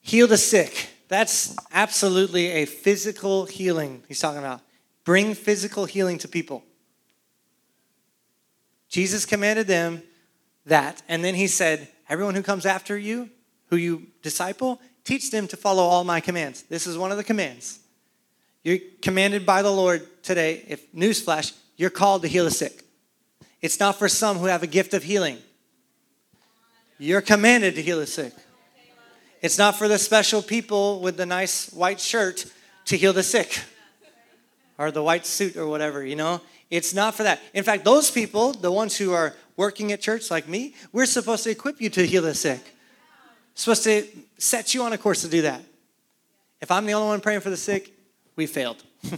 heal 0.00 0.28
the 0.28 0.38
sick, 0.38 0.90
that's 1.08 1.56
absolutely 1.72 2.46
a 2.46 2.66
physical 2.66 3.46
healing 3.46 4.04
he's 4.06 4.20
talking 4.20 4.38
about. 4.38 4.60
Bring 5.02 5.34
physical 5.34 5.86
healing 5.86 6.18
to 6.18 6.28
people. 6.28 6.62
Jesus 8.94 9.26
commanded 9.26 9.66
them 9.66 10.04
that, 10.66 11.02
and 11.08 11.24
then 11.24 11.34
he 11.34 11.48
said, 11.48 11.88
Everyone 12.08 12.36
who 12.36 12.44
comes 12.44 12.64
after 12.64 12.96
you, 12.96 13.28
who 13.66 13.74
you 13.74 14.06
disciple, 14.22 14.80
teach 15.02 15.32
them 15.32 15.48
to 15.48 15.56
follow 15.56 15.82
all 15.82 16.04
my 16.04 16.20
commands. 16.20 16.62
This 16.62 16.86
is 16.86 16.96
one 16.96 17.10
of 17.10 17.16
the 17.16 17.24
commands. 17.24 17.80
You're 18.62 18.78
commanded 19.02 19.44
by 19.44 19.62
the 19.62 19.72
Lord 19.72 20.06
today. 20.22 20.64
If 20.68 20.92
newsflash, 20.92 21.54
you're 21.76 21.90
called 21.90 22.22
to 22.22 22.28
heal 22.28 22.44
the 22.44 22.52
sick. 22.52 22.84
It's 23.60 23.80
not 23.80 23.98
for 23.98 24.08
some 24.08 24.38
who 24.38 24.46
have 24.46 24.62
a 24.62 24.68
gift 24.68 24.94
of 24.94 25.02
healing. 25.02 25.38
You're 26.96 27.20
commanded 27.20 27.74
to 27.74 27.82
heal 27.82 27.98
the 27.98 28.06
sick. 28.06 28.32
It's 29.42 29.58
not 29.58 29.74
for 29.74 29.88
the 29.88 29.98
special 29.98 30.40
people 30.40 31.00
with 31.00 31.16
the 31.16 31.26
nice 31.26 31.68
white 31.72 31.98
shirt 31.98 32.46
to 32.84 32.96
heal 32.96 33.12
the 33.12 33.24
sick 33.24 33.60
or 34.78 34.92
the 34.92 35.02
white 35.02 35.26
suit 35.26 35.56
or 35.56 35.66
whatever, 35.66 36.06
you 36.06 36.14
know? 36.14 36.40
It's 36.74 36.92
not 36.92 37.14
for 37.14 37.22
that. 37.22 37.40
In 37.52 37.62
fact, 37.62 37.84
those 37.84 38.10
people, 38.10 38.52
the 38.52 38.72
ones 38.72 38.96
who 38.96 39.12
are 39.12 39.34
working 39.56 39.92
at 39.92 40.00
church 40.00 40.28
like 40.28 40.48
me, 40.48 40.74
we're 40.92 41.06
supposed 41.06 41.44
to 41.44 41.50
equip 41.50 41.80
you 41.80 41.88
to 41.90 42.04
heal 42.04 42.22
the 42.22 42.34
sick. 42.34 42.60
Supposed 43.54 43.84
to 43.84 44.04
set 44.38 44.74
you 44.74 44.82
on 44.82 44.92
a 44.92 44.98
course 44.98 45.22
to 45.22 45.28
do 45.28 45.42
that. 45.42 45.62
If 46.60 46.72
I'm 46.72 46.84
the 46.84 46.94
only 46.94 47.08
one 47.08 47.20
praying 47.20 47.42
for 47.42 47.50
the 47.50 47.56
sick, 47.56 47.92
we 48.34 48.46
failed. 48.46 48.82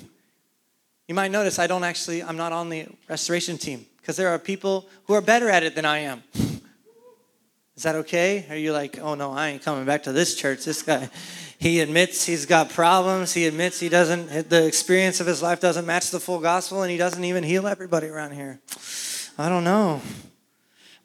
you 1.08 1.14
might 1.14 1.30
notice 1.30 1.58
I 1.58 1.66
don't 1.66 1.84
actually, 1.84 2.22
I'm 2.22 2.36
not 2.36 2.52
on 2.52 2.68
the 2.68 2.88
restoration 3.08 3.56
team 3.56 3.86
because 3.96 4.16
there 4.16 4.28
are 4.28 4.38
people 4.38 4.86
who 5.04 5.14
are 5.14 5.22
better 5.22 5.48
at 5.48 5.62
it 5.62 5.74
than 5.74 5.86
I 5.86 6.00
am. 6.00 6.22
Is 6.34 7.84
that 7.84 7.94
okay? 7.94 8.44
Are 8.50 8.56
you 8.56 8.72
like, 8.72 8.98
oh 8.98 9.14
no, 9.14 9.32
I 9.32 9.48
ain't 9.48 9.62
coming 9.62 9.86
back 9.86 10.02
to 10.02 10.12
this 10.12 10.34
church? 10.34 10.66
This 10.66 10.82
guy, 10.82 11.08
he 11.58 11.80
admits 11.80 12.24
he's 12.24 12.46
got 12.46 12.70
problems. 12.70 13.32
He 13.32 13.46
admits 13.46 13.80
he 13.80 13.88
doesn't, 13.88 14.50
the 14.50 14.66
experience 14.66 15.20
of 15.20 15.26
his 15.26 15.42
life 15.42 15.60
doesn't 15.60 15.86
match 15.86 16.10
the 16.10 16.20
full 16.20 16.40
gospel, 16.40 16.82
and 16.82 16.90
he 16.90 16.98
doesn't 16.98 17.24
even 17.24 17.42
heal 17.42 17.66
everybody 17.66 18.08
around 18.08 18.32
here. 18.32 18.60
I 19.38 19.48
don't 19.48 19.64
know. 19.64 20.00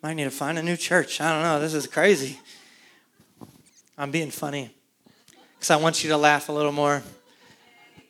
Might 0.03 0.15
need 0.15 0.23
to 0.25 0.31
find 0.31 0.57
a 0.57 0.63
new 0.63 0.77
church. 0.77 1.21
I 1.21 1.31
don't 1.31 1.43
know. 1.43 1.59
This 1.59 1.73
is 1.73 1.87
crazy. 1.87 2.39
I'm 3.97 4.11
being 4.11 4.31
funny 4.31 4.73
because 5.55 5.69
I 5.69 5.75
want 5.75 6.03
you 6.03 6.09
to 6.09 6.17
laugh 6.17 6.49
a 6.49 6.51
little 6.51 6.71
more 6.71 7.03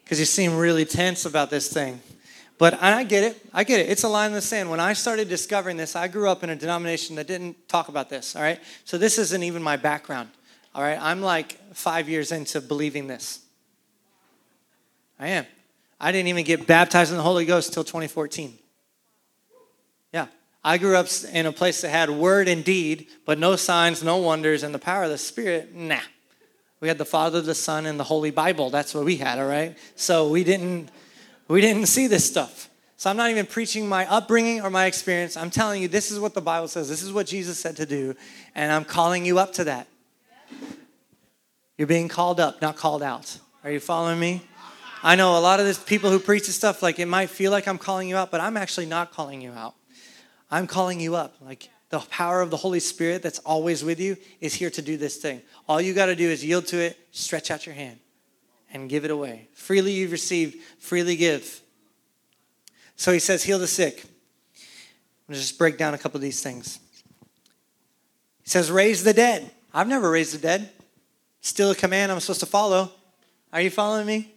because 0.03 0.19
you 0.19 0.25
seem 0.25 0.57
really 0.57 0.85
tense 0.85 1.25
about 1.25 1.49
this 1.49 1.71
thing. 1.71 1.99
But 2.57 2.81
I 2.81 3.03
get 3.03 3.23
it. 3.23 3.45
I 3.53 3.63
get 3.63 3.79
it. 3.79 3.89
It's 3.89 4.03
a 4.03 4.07
line 4.07 4.27
in 4.27 4.33
the 4.33 4.41
sand. 4.41 4.69
When 4.69 4.79
I 4.79 4.93
started 4.93 5.27
discovering 5.27 5.77
this, 5.77 5.95
I 5.95 6.07
grew 6.07 6.29
up 6.29 6.43
in 6.43 6.49
a 6.51 6.55
denomination 6.55 7.15
that 7.15 7.27
didn't 7.27 7.67
talk 7.67 7.87
about 7.87 8.09
this, 8.09 8.35
all 8.35 8.41
right? 8.41 8.59
So 8.85 8.97
this 8.97 9.17
isn't 9.17 9.41
even 9.41 9.63
my 9.63 9.77
background, 9.77 10.29
all 10.73 10.83
right? 10.83 10.97
I'm 10.99 11.21
like 11.21 11.57
five 11.73 12.09
years 12.09 12.31
into 12.31 12.61
believing 12.61 13.07
this. 13.07 13.39
I 15.19 15.29
am. 15.29 15.45
I 15.99 16.11
didn't 16.11 16.29
even 16.29 16.45
get 16.45 16.65
baptized 16.65 17.11
in 17.11 17.17
the 17.17 17.23
Holy 17.23 17.45
Ghost 17.45 17.73
till 17.73 17.83
2014. 17.83 18.57
Yeah. 20.13 20.27
I 20.63 20.77
grew 20.77 20.95
up 20.95 21.07
in 21.31 21.45
a 21.45 21.51
place 21.51 21.81
that 21.81 21.89
had 21.89 22.09
word 22.09 22.47
and 22.47 22.63
deed, 22.63 23.07
but 23.25 23.37
no 23.37 23.55
signs, 23.55 24.03
no 24.03 24.17
wonders, 24.17 24.63
and 24.63 24.73
the 24.73 24.79
power 24.79 25.03
of 25.03 25.09
the 25.09 25.17
Spirit, 25.17 25.75
nah. 25.75 25.99
We 26.79 26.87
had 26.87 26.97
the 26.97 27.05
Father, 27.05 27.41
the 27.41 27.53
Son, 27.53 27.85
and 27.85 27.99
the 27.99 28.03
Holy 28.03 28.31
Bible. 28.31 28.71
That's 28.71 28.95
what 28.95 29.05
we 29.05 29.17
had, 29.17 29.37
all 29.37 29.47
right? 29.47 29.77
So 29.95 30.29
we 30.29 30.43
didn't 30.43 30.89
we 31.47 31.59
didn't 31.59 31.87
see 31.87 32.07
this 32.07 32.25
stuff. 32.25 32.69
So 32.95 33.09
I'm 33.09 33.17
not 33.17 33.29
even 33.29 33.45
preaching 33.45 33.89
my 33.89 34.09
upbringing 34.09 34.61
or 34.61 34.69
my 34.69 34.85
experience. 34.85 35.35
I'm 35.35 35.49
telling 35.49 35.81
you, 35.81 35.87
this 35.87 36.11
is 36.11 36.19
what 36.19 36.33
the 36.33 36.41
Bible 36.41 36.67
says. 36.67 36.87
This 36.87 37.03
is 37.03 37.11
what 37.11 37.27
Jesus 37.27 37.59
said 37.59 37.75
to 37.77 37.85
do. 37.85 38.15
And 38.55 38.71
I'm 38.71 38.85
calling 38.85 39.25
you 39.25 39.37
up 39.37 39.53
to 39.53 39.65
that. 39.65 39.87
You're 41.77 41.87
being 41.87 42.07
called 42.07 42.39
up, 42.39 42.61
not 42.61 42.75
called 42.75 43.03
out. 43.03 43.39
Are 43.63 43.71
you 43.71 43.79
following 43.79 44.19
me? 44.19 44.41
I 45.03 45.15
know 45.15 45.37
a 45.37 45.39
lot 45.39 45.59
of 45.59 45.65
this 45.65 45.79
people 45.79 46.11
who 46.11 46.19
preach 46.19 46.45
this 46.45 46.55
stuff, 46.55 46.83
like 46.83 46.99
it 46.99 47.07
might 47.07 47.29
feel 47.29 47.51
like 47.51 47.67
I'm 47.67 47.77
calling 47.77 48.07
you 48.07 48.17
out, 48.17 48.29
but 48.29 48.39
I'm 48.39 48.55
actually 48.55 48.85
not 48.85 49.11
calling 49.11 49.41
you 49.41 49.51
out. 49.51 49.73
I'm 50.51 50.67
calling 50.67 50.99
you 50.99 51.15
up. 51.15 51.35
Like 51.41 51.69
the 51.89 51.99
power 51.99 52.41
of 52.41 52.51
the 52.51 52.57
Holy 52.57 52.79
Spirit 52.79 53.23
that's 53.23 53.39
always 53.39 53.83
with 53.83 53.99
you 53.99 54.17
is 54.39 54.53
here 54.53 54.69
to 54.69 54.81
do 54.81 54.97
this 54.97 55.17
thing. 55.17 55.41
All 55.67 55.81
you 55.81 55.93
got 55.93 56.05
to 56.07 56.15
do 56.15 56.27
is 56.29 56.45
yield 56.45 56.67
to 56.67 56.77
it, 56.77 56.99
stretch 57.11 57.49
out 57.49 57.65
your 57.65 57.73
hand 57.75 57.99
and 58.73 58.89
give 58.89 59.03
it 59.03 59.11
away. 59.11 59.49
Freely 59.53 59.91
you've 59.91 60.11
received, 60.11 60.57
freely 60.79 61.15
give. 61.15 61.61
So 62.95 63.11
he 63.11 63.19
says, 63.19 63.43
heal 63.43 63.57
the 63.57 63.67
sick. 63.67 64.03
I'm 64.03 65.33
going 65.33 65.35
to 65.35 65.41
just 65.41 65.57
break 65.57 65.77
down 65.77 65.93
a 65.93 65.97
couple 65.97 66.17
of 66.17 66.21
these 66.21 66.43
things. 66.43 66.79
He 68.43 68.49
says, 68.49 68.69
raise 68.69 69.03
the 69.03 69.13
dead. 69.13 69.51
I've 69.73 69.87
never 69.87 70.09
raised 70.09 70.33
the 70.33 70.39
dead. 70.39 70.69
Still 71.41 71.71
a 71.71 71.75
command 71.75 72.11
I'm 72.11 72.19
supposed 72.19 72.41
to 72.41 72.45
follow. 72.45 72.91
Are 73.53 73.61
you 73.61 73.69
following 73.69 74.05
me? 74.05 74.31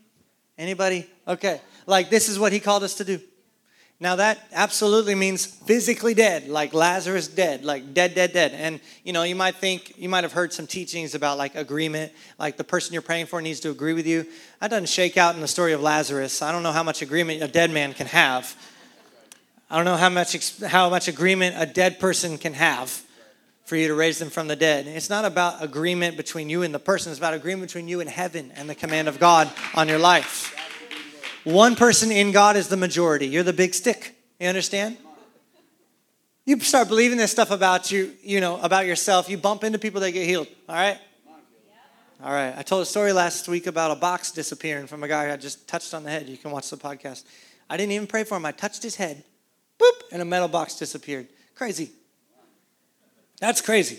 Anybody? 0.56 1.08
Okay. 1.26 1.60
Like 1.86 2.10
this 2.10 2.28
is 2.28 2.38
what 2.38 2.52
he 2.52 2.60
called 2.60 2.82
us 2.82 2.94
to 2.96 3.04
do. 3.04 3.20
Now, 4.00 4.16
that 4.16 4.40
absolutely 4.52 5.14
means 5.14 5.46
physically 5.46 6.14
dead, 6.14 6.48
like 6.48 6.74
Lazarus 6.74 7.28
dead, 7.28 7.64
like 7.64 7.94
dead, 7.94 8.14
dead, 8.14 8.32
dead. 8.32 8.52
And, 8.52 8.80
you 9.04 9.12
know, 9.12 9.22
you 9.22 9.36
might 9.36 9.54
think, 9.54 9.96
you 9.96 10.08
might 10.08 10.24
have 10.24 10.32
heard 10.32 10.52
some 10.52 10.66
teachings 10.66 11.14
about 11.14 11.38
like 11.38 11.54
agreement, 11.54 12.12
like 12.38 12.56
the 12.56 12.64
person 12.64 12.92
you're 12.92 13.02
praying 13.02 13.26
for 13.26 13.40
needs 13.40 13.60
to 13.60 13.70
agree 13.70 13.92
with 13.92 14.06
you. 14.06 14.26
That 14.60 14.70
doesn't 14.70 14.88
shake 14.88 15.16
out 15.16 15.36
in 15.36 15.40
the 15.40 15.48
story 15.48 15.72
of 15.72 15.80
Lazarus. 15.80 16.42
I 16.42 16.50
don't 16.50 16.64
know 16.64 16.72
how 16.72 16.82
much 16.82 17.02
agreement 17.02 17.42
a 17.42 17.48
dead 17.48 17.70
man 17.70 17.94
can 17.94 18.08
have. 18.08 18.56
I 19.70 19.76
don't 19.76 19.84
know 19.84 19.96
how 19.96 20.08
much, 20.08 20.60
how 20.62 20.90
much 20.90 21.06
agreement 21.06 21.54
a 21.56 21.64
dead 21.64 22.00
person 22.00 22.36
can 22.36 22.54
have 22.54 23.00
for 23.64 23.76
you 23.76 23.88
to 23.88 23.94
raise 23.94 24.18
them 24.18 24.30
from 24.30 24.46
the 24.46 24.56
dead. 24.56 24.86
It's 24.86 25.10
not 25.10 25.24
about 25.24 25.62
agreement 25.62 26.16
between 26.16 26.50
you 26.50 26.62
and 26.62 26.74
the 26.74 26.78
person, 26.78 27.10
it's 27.10 27.18
about 27.18 27.34
agreement 27.34 27.68
between 27.68 27.88
you 27.88 28.00
and 28.00 28.08
heaven 28.08 28.52
and 28.54 28.68
the 28.68 28.74
command 28.74 29.08
of 29.08 29.18
God 29.18 29.50
on 29.74 29.88
your 29.88 29.98
life. 29.98 30.54
One 31.44 31.76
person 31.76 32.10
in 32.10 32.32
God 32.32 32.56
is 32.56 32.68
the 32.68 32.76
majority. 32.76 33.26
You're 33.26 33.42
the 33.42 33.52
big 33.52 33.74
stick. 33.74 34.16
You 34.40 34.48
understand? 34.48 34.96
You 36.46 36.60
start 36.60 36.88
believing 36.88 37.16
this 37.16 37.30
stuff 37.30 37.50
about 37.50 37.90
you, 37.90 38.12
you 38.22 38.40
know, 38.40 38.60
about 38.60 38.86
yourself. 38.86 39.30
You 39.30 39.38
bump 39.38 39.64
into 39.64 39.78
people 39.78 40.00
that 40.02 40.10
get 40.10 40.26
healed. 40.26 40.48
All 40.68 40.74
right? 40.74 40.98
All 42.22 42.32
right. 42.32 42.54
I 42.56 42.62
told 42.62 42.82
a 42.82 42.86
story 42.86 43.12
last 43.12 43.48
week 43.48 43.66
about 43.66 43.90
a 43.90 43.94
box 43.94 44.30
disappearing 44.30 44.86
from 44.86 45.02
a 45.02 45.08
guy 45.08 45.32
I 45.32 45.36
just 45.36 45.66
touched 45.66 45.94
on 45.94 46.04
the 46.04 46.10
head. 46.10 46.28
You 46.28 46.36
can 46.36 46.50
watch 46.50 46.70
the 46.70 46.76
podcast. 46.76 47.24
I 47.68 47.76
didn't 47.76 47.92
even 47.92 48.06
pray 48.06 48.24
for 48.24 48.36
him. 48.36 48.44
I 48.44 48.52
touched 48.52 48.82
his 48.82 48.96
head, 48.96 49.24
boop, 49.78 50.02
and 50.12 50.20
a 50.20 50.24
metal 50.24 50.48
box 50.48 50.76
disappeared. 50.76 51.28
Crazy. 51.54 51.90
That's 53.44 53.60
crazy. 53.60 53.98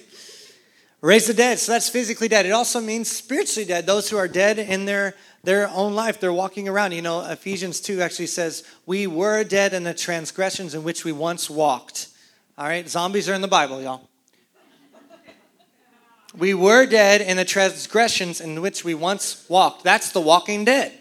Raise 1.01 1.27
the 1.27 1.34
dead. 1.36 1.60
So 1.60 1.73
that's 1.73 1.88
physically 1.88 2.27
dead. 2.27 2.47
It 2.47 2.51
also 2.51 2.81
means 2.81 3.12
spiritually 3.12 3.67
dead. 3.67 3.86
Those 3.86 4.10
who 4.10 4.17
are 4.17 4.27
dead 4.27 4.58
in 4.58 4.86
their 4.86 5.13
their 5.43 5.69
own 5.69 5.93
life. 5.93 6.19
They're 6.19 6.34
walking 6.34 6.67
around. 6.67 6.93
You 6.93 7.03
know, 7.03 7.21
Ephesians 7.21 7.79
2 7.79 8.01
actually 8.01 8.25
says, 8.25 8.63
We 8.88 9.05
were 9.05 9.43
dead 9.43 9.75
in 9.75 9.84
the 9.84 9.93
transgressions 9.93 10.73
in 10.73 10.84
which 10.84 11.05
we 11.05 11.12
once 11.12 11.47
walked. 11.47 12.08
All 12.58 12.65
right, 12.65 12.89
zombies 12.89 13.29
are 13.29 13.36
in 13.36 13.41
the 13.41 13.47
Bible, 13.47 13.84
y'all. 13.84 14.10
We 16.36 16.55
were 16.55 16.88
dead 16.88 17.21
in 17.21 17.38
the 17.38 17.45
transgressions 17.45 18.41
in 18.41 18.60
which 18.62 18.84
we 18.84 18.95
once 18.95 19.45
walked. 19.47 19.84
That's 19.84 20.12
the 20.12 20.21
walking 20.21 20.65
dead. 20.65 20.91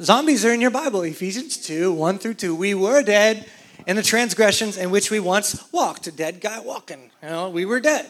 Zombies 0.00 0.46
are 0.46 0.52
in 0.54 0.62
your 0.62 0.70
Bible, 0.70 1.02
Ephesians 1.02 1.58
2 1.58 1.92
1 1.92 2.18
through 2.20 2.34
2. 2.34 2.54
We 2.54 2.72
were 2.72 3.02
dead 3.02 3.46
in 3.86 3.96
the 3.96 4.02
transgressions 4.02 4.76
in 4.76 4.90
which 4.90 5.10
we 5.10 5.20
once 5.20 5.70
walked. 5.72 6.06
A 6.06 6.12
dead 6.12 6.40
guy 6.40 6.60
walking. 6.60 7.10
You 7.22 7.28
know, 7.28 7.48
we 7.48 7.64
were 7.64 7.80
dead. 7.80 8.06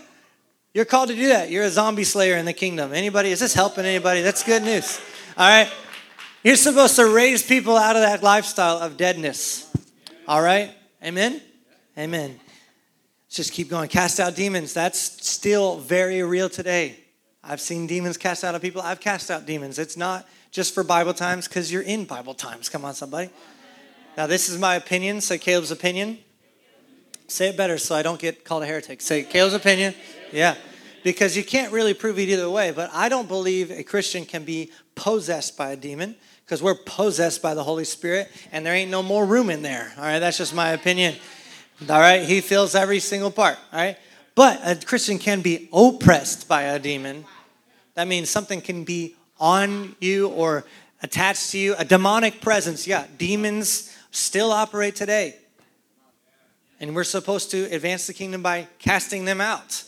You're 0.74 0.84
called 0.84 1.08
to 1.08 1.14
do 1.14 1.28
that. 1.28 1.50
You're 1.50 1.64
a 1.64 1.70
zombie 1.70 2.04
slayer 2.04 2.36
in 2.36 2.44
the 2.44 2.52
kingdom. 2.52 2.92
Anybody? 2.92 3.30
Is 3.30 3.40
this 3.40 3.54
helping 3.54 3.84
anybody? 3.84 4.22
That's 4.22 4.42
good 4.42 4.62
news. 4.62 5.00
All 5.36 5.48
right. 5.48 5.70
You're 6.42 6.56
supposed 6.56 6.96
to 6.96 7.06
raise 7.06 7.42
people 7.42 7.76
out 7.76 7.96
of 7.96 8.02
that 8.02 8.22
lifestyle 8.22 8.78
of 8.78 8.96
deadness. 8.96 9.72
All 10.28 10.42
right? 10.42 10.70
Amen? 11.02 11.40
Amen. 11.98 12.38
Let's 13.26 13.36
just 13.36 13.52
keep 13.52 13.68
going. 13.68 13.88
Cast 13.88 14.20
out 14.20 14.36
demons. 14.36 14.74
That's 14.74 14.98
still 14.98 15.78
very 15.78 16.22
real 16.22 16.48
today. 16.48 16.96
I've 17.42 17.60
seen 17.60 17.86
demons 17.86 18.16
cast 18.16 18.44
out 18.44 18.54
of 18.54 18.62
people. 18.62 18.82
I've 18.82 19.00
cast 19.00 19.30
out 19.30 19.46
demons. 19.46 19.78
It's 19.78 19.96
not 19.96 20.28
just 20.50 20.74
for 20.74 20.84
Bible 20.84 21.14
times 21.14 21.48
because 21.48 21.72
you're 21.72 21.82
in 21.82 22.04
Bible 22.04 22.34
times. 22.34 22.68
Come 22.68 22.84
on, 22.84 22.94
somebody. 22.94 23.30
Now, 24.16 24.26
this 24.26 24.48
is 24.48 24.58
my 24.58 24.76
opinion. 24.76 25.20
Say 25.20 25.38
Caleb's 25.38 25.70
opinion. 25.70 26.18
Say 27.28 27.48
it 27.48 27.56
better 27.56 27.76
so 27.76 27.94
I 27.94 28.02
don't 28.02 28.20
get 28.20 28.44
called 28.44 28.62
a 28.62 28.66
heretic. 28.66 29.00
Say 29.00 29.24
Caleb's 29.24 29.54
opinion. 29.54 29.94
Yeah. 30.32 30.54
Because 31.04 31.36
you 31.36 31.44
can't 31.44 31.72
really 31.72 31.94
prove 31.94 32.18
it 32.18 32.28
either 32.28 32.48
way. 32.48 32.70
But 32.70 32.90
I 32.92 33.08
don't 33.08 33.28
believe 33.28 33.70
a 33.70 33.82
Christian 33.82 34.24
can 34.24 34.44
be 34.44 34.70
possessed 34.94 35.56
by 35.56 35.72
a 35.72 35.76
demon 35.76 36.16
because 36.44 36.62
we're 36.62 36.74
possessed 36.74 37.42
by 37.42 37.54
the 37.54 37.62
Holy 37.62 37.84
Spirit 37.84 38.30
and 38.52 38.64
there 38.64 38.72
ain't 38.72 38.90
no 38.90 39.02
more 39.02 39.26
room 39.26 39.50
in 39.50 39.62
there. 39.62 39.92
All 39.96 40.04
right, 40.04 40.18
that's 40.18 40.38
just 40.38 40.54
my 40.54 40.70
opinion. 40.70 41.14
All 41.88 42.00
right, 42.00 42.22
He 42.22 42.40
fills 42.40 42.74
every 42.74 43.00
single 43.00 43.30
part. 43.30 43.58
All 43.72 43.80
right, 43.80 43.98
but 44.34 44.60
a 44.64 44.76
Christian 44.76 45.18
can 45.18 45.42
be 45.42 45.68
oppressed 45.72 46.48
by 46.48 46.62
a 46.62 46.78
demon. 46.78 47.24
That 47.94 48.08
means 48.08 48.30
something 48.30 48.60
can 48.60 48.84
be 48.84 49.16
on 49.38 49.96
you 50.00 50.28
or 50.28 50.64
attached 51.02 51.50
to 51.50 51.58
you. 51.58 51.74
A 51.78 51.84
demonic 51.84 52.40
presence, 52.40 52.86
yeah, 52.86 53.06
demons 53.18 53.95
still 54.16 54.50
operate 54.52 54.96
today. 54.96 55.36
And 56.80 56.94
we're 56.94 57.04
supposed 57.04 57.50
to 57.52 57.64
advance 57.64 58.06
the 58.06 58.14
kingdom 58.14 58.42
by 58.42 58.68
casting 58.78 59.24
them 59.24 59.40
out. 59.40 59.84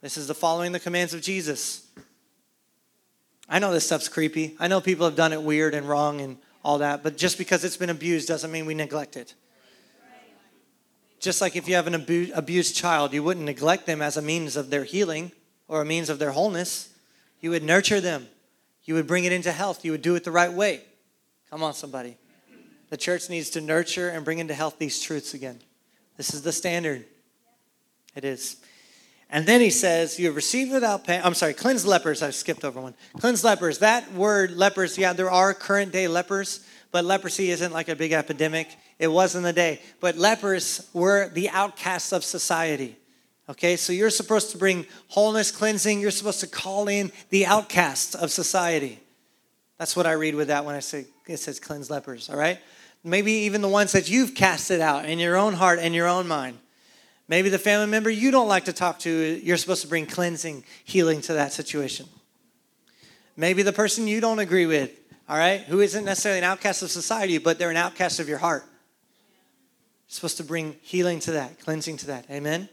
This 0.00 0.16
is 0.16 0.26
the 0.26 0.34
following 0.34 0.72
the 0.72 0.80
commands 0.80 1.14
of 1.14 1.22
Jesus. 1.22 1.86
I 3.48 3.58
know 3.58 3.72
this 3.72 3.86
stuff's 3.86 4.08
creepy. 4.08 4.56
I 4.58 4.68
know 4.68 4.80
people 4.80 5.06
have 5.06 5.16
done 5.16 5.32
it 5.32 5.42
weird 5.42 5.74
and 5.74 5.88
wrong 5.88 6.20
and 6.20 6.38
all 6.62 6.78
that, 6.78 7.02
but 7.02 7.16
just 7.16 7.38
because 7.38 7.64
it's 7.64 7.76
been 7.76 7.90
abused 7.90 8.28
doesn't 8.28 8.52
mean 8.52 8.66
we 8.66 8.74
neglect 8.74 9.16
it. 9.16 9.34
Just 11.20 11.40
like 11.40 11.54
if 11.54 11.68
you 11.68 11.74
have 11.74 11.86
an 11.86 11.94
abu- 11.94 12.30
abused 12.34 12.76
child, 12.76 13.12
you 13.12 13.22
wouldn't 13.22 13.44
neglect 13.44 13.84
them 13.84 14.00
as 14.00 14.16
a 14.16 14.22
means 14.22 14.56
of 14.56 14.70
their 14.70 14.84
healing 14.84 15.32
or 15.68 15.82
a 15.82 15.84
means 15.84 16.08
of 16.08 16.18
their 16.18 16.30
wholeness. 16.30 16.94
You 17.40 17.50
would 17.50 17.62
nurture 17.62 18.00
them. 18.00 18.28
You 18.84 18.94
would 18.94 19.06
bring 19.06 19.24
it 19.24 19.32
into 19.32 19.52
health. 19.52 19.84
You 19.84 19.92
would 19.92 20.02
do 20.02 20.14
it 20.14 20.24
the 20.24 20.30
right 20.30 20.52
way. 20.52 20.82
Come 21.50 21.62
on, 21.62 21.74
somebody. 21.74 22.16
The 22.90 22.96
church 22.96 23.30
needs 23.30 23.50
to 23.50 23.60
nurture 23.60 24.08
and 24.08 24.24
bring 24.24 24.38
into 24.38 24.52
health 24.52 24.76
these 24.78 25.00
truths 25.00 25.32
again. 25.32 25.60
This 26.16 26.34
is 26.34 26.42
the 26.42 26.52
standard. 26.52 27.04
It 28.14 28.24
is. 28.24 28.56
And 29.30 29.46
then 29.46 29.60
he 29.60 29.70
says, 29.70 30.18
You 30.18 30.26
have 30.26 30.36
received 30.36 30.72
without 30.72 31.04
pay. 31.04 31.20
I'm 31.22 31.34
sorry, 31.34 31.54
cleanse 31.54 31.86
lepers. 31.86 32.22
I 32.22 32.30
skipped 32.30 32.64
over 32.64 32.80
one. 32.80 32.94
Cleanse 33.18 33.44
lepers. 33.44 33.78
That 33.78 34.12
word 34.12 34.50
lepers, 34.50 34.98
yeah, 34.98 35.12
there 35.12 35.30
are 35.30 35.54
current 35.54 35.92
day 35.92 36.08
lepers, 36.08 36.66
but 36.90 37.04
leprosy 37.04 37.50
isn't 37.50 37.72
like 37.72 37.88
a 37.88 37.94
big 37.94 38.12
epidemic. 38.12 38.76
It 38.98 39.08
was 39.08 39.36
in 39.36 39.44
the 39.44 39.52
day. 39.52 39.80
But 40.00 40.16
lepers 40.16 40.88
were 40.92 41.28
the 41.28 41.48
outcasts 41.50 42.12
of 42.12 42.24
society. 42.24 42.96
Okay, 43.48 43.76
so 43.76 43.92
you're 43.92 44.10
supposed 44.10 44.50
to 44.50 44.58
bring 44.58 44.86
wholeness, 45.08 45.50
cleansing. 45.50 46.00
You're 46.00 46.10
supposed 46.10 46.40
to 46.40 46.46
call 46.46 46.88
in 46.88 47.10
the 47.30 47.46
outcasts 47.46 48.14
of 48.14 48.30
society. 48.30 49.00
That's 49.78 49.96
what 49.96 50.06
I 50.06 50.12
read 50.12 50.34
with 50.34 50.48
that 50.48 50.64
when 50.64 50.74
I 50.74 50.80
say 50.80 51.06
it 51.26 51.38
says 51.38 51.58
cleanse 51.60 51.90
lepers, 51.90 52.28
all 52.28 52.36
right? 52.36 52.58
Maybe 53.02 53.32
even 53.32 53.62
the 53.62 53.68
ones 53.68 53.92
that 53.92 54.10
you've 54.10 54.34
casted 54.34 54.80
out 54.80 55.06
in 55.06 55.18
your 55.18 55.36
own 55.36 55.54
heart 55.54 55.78
and 55.78 55.94
your 55.94 56.06
own 56.06 56.28
mind. 56.28 56.58
Maybe 57.28 57.48
the 57.48 57.58
family 57.58 57.86
member 57.86 58.10
you 58.10 58.30
don't 58.30 58.48
like 58.48 58.64
to 58.64 58.72
talk 58.72 58.98
to, 59.00 59.10
you're 59.10 59.56
supposed 59.56 59.82
to 59.82 59.88
bring 59.88 60.04
cleansing, 60.06 60.64
healing 60.84 61.20
to 61.22 61.34
that 61.34 61.52
situation. 61.52 62.06
Maybe 63.36 63.62
the 63.62 63.72
person 63.72 64.06
you 64.06 64.20
don't 64.20 64.40
agree 64.40 64.66
with, 64.66 64.90
all 65.28 65.38
right, 65.38 65.60
who 65.60 65.80
isn't 65.80 66.04
necessarily 66.04 66.38
an 66.38 66.44
outcast 66.44 66.82
of 66.82 66.90
society, 66.90 67.38
but 67.38 67.58
they're 67.58 67.70
an 67.70 67.76
outcast 67.76 68.18
of 68.18 68.28
your 68.28 68.38
heart. 68.38 68.64
You're 68.66 70.14
supposed 70.14 70.38
to 70.38 70.44
bring 70.44 70.76
healing 70.82 71.20
to 71.20 71.32
that, 71.32 71.60
cleansing 71.60 71.98
to 71.98 72.06
that. 72.08 72.26
Amen? 72.30 72.68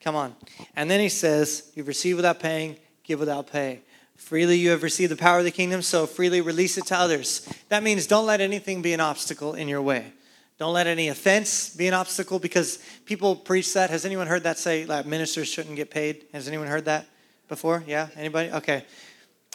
Come 0.00 0.16
on. 0.16 0.34
And 0.74 0.90
then 0.90 0.98
he 0.98 1.08
says, 1.08 1.70
You've 1.74 1.86
received 1.86 2.16
without 2.16 2.40
paying, 2.40 2.78
give 3.04 3.20
without 3.20 3.52
pay. 3.52 3.82
Freely 4.22 4.56
you 4.56 4.70
have 4.70 4.82
received 4.82 5.10
the 5.10 5.16
power 5.16 5.40
of 5.40 5.44
the 5.44 5.50
kingdom, 5.50 5.82
so 5.82 6.06
freely 6.06 6.40
release 6.40 6.78
it 6.78 6.86
to 6.86 6.96
others. 6.96 7.46
That 7.68 7.82
means 7.82 8.06
don't 8.06 8.24
let 8.24 8.40
anything 8.40 8.80
be 8.80 8.94
an 8.94 9.00
obstacle 9.00 9.54
in 9.54 9.68
your 9.68 9.82
way. 9.82 10.12
Don't 10.58 10.72
let 10.72 10.86
any 10.86 11.08
offense 11.08 11.74
be 11.74 11.88
an 11.88 11.92
obstacle 11.92 12.38
because 12.38 12.78
people 13.04 13.34
preach 13.34 13.74
that. 13.74 13.90
Has 13.90 14.06
anyone 14.06 14.28
heard 14.28 14.44
that 14.44 14.58
say 14.58 14.86
like 14.86 15.06
ministers 15.06 15.48
shouldn't 15.48 15.76
get 15.76 15.90
paid? 15.90 16.24
Has 16.32 16.46
anyone 16.46 16.68
heard 16.68 16.84
that 16.84 17.06
before? 17.48 17.82
Yeah? 17.86 18.08
Anybody? 18.16 18.50
Okay. 18.52 18.84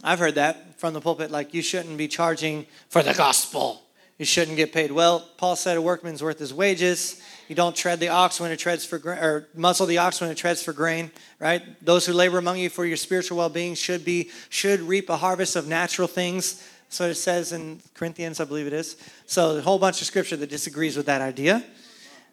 I've 0.04 0.20
heard 0.20 0.36
that 0.36 0.78
from 0.80 0.94
the 0.94 1.02
pulpit 1.02 1.32
like 1.32 1.54
you 1.54 1.62
shouldn't 1.62 1.98
be 1.98 2.10
charging 2.10 2.68
for 2.90 3.02
the 3.02 3.14
gospel. 3.14 3.82
You 4.18 4.26
shouldn't 4.26 4.58
get 4.58 4.74
paid. 4.74 4.92
Well, 4.92 5.28
Paul 5.38 5.56
said 5.56 5.78
a 5.78 5.82
workman's 5.82 6.24
worth 6.24 6.40
his 6.40 6.54
wages. 6.54 7.22
You 7.48 7.56
don't 7.56 7.76
tread 7.76 8.00
the 8.00 8.10
ox 8.10 8.40
when 8.40 8.52
it 8.52 8.58
treads 8.58 8.84
for 8.84 8.98
grain, 8.98 9.20
or 9.20 9.48
muscle 9.54 9.86
the 9.86 10.00
ox 10.00 10.20
when 10.20 10.30
it 10.30 10.36
treads 10.36 10.64
for 10.64 10.74
grain, 10.74 11.12
right? 11.40 11.64
Those 11.86 12.06
who 12.06 12.14
labor 12.14 12.38
among 12.38 12.58
you 12.58 12.70
for 12.70 12.86
your 12.86 12.98
spiritual 12.98 13.38
well-being 13.38 13.76
should 13.76 14.04
be 14.04 14.32
should 14.50 14.82
reap 14.82 15.10
a 15.10 15.18
harvest 15.18 15.56
of 15.56 15.68
natural 15.68 16.08
things 16.08 16.64
so 16.90 17.06
it 17.06 17.16
says 17.16 17.52
in 17.52 17.82
Corinthians, 17.94 18.40
I 18.40 18.46
believe 18.46 18.68
it 18.68 18.74
is. 18.74 18.98
So 19.26 19.58
a 19.58 19.62
whole 19.62 19.80
bunch 19.80 20.02
of 20.02 20.08
scripture 20.08 20.38
that 20.38 20.50
disagrees 20.50 20.96
with 20.96 21.08
that 21.08 21.22
idea. 21.22 21.64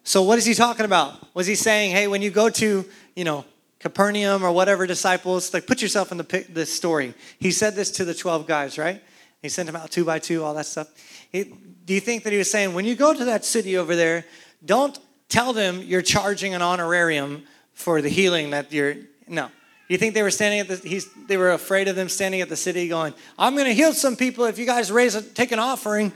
So 0.03 0.21
what 0.23 0.37
is 0.37 0.45
he 0.45 0.53
talking 0.53 0.85
about? 0.85 1.35
Was 1.35 1.47
he 1.47 1.55
saying, 1.55 1.91
hey, 1.91 2.07
when 2.07 2.21
you 2.21 2.29
go 2.29 2.49
to, 2.49 2.85
you 3.15 3.23
know, 3.23 3.43
Capernaum 3.79 4.43
or 4.43 4.51
whatever 4.51 4.87
disciples, 4.87 5.53
like 5.53 5.67
put 5.67 5.81
yourself 5.81 6.11
in 6.11 6.17
the 6.17 6.45
this 6.49 6.73
story. 6.73 7.13
He 7.39 7.51
said 7.51 7.75
this 7.75 7.91
to 7.91 8.05
the 8.05 8.13
12 8.13 8.47
guys, 8.47 8.77
right? 8.77 9.01
He 9.41 9.49
sent 9.49 9.67
them 9.67 9.75
out 9.75 9.91
two 9.91 10.05
by 10.05 10.19
two, 10.19 10.43
all 10.43 10.53
that 10.55 10.65
stuff. 10.65 10.87
He, 11.31 11.53
do 11.85 11.93
you 11.93 11.99
think 11.99 12.23
that 12.23 12.33
he 12.33 12.39
was 12.39 12.49
saying, 12.49 12.73
when 12.73 12.85
you 12.85 12.95
go 12.95 13.13
to 13.13 13.25
that 13.25 13.45
city 13.45 13.77
over 13.77 13.95
there, 13.95 14.25
don't 14.65 14.97
tell 15.29 15.53
them 15.53 15.81
you're 15.81 16.01
charging 16.01 16.53
an 16.53 16.61
honorarium 16.61 17.43
for 17.73 18.01
the 18.01 18.09
healing 18.09 18.51
that 18.51 18.71
you're, 18.71 18.95
no. 19.27 19.47
Do 19.47 19.93
You 19.93 19.99
think 19.99 20.15
they 20.15 20.23
were 20.23 20.31
standing 20.31 20.61
at 20.61 20.67
the, 20.67 20.75
he's, 20.87 21.07
they 21.27 21.37
were 21.37 21.51
afraid 21.51 21.87
of 21.87 21.95
them 21.95 22.09
standing 22.09 22.41
at 22.41 22.49
the 22.49 22.55
city 22.55 22.87
going, 22.87 23.13
I'm 23.37 23.53
going 23.53 23.67
to 23.67 23.73
heal 23.73 23.93
some 23.93 24.15
people 24.15 24.45
if 24.45 24.57
you 24.57 24.65
guys 24.65 24.91
raise 24.91 25.13
a, 25.13 25.21
take 25.21 25.51
an 25.51 25.59
offering. 25.59 26.11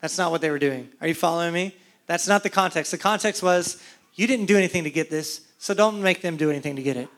That's 0.00 0.16
not 0.16 0.30
what 0.30 0.40
they 0.40 0.50
were 0.50 0.58
doing. 0.58 0.88
Are 1.00 1.08
you 1.08 1.14
following 1.14 1.52
me? 1.52 1.74
That's 2.06 2.26
not 2.26 2.42
the 2.42 2.48
context. 2.48 2.90
The 2.90 2.98
context 2.98 3.42
was, 3.42 3.82
you 4.14 4.26
didn't 4.26 4.46
do 4.46 4.56
anything 4.56 4.84
to 4.84 4.90
get 4.90 5.10
this, 5.10 5.42
so 5.58 5.74
don't 5.74 6.00
make 6.00 6.22
them 6.22 6.38
do 6.38 6.48
anything 6.48 6.76
to 6.76 6.82
get 6.82 6.96
it. 6.96 7.08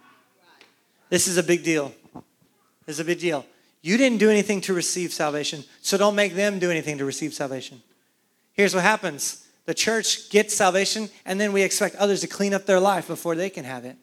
This 1.08 1.28
is 1.28 1.36
a 1.36 1.42
big 1.42 1.62
deal. 1.62 1.94
This 2.86 2.96
is 2.96 3.00
a 3.00 3.04
big 3.04 3.20
deal. 3.20 3.46
You 3.82 3.96
didn't 3.96 4.18
do 4.18 4.30
anything 4.30 4.60
to 4.62 4.74
receive 4.74 5.12
salvation, 5.12 5.64
so 5.80 5.96
don't 5.96 6.14
make 6.14 6.34
them 6.34 6.58
do 6.58 6.70
anything 6.70 6.98
to 6.98 7.04
receive 7.04 7.32
salvation. 7.32 7.82
Here's 8.52 8.74
what 8.74 8.84
happens 8.84 9.46
the 9.66 9.74
church 9.74 10.30
gets 10.30 10.54
salvation, 10.54 11.08
and 11.24 11.40
then 11.40 11.52
we 11.52 11.62
expect 11.62 11.94
others 11.96 12.22
to 12.22 12.26
clean 12.26 12.52
up 12.52 12.66
their 12.66 12.80
life 12.80 13.06
before 13.06 13.36
they 13.36 13.50
can 13.50 13.64
have 13.64 13.84
it. 13.84 13.96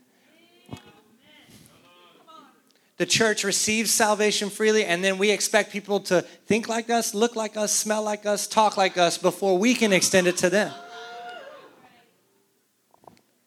The 2.98 3.06
church 3.06 3.44
receives 3.44 3.92
salvation 3.92 4.50
freely, 4.50 4.84
and 4.84 5.04
then 5.04 5.20
we 5.20 5.30
expect 5.30 5.72
people 5.72 6.00
to 6.02 6.22
think 6.22 6.68
like 6.68 6.90
us, 6.90 7.13
look 7.13 7.36
like 7.36 7.56
us, 7.56 7.72
smell 7.72 8.02
like 8.02 8.26
us, 8.26 8.48
talk 8.48 8.76
like 8.76 8.98
us 8.98 9.20
before 9.20 9.58
we 9.58 9.76
can 9.76 9.94
extend 9.94 10.26
it 10.26 10.38
to 10.38 10.50
them. 10.50 10.74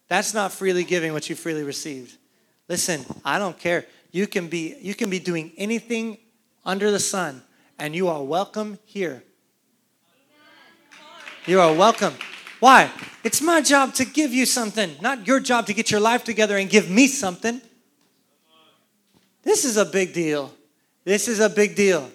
That's 0.06 0.34
not 0.34 0.52
freely 0.52 0.84
giving 0.84 1.12
what 1.12 1.28
you 1.28 1.34
freely 1.34 1.64
received. 1.64 2.16
Listen, 2.68 3.04
I 3.24 3.38
don't 3.38 3.58
care. 3.58 3.86
You 4.12 4.26
can 4.26 4.48
be 4.48 4.76
you 4.80 4.94
can 4.94 5.10
be 5.10 5.18
doing 5.18 5.52
anything 5.56 6.18
under 6.64 6.90
the 6.90 6.98
sun 6.98 7.42
and 7.78 7.94
you 7.94 8.08
are 8.08 8.22
welcome 8.22 8.78
here. 8.84 9.22
You 11.46 11.60
are 11.60 11.72
welcome. 11.72 12.14
Why? 12.60 12.90
It's 13.24 13.40
my 13.40 13.62
job 13.62 13.94
to 13.94 14.04
give 14.04 14.32
you 14.32 14.44
something, 14.44 14.96
not 15.00 15.26
your 15.26 15.40
job 15.40 15.66
to 15.66 15.74
get 15.74 15.90
your 15.90 16.00
life 16.00 16.24
together 16.24 16.58
and 16.58 16.68
give 16.68 16.90
me 16.90 17.06
something. 17.06 17.60
This 19.42 19.64
is 19.64 19.78
a 19.78 19.86
big 19.86 20.12
deal. 20.12 20.54
This 21.04 21.26
is 21.26 21.40
a 21.40 21.48
big 21.48 21.74
deal. 21.74 22.10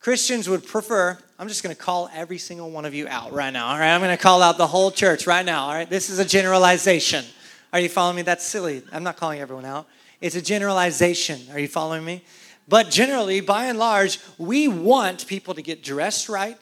Christians 0.00 0.48
would 0.48 0.66
prefer, 0.66 1.16
I'm 1.38 1.48
just 1.48 1.62
going 1.62 1.74
to 1.74 1.80
call 1.80 2.10
every 2.12 2.38
single 2.38 2.70
one 2.70 2.84
of 2.84 2.94
you 2.94 3.06
out 3.08 3.32
right 3.32 3.52
now, 3.52 3.68
all 3.68 3.78
right? 3.78 3.94
I'm 3.94 4.00
going 4.00 4.16
to 4.16 4.22
call 4.22 4.42
out 4.42 4.58
the 4.58 4.66
whole 4.66 4.90
church 4.90 5.26
right 5.26 5.44
now, 5.44 5.64
all 5.66 5.74
right? 5.74 5.88
This 5.88 6.10
is 6.10 6.18
a 6.18 6.24
generalization. 6.24 7.24
Are 7.72 7.78
you 7.78 7.88
following 7.88 8.16
me? 8.16 8.22
That's 8.22 8.44
silly. 8.44 8.82
I'm 8.92 9.02
not 9.04 9.16
calling 9.16 9.40
everyone 9.40 9.64
out. 9.64 9.86
It's 10.20 10.34
a 10.34 10.42
generalization. 10.42 11.40
Are 11.52 11.58
you 11.58 11.68
following 11.68 12.04
me? 12.04 12.24
But 12.66 12.90
generally, 12.90 13.40
by 13.40 13.66
and 13.66 13.78
large, 13.78 14.20
we 14.36 14.68
want 14.68 15.26
people 15.26 15.54
to 15.54 15.62
get 15.62 15.82
dressed 15.82 16.28
right, 16.28 16.58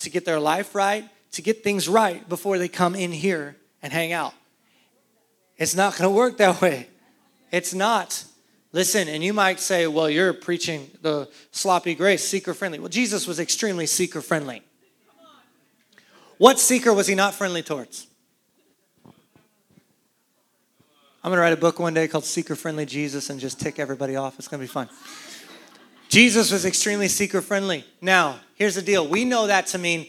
to 0.00 0.10
get 0.10 0.24
their 0.24 0.40
life 0.40 0.74
right, 0.74 1.08
to 1.32 1.42
get 1.42 1.62
things 1.62 1.88
right 1.88 2.26
before 2.28 2.58
they 2.58 2.68
come 2.68 2.94
in 2.94 3.12
here 3.12 3.56
and 3.82 3.92
hang 3.92 4.12
out. 4.12 4.34
It's 5.58 5.74
not 5.74 5.96
going 5.96 6.08
to 6.08 6.16
work 6.16 6.38
that 6.38 6.60
way. 6.60 6.88
It's 7.50 7.74
not. 7.74 8.24
Listen, 8.72 9.08
and 9.08 9.22
you 9.22 9.34
might 9.34 9.60
say, 9.60 9.86
well, 9.86 10.08
you're 10.08 10.32
preaching 10.32 10.90
the 11.02 11.28
sloppy 11.50 11.94
grace, 11.94 12.24
seeker 12.26 12.54
friendly. 12.54 12.78
Well, 12.78 12.88
Jesus 12.88 13.26
was 13.26 13.38
extremely 13.38 13.86
seeker 13.86 14.22
friendly. 14.22 14.62
What 16.38 16.58
seeker 16.58 16.94
was 16.94 17.06
he 17.06 17.14
not 17.14 17.34
friendly 17.34 17.62
towards? 17.62 18.06
I'm 21.24 21.30
going 21.30 21.36
to 21.36 21.42
write 21.42 21.52
a 21.52 21.56
book 21.56 21.78
one 21.78 21.94
day 21.94 22.08
called 22.08 22.24
Seeker 22.24 22.56
Friendly 22.56 22.84
Jesus 22.84 23.30
and 23.30 23.38
just 23.38 23.60
tick 23.60 23.78
everybody 23.78 24.16
off. 24.16 24.40
It's 24.40 24.48
going 24.48 24.60
to 24.60 24.66
be 24.66 24.72
fun. 24.72 24.88
Jesus 26.08 26.50
was 26.50 26.64
extremely 26.64 27.06
seeker 27.06 27.40
friendly. 27.40 27.84
Now, 28.00 28.40
here's 28.56 28.74
the 28.74 28.82
deal 28.82 29.06
we 29.06 29.24
know 29.24 29.46
that 29.46 29.68
to 29.68 29.78
mean 29.78 30.08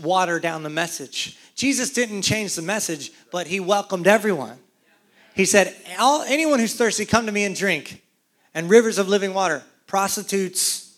water 0.00 0.38
down 0.38 0.62
the 0.62 0.70
message. 0.70 1.36
Jesus 1.56 1.92
didn't 1.92 2.22
change 2.22 2.54
the 2.54 2.62
message, 2.62 3.10
but 3.32 3.48
he 3.48 3.58
welcomed 3.58 4.06
everyone. 4.06 4.58
He 5.34 5.44
said, 5.44 5.74
Anyone 5.98 6.60
who's 6.60 6.76
thirsty, 6.76 7.04
come 7.04 7.26
to 7.26 7.32
me 7.32 7.44
and 7.44 7.56
drink. 7.56 8.02
And 8.54 8.70
rivers 8.70 8.98
of 8.98 9.08
living 9.08 9.34
water, 9.34 9.64
prostitutes, 9.88 10.96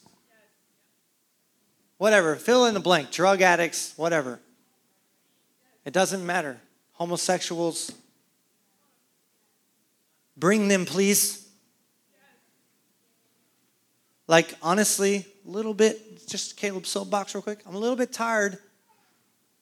whatever, 1.96 2.36
fill 2.36 2.66
in 2.66 2.74
the 2.74 2.80
blank, 2.80 3.10
drug 3.10 3.40
addicts, 3.40 3.94
whatever. 3.96 4.38
It 5.86 5.94
doesn't 5.94 6.26
matter. 6.26 6.60
Homosexuals, 6.92 7.92
bring 10.37 10.68
them, 10.68 10.85
please. 10.85 11.49
Like, 14.27 14.55
honestly, 14.61 15.25
a 15.46 15.51
little 15.51 15.75
bit, 15.75 16.27
just 16.27 16.57
Caleb's 16.57 16.88
soapbox, 16.88 17.35
real 17.35 17.42
quick. 17.42 17.61
I'm 17.66 17.75
a 17.75 17.79
little 17.79 17.96
bit 17.96 18.12
tired 18.12 18.59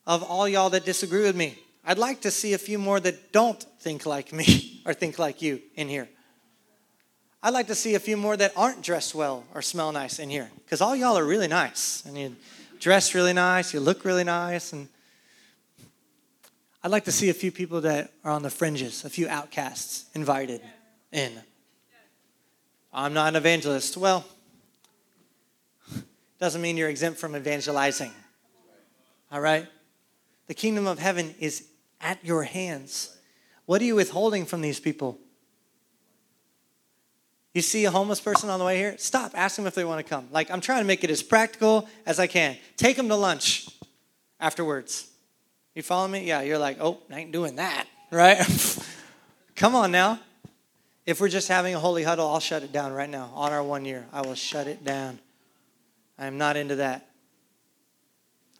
of 0.07 0.23
all 0.23 0.49
y'all 0.49 0.71
that 0.71 0.85
disagree 0.85 1.23
with 1.23 1.37
me. 1.37 1.59
I'd 1.85 1.99
like 1.99 2.23
to 2.23 2.31
see 2.31 2.55
a 2.55 2.59
few 2.59 2.79
more 2.79 2.99
that 3.01 3.33
don't 3.33 3.63
think 3.81 4.07
like 4.07 4.33
me 4.33 4.83
or 4.87 4.95
think 4.95 5.19
like 5.19 5.43
you 5.43 5.61
in 5.77 5.89
here. 5.89 6.09
I'd 7.43 7.53
like 7.53 7.67
to 7.67 7.75
see 7.75 7.95
a 7.95 8.01
few 8.01 8.17
more 8.17 8.39
that 8.39 8.53
aren't 8.57 8.81
dressed 8.81 9.15
well 9.15 9.45
or 9.55 9.61
smell 9.61 9.93
nice 9.93 10.19
in 10.19 10.31
here 10.31 10.51
because 10.65 10.81
all 10.81 10.97
y'all 10.97 11.19
are 11.19 11.27
really 11.27 11.47
nice 11.47 12.03
and 12.07 12.17
you 12.17 12.37
dress 12.81 13.15
really 13.15 13.35
nice, 13.35 13.75
you 13.75 13.81
look 13.81 14.07
really 14.07 14.25
nice, 14.25 14.73
and 14.73 14.89
I'd 16.85 16.91
like 16.91 17.07
to 17.07 17.13
see 17.13 17.31
a 17.31 17.35
few 17.35 17.51
people 17.51 17.81
that 17.81 18.13
are 18.25 18.31
on 18.31 18.43
the 18.43 18.51
fringes, 18.51 19.07
a 19.07 19.09
few 19.09 19.27
outcasts 19.27 20.05
invited 20.13 20.61
in. 21.13 21.33
I'm 22.93 23.15
not 23.15 23.29
an 23.29 23.37
evangelist. 23.37 23.97
Well, 23.97 24.23
doesn't 26.39 26.61
mean 26.61 26.77
you're 26.77 26.91
exempt 26.91 27.19
from 27.19 27.35
evangelizing. 27.35 28.13
All 29.33 29.41
right? 29.41 29.67
The 30.47 30.53
kingdom 30.53 30.87
of 30.87 30.99
heaven 30.99 31.35
is 31.41 31.67
at 32.03 32.23
your 32.23 32.43
hands. 32.43 33.17
What 33.65 33.81
are 33.81 33.85
you 33.87 33.95
withholding 33.95 34.45
from 34.45 34.61
these 34.61 34.79
people? 34.79 35.19
You 37.55 37.63
see 37.63 37.87
a 37.87 37.91
homeless 37.91 38.21
person 38.21 38.51
on 38.51 38.59
the 38.59 38.65
way 38.67 38.77
here? 38.77 38.99
Stop. 38.99 39.31
Ask 39.35 39.57
them 39.57 39.67
if 39.67 39.75
they 39.75 39.87
want 39.87 40.05
to 40.05 40.09
come. 40.09 40.29
Like, 40.31 40.51
I'm 40.51 40.61
trying 40.61 40.83
to 40.83 40.87
make 40.87 41.03
it 41.03 41.09
as 41.09 41.23
practical 41.23 41.89
as 42.05 42.21
I 42.21 42.27
can. 42.27 42.59
Take 42.77 42.99
them 42.99 43.09
to 43.09 43.17
lunch 43.17 43.71
afterwards. 44.39 45.09
You 45.75 45.83
follow 45.83 46.07
me? 46.09 46.25
Yeah, 46.25 46.43
you're 46.43 46.59
like, 46.59 46.79
oh, 46.81 46.99
I 47.11 47.21
ain't 47.21 47.33
doing 47.33 47.57
that, 47.57 47.87
right? 48.11 48.39
come 49.57 49.75
on 49.75 49.91
now. 49.91 50.21
If 51.07 51.21
we're 51.21 51.29
just 51.29 51.49
having 51.49 51.75
a 51.75 51.79
holy 51.79 52.03
huddle, 52.03 52.29
I'll 52.29 52.41
shut 52.41 52.63
it 52.63 52.73
down 52.73 52.93
right 52.93 53.11
now. 53.11 53.31
On 53.35 53.53
our 53.53 53.63
one 53.63 53.85
year, 53.85 54.07
I 54.13 54.23
will 54.23 54.35
shut 54.35 54.67
it 54.67 54.85
down. 54.85 55.19
I 56.19 56.27
am 56.27 56.39
not 56.39 56.57
into 56.57 56.77
that. 56.77 57.07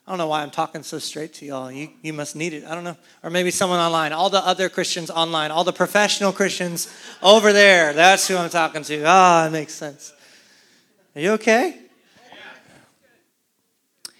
I 0.05 0.11
don't 0.11 0.19
know 0.19 0.27
why 0.27 0.43
I'm 0.43 0.51
talking 0.51 0.83
so 0.83 0.99
straight 0.99 1.33
to 1.35 1.45
y'all. 1.45 1.71
You, 1.71 1.89
you 2.03 2.13
must 2.13 2.35
need 2.35 2.53
it. 2.53 2.63
I 2.63 2.75
don't 2.75 2.83
know. 2.83 2.95
Or 3.23 3.31
maybe 3.31 3.49
someone 3.49 3.79
online. 3.79 4.13
All 4.13 4.29
the 4.29 4.45
other 4.45 4.69
Christians 4.69 5.09
online. 5.09 5.49
All 5.49 5.63
the 5.63 5.73
professional 5.73 6.31
Christians 6.31 6.93
over 7.23 7.51
there. 7.51 7.91
That's 7.91 8.27
who 8.27 8.37
I'm 8.37 8.51
talking 8.51 8.83
to. 8.83 9.03
Ah, 9.03 9.43
oh, 9.43 9.47
it 9.47 9.51
makes 9.51 9.73
sense. 9.73 10.13
Are 11.15 11.21
you 11.21 11.31
okay? 11.31 11.79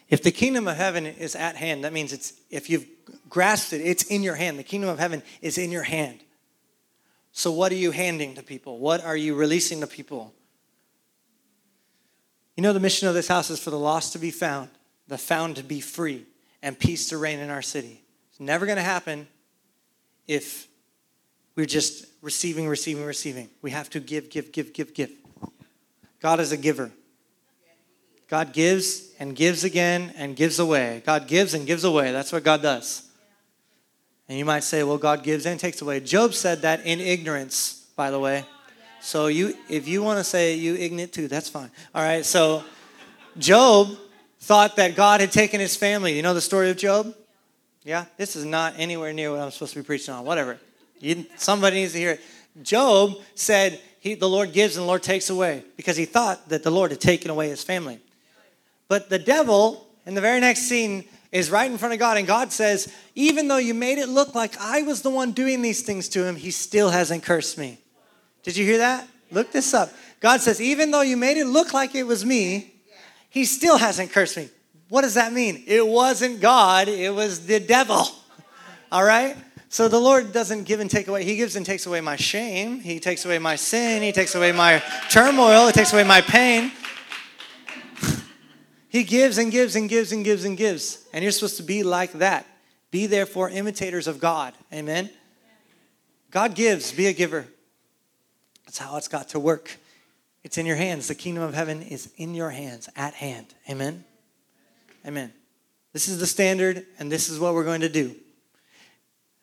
If 0.10 0.22
the 0.22 0.32
kingdom 0.32 0.68
of 0.68 0.78
heaven 0.78 1.06
is 1.06 1.36
at 1.36 1.56
hand, 1.56 1.84
that 1.84 1.94
means 1.94 2.14
it's 2.14 2.34
if 2.50 2.70
you've 2.70 2.86
grasped 3.30 3.74
it, 3.74 3.82
it's 3.82 4.04
in 4.04 4.24
your 4.24 4.36
hand. 4.36 4.60
The 4.60 4.64
kingdom 4.64 4.90
of 4.90 5.00
heaven 5.00 5.24
is 5.42 5.58
in 5.58 5.72
your 5.72 5.84
hand. 5.84 6.20
So 7.32 7.52
what 7.52 7.72
are 7.72 7.76
you 7.76 7.92
handing 7.92 8.36
to 8.36 8.44
people? 8.44 8.80
What 8.80 9.04
are 9.04 9.18
you 9.18 9.36
releasing 9.36 9.82
to 9.82 9.88
people? 9.88 10.34
You 12.56 12.64
know 12.64 12.72
the 12.72 12.80
mission 12.80 13.08
of 13.08 13.14
this 13.14 13.28
house 13.28 13.50
is 13.50 13.60
for 13.60 13.72
the 13.72 13.80
lost 13.80 14.14
to 14.14 14.20
be 14.20 14.32
found 14.32 14.70
the 15.08 15.18
found 15.18 15.58
to 15.58 15.64
be 15.64 15.82
free, 15.82 16.26
and 16.62 16.78
peace 16.78 17.10
to 17.10 17.18
reign 17.18 17.40
in 17.40 17.50
our 17.50 17.62
city. 17.62 18.02
It's 18.32 18.40
never 18.40 18.66
going 18.66 18.78
to 18.78 18.84
happen 18.84 19.28
if 20.28 20.68
we're 21.56 21.66
just 21.66 22.08
receiving, 22.22 22.68
receiving, 22.68 23.06
receiving. 23.06 23.50
We 23.62 23.72
have 23.72 23.90
to 23.92 24.00
give, 24.00 24.30
give, 24.30 24.52
give, 24.52 24.74
give, 24.74 24.94
give. 24.94 25.12
God 26.20 26.40
is 26.40 26.52
a 26.52 26.58
giver. 26.58 26.92
God 28.28 28.54
gives 28.54 29.12
and 29.20 29.36
gives 29.36 29.64
again 29.64 30.14
and 30.18 30.36
gives 30.36 30.60
away. 30.60 31.04
God 31.06 31.28
gives 31.28 31.54
and 31.54 31.68
gives 31.68 31.84
away. 31.84 32.12
That's 32.12 32.32
what 32.32 32.44
God 32.44 32.62
does. 32.62 33.04
And 34.28 34.38
you 34.38 34.46
might 34.46 34.64
say, 34.64 34.84
well, 34.84 34.98
God 34.98 35.24
gives 35.24 35.46
and 35.46 35.60
takes 35.60 35.82
away. 35.82 36.00
Job 36.00 36.34
said 36.34 36.64
that 36.64 36.86
in 36.86 37.00
ignorance, 37.00 37.86
by 37.96 38.10
the 38.10 38.20
way. 38.20 38.46
So 39.02 39.28
you 39.28 39.56
if 39.70 39.88
you 39.88 40.02
want 40.02 40.18
to 40.18 40.24
say 40.24 40.56
you 40.56 40.76
ignorant 40.76 41.14
too, 41.14 41.28
that's 41.28 41.48
fine. 41.48 41.70
All 41.94 42.02
right. 42.02 42.26
So 42.26 42.64
Job 43.38 43.90
thought 44.40 44.78
that 44.78 44.96
God 44.96 45.22
had 45.22 45.32
taken 45.32 45.60
his 45.60 45.76
family. 45.76 46.16
You 46.16 46.24
know 46.24 46.34
the 46.34 46.42
story 46.42 46.72
of 46.72 46.78
Job? 46.78 47.14
Yeah? 47.84 48.06
This 48.18 48.36
is 48.36 48.46
not 48.46 48.74
anywhere 48.78 49.14
near 49.14 49.32
what 49.32 49.40
I'm 49.40 49.52
supposed 49.52 49.74
to 49.74 49.80
be 49.80 49.86
preaching 49.86 50.14
on. 50.14 50.26
Whatever. 50.26 50.60
You, 51.00 51.26
somebody 51.36 51.78
needs 51.78 51.94
to 51.94 52.00
hear 52.00 52.12
it. 52.12 52.22
Job 52.64 53.16
said, 53.36 53.80
he, 54.00 54.16
The 54.16 54.30
Lord 54.30 54.54
gives 54.54 54.76
and 54.76 54.84
the 54.84 54.88
Lord 54.88 55.04
takes 55.04 55.30
away 55.30 55.64
because 55.78 55.98
he 55.98 56.06
thought 56.06 56.50
that 56.50 56.64
the 56.64 56.72
Lord 56.72 56.92
had 56.92 57.02
taken 57.02 57.30
away 57.30 57.50
his 57.50 57.64
family. 57.64 58.00
But 58.88 59.10
the 59.10 59.20
devil, 59.20 59.88
in 60.06 60.14
the 60.14 60.22
very 60.22 60.40
next 60.40 60.64
scene, 60.64 61.06
is 61.32 61.52
right 61.52 61.70
in 61.70 61.78
front 61.78 61.94
of 61.94 62.00
God, 62.00 62.18
and 62.18 62.26
God 62.26 62.52
says, 62.52 62.94
Even 63.14 63.48
though 63.48 63.58
you 63.58 63.74
made 63.74 63.98
it 63.98 64.08
look 64.08 64.36
like 64.36 64.58
I 64.60 64.84
was 64.84 65.02
the 65.02 65.10
one 65.10 65.32
doing 65.32 65.62
these 65.62 65.82
things 65.82 66.08
to 66.10 66.26
him, 66.26 66.36
he 66.36 66.52
still 66.52 66.90
hasn't 66.90 67.24
cursed 67.24 67.58
me. 67.58 67.80
Did 68.44 68.56
you 68.56 68.66
hear 68.66 68.78
that? 68.78 69.08
Look 69.32 69.52
this 69.52 69.74
up. 69.74 69.92
God 70.20 70.42
says, 70.42 70.62
Even 70.62 70.92
though 70.92 71.02
you 71.02 71.18
made 71.18 71.38
it 71.38 71.46
look 71.46 71.74
like 71.74 71.96
it 71.96 72.04
was 72.04 72.26
me, 72.26 72.74
he 73.30 73.44
still 73.44 73.78
hasn't 73.78 74.12
cursed 74.12 74.38
me. 74.38 74.50
What 74.88 75.02
does 75.02 75.16
that 75.16 75.34
mean? 75.34 75.64
It 75.68 75.86
wasn't 75.86 76.40
God, 76.40 76.88
it 76.88 77.14
was 77.14 77.46
the 77.46 77.60
devil. 77.60 78.08
All 78.92 79.04
right? 79.04 79.36
So 79.68 79.90
the 79.90 80.00
Lord 80.00 80.32
doesn't 80.32 80.64
give 80.64 80.80
and 80.80 80.90
take 80.90 81.10
away. 81.10 81.26
He 81.26 81.36
gives 81.36 81.58
and 81.58 81.66
takes 81.66 81.86
away 81.86 82.00
my 82.00 82.16
shame. 82.16 82.80
He 82.80 83.02
takes 83.02 83.26
away 83.26 83.40
my 83.40 83.58
sin. 83.58 84.04
He 84.04 84.14
takes 84.14 84.34
away 84.34 84.54
my 84.54 84.82
turmoil. 85.10 85.68
He 85.68 85.74
takes 85.74 85.92
away 85.92 86.06
my 86.06 86.22
pain. 86.22 86.72
He 88.96 89.04
gives 89.04 89.38
and 89.38 89.52
gives 89.52 89.76
and 89.76 89.90
gives 89.90 90.14
and 90.14 90.24
gives 90.24 90.46
and 90.46 90.56
gives. 90.56 91.06
And 91.12 91.22
you're 91.22 91.34
supposed 91.34 91.58
to 91.58 91.64
be 91.64 91.84
like 91.84 92.14
that. 92.14 92.46
Be 92.92 93.08
therefore 93.08 93.50
imitators 93.50 94.08
of 94.08 94.22
God. 94.22 94.54
Amen? 94.72 95.10
God 96.32 96.56
gives. 96.56 96.94
Be 96.94 97.08
a 97.08 97.14
giver. 97.14 97.46
That's 98.66 98.78
how 98.78 98.96
it's 98.96 99.10
got 99.10 99.28
to 99.30 99.40
work. 99.40 99.76
It's 100.46 100.58
in 100.58 100.66
your 100.66 100.78
hands. 100.78 101.10
The 101.10 101.16
kingdom 101.16 101.44
of 101.44 101.54
heaven 101.54 101.82
is 101.82 102.10
in 102.16 102.34
your 102.36 102.52
hands, 102.52 102.88
at 102.96 103.14
hand. 103.14 103.48
Amen? 103.70 104.06
Amen. 105.06 105.34
This 105.92 106.08
is 106.08 106.22
the 106.22 106.26
standard, 106.26 106.86
and 106.98 107.12
this 107.12 107.28
is 107.28 107.38
what 107.38 107.54
we're 107.54 107.66
going 107.66 107.82
to 107.82 107.90
do. 107.90 108.16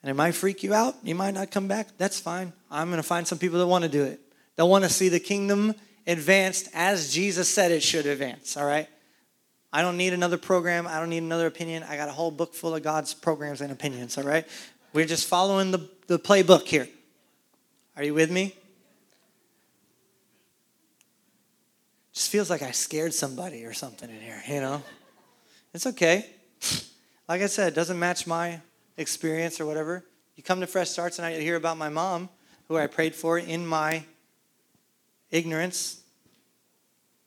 And 0.01 0.09
it 0.09 0.15
might 0.15 0.31
freak 0.31 0.63
you 0.63 0.73
out. 0.73 0.95
You 1.03 1.13
might 1.13 1.35
not 1.35 1.51
come 1.51 1.67
back. 1.67 1.89
That's 1.99 2.19
fine. 2.19 2.53
I'm 2.71 2.87
going 2.87 2.97
to 2.97 3.07
find 3.07 3.27
some 3.27 3.37
people 3.37 3.59
that 3.59 3.67
want 3.67 3.83
to 3.83 3.89
do 3.89 4.03
it. 4.03 4.19
They'll 4.55 4.67
want 4.67 4.83
to 4.83 4.89
see 4.89 5.09
the 5.09 5.19
kingdom 5.19 5.75
advanced 6.07 6.69
as 6.73 7.13
Jesus 7.13 7.47
said 7.47 7.71
it 7.71 7.83
should 7.83 8.07
advance, 8.07 8.57
all 8.57 8.65
right? 8.65 8.89
I 9.73 9.81
don't 9.81 9.97
need 9.97 10.13
another 10.13 10.37
program. 10.37 10.85
I 10.85 10.99
don't 10.99 11.09
need 11.09 11.23
another 11.23 11.47
opinion. 11.47 11.83
I 11.83 11.97
got 11.97 12.07
a 12.07 12.11
whole 12.11 12.29
book 12.31 12.53
full 12.53 12.75
of 12.75 12.83
God's 12.83 13.13
programs 13.13 13.59
and 13.59 13.71
opinions, 13.71 14.17
all 14.19 14.23
right? 14.23 14.47
We're 14.93 15.05
just 15.05 15.27
following 15.27 15.71
the, 15.71 15.89
the 16.05 16.19
playbook 16.19 16.65
here. 16.65 16.87
Are 17.97 18.03
you 18.03 18.13
with 18.13 18.31
me? 18.31 18.55
just 22.13 22.29
feels 22.29 22.47
like 22.47 22.61
I 22.61 22.69
scared 22.69 23.11
somebody 23.11 23.65
or 23.65 23.73
something 23.73 24.07
in 24.07 24.21
here, 24.21 24.41
you 24.47 24.61
know? 24.61 24.83
It's 25.73 25.87
okay. 25.87 26.29
Like 27.25 27.41
I 27.41 27.47
said, 27.47 27.71
it 27.71 27.75
doesn't 27.75 27.97
match 27.97 28.27
my 28.27 28.59
experience 28.97 29.61
or 29.61 29.65
whatever. 29.65 30.03
You 30.35 30.43
come 30.43 30.59
to 30.59 30.67
Fresh 30.67 30.89
Starts 30.89 31.19
and 31.19 31.25
I 31.25 31.39
hear 31.39 31.55
about 31.55 31.77
my 31.77 31.87
mom, 31.87 32.27
who 32.67 32.75
I 32.75 32.85
prayed 32.87 33.15
for 33.15 33.39
in 33.39 33.65
my 33.65 34.03
ignorance. 35.31 36.01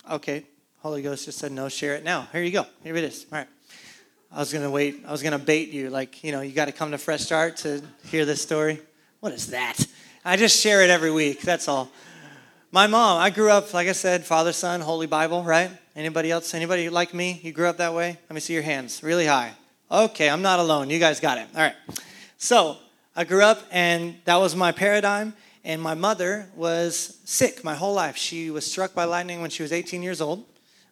Okay, 0.08 0.44
Holy 0.86 1.02
Ghost 1.02 1.24
just 1.24 1.38
said 1.38 1.50
no, 1.50 1.68
share 1.68 1.96
it 1.96 2.04
now. 2.04 2.28
Here 2.30 2.44
you 2.44 2.52
go. 2.52 2.64
Here 2.84 2.94
it 2.94 3.02
is. 3.02 3.26
All 3.32 3.38
right. 3.38 3.48
I 4.30 4.38
was 4.38 4.52
gonna 4.52 4.70
wait. 4.70 5.02
I 5.04 5.10
was 5.10 5.20
gonna 5.20 5.36
bait 5.36 5.70
you, 5.70 5.90
like 5.90 6.22
you 6.22 6.30
know, 6.30 6.42
you 6.42 6.52
got 6.52 6.66
to 6.66 6.72
come 6.72 6.92
to 6.92 6.98
Fresh 6.98 7.22
Start 7.22 7.56
to 7.58 7.82
hear 8.04 8.24
this 8.24 8.40
story. 8.40 8.80
What 9.18 9.32
is 9.32 9.48
that? 9.48 9.84
I 10.24 10.36
just 10.36 10.60
share 10.60 10.82
it 10.82 10.90
every 10.90 11.10
week. 11.10 11.40
That's 11.40 11.66
all. 11.66 11.90
My 12.70 12.86
mom, 12.86 13.20
I 13.20 13.30
grew 13.30 13.50
up, 13.50 13.74
like 13.74 13.88
I 13.88 13.92
said, 13.92 14.24
Father, 14.24 14.52
Son, 14.52 14.80
Holy 14.80 15.08
Bible, 15.08 15.42
right? 15.42 15.72
Anybody 15.96 16.30
else? 16.30 16.54
Anybody 16.54 16.88
like 16.88 17.12
me? 17.12 17.40
You 17.42 17.50
grew 17.50 17.66
up 17.66 17.78
that 17.78 17.92
way? 17.92 18.16
Let 18.30 18.34
me 18.34 18.38
see 18.38 18.54
your 18.54 18.62
hands 18.62 19.02
really 19.02 19.26
high. 19.26 19.54
Okay, 19.90 20.30
I'm 20.30 20.42
not 20.42 20.60
alone. 20.60 20.88
You 20.88 21.00
guys 21.00 21.18
got 21.18 21.36
it. 21.38 21.48
All 21.52 21.62
right. 21.62 21.74
So 22.38 22.76
I 23.16 23.24
grew 23.24 23.42
up, 23.42 23.60
and 23.72 24.14
that 24.24 24.36
was 24.36 24.54
my 24.54 24.70
paradigm. 24.70 25.34
And 25.64 25.82
my 25.82 25.94
mother 25.94 26.48
was 26.54 27.18
sick 27.24 27.64
my 27.64 27.74
whole 27.74 27.94
life. 27.94 28.16
She 28.16 28.52
was 28.52 28.64
struck 28.64 28.94
by 28.94 29.02
lightning 29.02 29.40
when 29.40 29.50
she 29.50 29.64
was 29.64 29.72
18 29.72 30.00
years 30.00 30.20
old. 30.20 30.44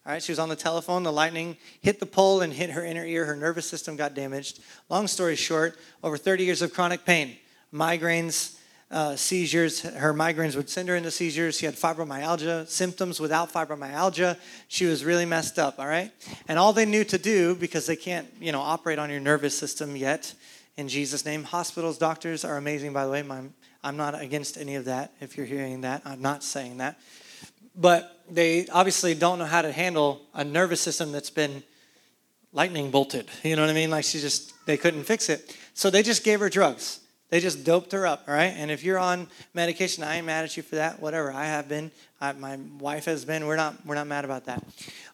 All 0.07 0.13
right, 0.13 0.23
she 0.23 0.33
was 0.33 0.39
on 0.39 0.51
the 0.51 0.57
telephone. 0.57 1.03
The 1.03 1.13
lightning 1.13 1.57
hit 1.81 1.99
the 1.99 2.07
pole 2.07 2.43
and 2.43 2.53
hit 2.53 2.71
her 2.71 2.85
inner 2.85 3.07
ear. 3.07 3.25
Her 3.25 3.37
nervous 3.37 3.67
system 3.69 3.97
got 3.97 4.15
damaged. 4.15 4.61
Long 4.91 5.07
story 5.07 5.35
short, 5.35 5.79
over 6.03 6.19
30 6.19 6.45
years 6.45 6.61
of 6.61 6.75
chronic 6.75 7.07
pain, 7.07 7.37
migraines, 7.73 8.59
uh, 8.91 9.17
seizures. 9.17 9.81
Her 9.81 10.13
migraines 10.13 10.57
would 10.57 10.69
send 10.69 10.91
her 10.91 10.97
into 10.97 11.11
seizures. 11.11 11.57
She 11.57 11.65
had 11.65 11.75
fibromyalgia 11.75 12.69
symptoms 12.69 13.19
without 13.19 13.51
fibromyalgia. 13.51 14.37
She 14.69 14.85
was 14.85 15.07
really 15.07 15.25
messed 15.25 15.59
up, 15.59 15.79
all 15.79 15.87
right? 15.87 16.13
And 16.49 16.59
all 16.59 16.75
they 16.75 16.85
knew 16.85 17.05
to 17.05 17.17
do, 17.17 17.55
because 17.55 17.87
they 17.87 17.97
can't, 17.97 18.29
you 18.39 18.53
know, 18.53 18.61
operate 18.61 18.99
on 18.99 19.09
your 19.09 19.21
nervous 19.21 19.57
system 19.57 19.97
yet, 19.97 20.35
in 20.77 20.87
Jesus' 20.87 21.25
name. 21.25 21.45
Hospitals, 21.45 21.97
doctors 21.97 22.45
are 22.45 22.59
amazing, 22.59 22.93
by 22.93 23.07
the 23.07 23.11
way. 23.11 23.23
My, 23.23 23.41
I'm 23.83 23.97
not 23.97 24.21
against 24.21 24.59
any 24.59 24.75
of 24.75 24.85
that 24.85 25.13
if 25.21 25.37
you're 25.37 25.47
hearing 25.47 25.81
that. 25.81 26.03
I'm 26.05 26.21
not 26.21 26.45
saying 26.45 26.77
that. 26.77 26.99
But 27.77 28.23
they 28.31 28.67
obviously 28.69 29.15
don't 29.15 29.39
know 29.39 29.45
how 29.45 29.63
to 29.63 29.73
handle 29.73 30.23
a 30.33 30.45
nervous 30.45 30.81
system 30.81 31.13
that's 31.13 31.31
been 31.31 31.63
lightning 32.53 32.91
bolted. 32.91 33.29
You 33.43 33.57
know 33.57 33.63
what 33.63 33.71
I 33.71 33.75
mean? 33.75 33.91
Like 33.91 34.05
she 34.05 34.21
just, 34.21 34.53
they 34.67 34.77
couldn't 34.77 35.05
fix 35.05 35.29
it. 35.29 35.57
So 35.75 35.91
they 35.91 36.03
just 36.03 36.25
gave 36.25 36.41
her 36.41 36.49
drugs. 36.49 37.01
They 37.31 37.41
just 37.41 37.65
doped 37.65 37.91
her 37.93 38.07
up, 38.07 38.25
all 38.29 38.35
right? 38.35 38.53
And 38.57 38.71
if 38.71 38.85
you're 38.85 38.99
on 38.99 39.27
medication, 39.55 40.05
I 40.05 40.17
ain't 40.17 40.27
mad 40.27 40.45
at 40.45 40.57
you 40.57 40.63
for 40.63 40.77
that. 40.77 41.01
Whatever, 41.01 41.33
I 41.33 41.47
have 41.47 41.69
been. 41.69 41.91
I, 42.21 42.33
my 42.33 42.59
wife 42.79 43.07
has 43.07 43.25
been. 43.25 43.47
We're 43.47 43.57
not, 43.57 43.85
we're 43.85 43.97
not 43.97 44.07
mad 44.07 44.25
about 44.25 44.45
that. 44.45 44.63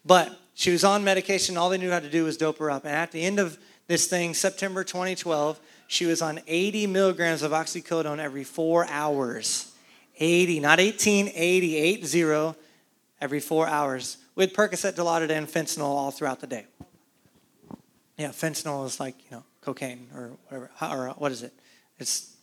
But 0.05 0.39
she 0.55 0.71
was 0.71 0.85
on 0.85 1.03
medication. 1.03 1.57
All 1.57 1.71
they 1.71 1.79
knew 1.79 1.91
how 1.91 2.01
to 2.01 2.11
do 2.11 2.25
was 2.25 2.37
dope 2.37 2.59
her 2.59 2.71
up. 2.71 2.85
And 2.85 2.95
at 2.95 3.11
the 3.11 3.23
end 3.23 3.39
of 3.39 3.59
this 3.87 4.07
thing, 4.07 4.35
September 4.35 4.85
2012, 4.85 5.59
she 5.87 6.05
was 6.05 6.21
on 6.21 6.41
80 6.47 6.89
milligrams 6.89 7.43
of 7.43 7.53
oxycodone 7.53 8.19
every 8.19 8.45
four 8.45 8.87
hours. 8.91 9.70
80, 10.21 10.61
not 10.61 10.79
18, 10.79 11.33
80, 11.35 11.77
80, 11.77 12.55
every 13.21 13.41
four 13.41 13.67
hours 13.67 14.19
with 14.35 14.53
Percocet, 14.53 14.95
Dilaudid, 14.95 15.31
and 15.31 15.49
fentanyl 15.49 15.85
all 15.85 16.11
throughout 16.11 16.41
the 16.41 16.47
day. 16.47 16.67
Yeah, 18.17 18.29
fentanyl 18.29 18.87
is 18.87 19.01
like, 19.01 19.17
you 19.31 19.37
know, 19.37 19.45
cocaine 19.63 20.09
or 20.15 20.31
whatever. 20.49 20.71
Or 20.83 21.15
what 21.17 21.33
is 21.33 21.43
it? 21.43 21.53
It's 21.99 22.37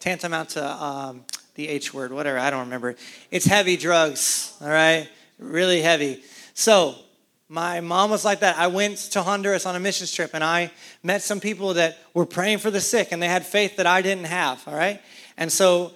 tantamount 0.00 0.50
to 0.50 0.64
um, 0.64 1.24
the 1.54 1.68
H 1.68 1.92
word, 1.92 2.12
whatever. 2.12 2.38
I 2.38 2.50
don't 2.50 2.60
remember. 2.60 2.96
It's 3.30 3.46
heavy 3.46 3.76
drugs, 3.76 4.56
all 4.60 4.68
right? 4.68 5.08
Really 5.38 5.82
heavy. 5.82 6.22
So, 6.54 6.96
my 7.48 7.80
mom 7.80 8.10
was 8.10 8.24
like 8.24 8.40
that. 8.40 8.58
I 8.58 8.68
went 8.68 8.96
to 9.12 9.22
Honduras 9.22 9.66
on 9.66 9.76
a 9.76 9.80
missions 9.80 10.12
trip 10.12 10.30
and 10.32 10.42
I 10.42 10.70
met 11.02 11.22
some 11.22 11.40
people 11.40 11.74
that 11.74 11.98
were 12.14 12.26
praying 12.26 12.58
for 12.58 12.70
the 12.70 12.80
sick 12.80 13.12
and 13.12 13.22
they 13.22 13.28
had 13.28 13.44
faith 13.44 13.76
that 13.76 13.86
I 13.86 14.02
didn't 14.02 14.24
have, 14.24 14.66
all 14.66 14.74
right? 14.74 15.00
And 15.36 15.52
so 15.52 15.92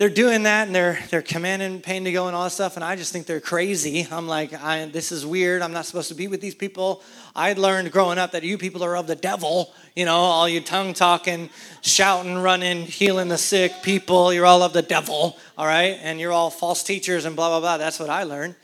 they're 0.00 0.08
doing 0.08 0.44
that 0.44 0.66
and 0.66 0.74
they're 0.74 0.98
they're 1.10 1.20
commanding 1.20 1.78
pain 1.82 2.04
to 2.04 2.12
go 2.12 2.26
and 2.26 2.34
all 2.34 2.44
that 2.44 2.50
stuff 2.50 2.76
and 2.76 2.82
i 2.82 2.96
just 2.96 3.12
think 3.12 3.26
they're 3.26 3.38
crazy. 3.38 4.08
I'm 4.10 4.26
like 4.26 4.54
I, 4.54 4.86
this 4.86 5.12
is 5.12 5.26
weird. 5.26 5.60
I'm 5.60 5.74
not 5.74 5.84
supposed 5.84 6.08
to 6.08 6.14
be 6.14 6.26
with 6.26 6.40
these 6.40 6.54
people. 6.54 7.02
I 7.36 7.52
learned 7.52 7.92
growing 7.92 8.16
up 8.16 8.32
that 8.32 8.42
you 8.42 8.56
people 8.56 8.82
are 8.82 8.96
of 8.96 9.06
the 9.06 9.14
devil 9.14 9.74
you 9.94 10.06
know 10.06 10.16
all 10.16 10.48
you 10.48 10.62
tongue 10.62 10.94
talking 10.94 11.50
shouting 11.82 12.38
running 12.38 12.86
healing 12.86 13.28
the 13.28 13.36
sick 13.36 13.72
people 13.82 14.32
you're 14.32 14.46
all 14.46 14.62
of 14.62 14.72
the 14.72 14.80
devil 14.80 15.36
all 15.58 15.66
right? 15.66 15.98
And 16.00 16.18
you're 16.18 16.32
all 16.32 16.48
false 16.48 16.82
teachers 16.82 17.26
and 17.26 17.36
blah 17.36 17.50
blah 17.50 17.60
blah. 17.60 17.76
That's 17.76 18.00
what 18.00 18.08
i 18.08 18.22
learned 18.22 18.54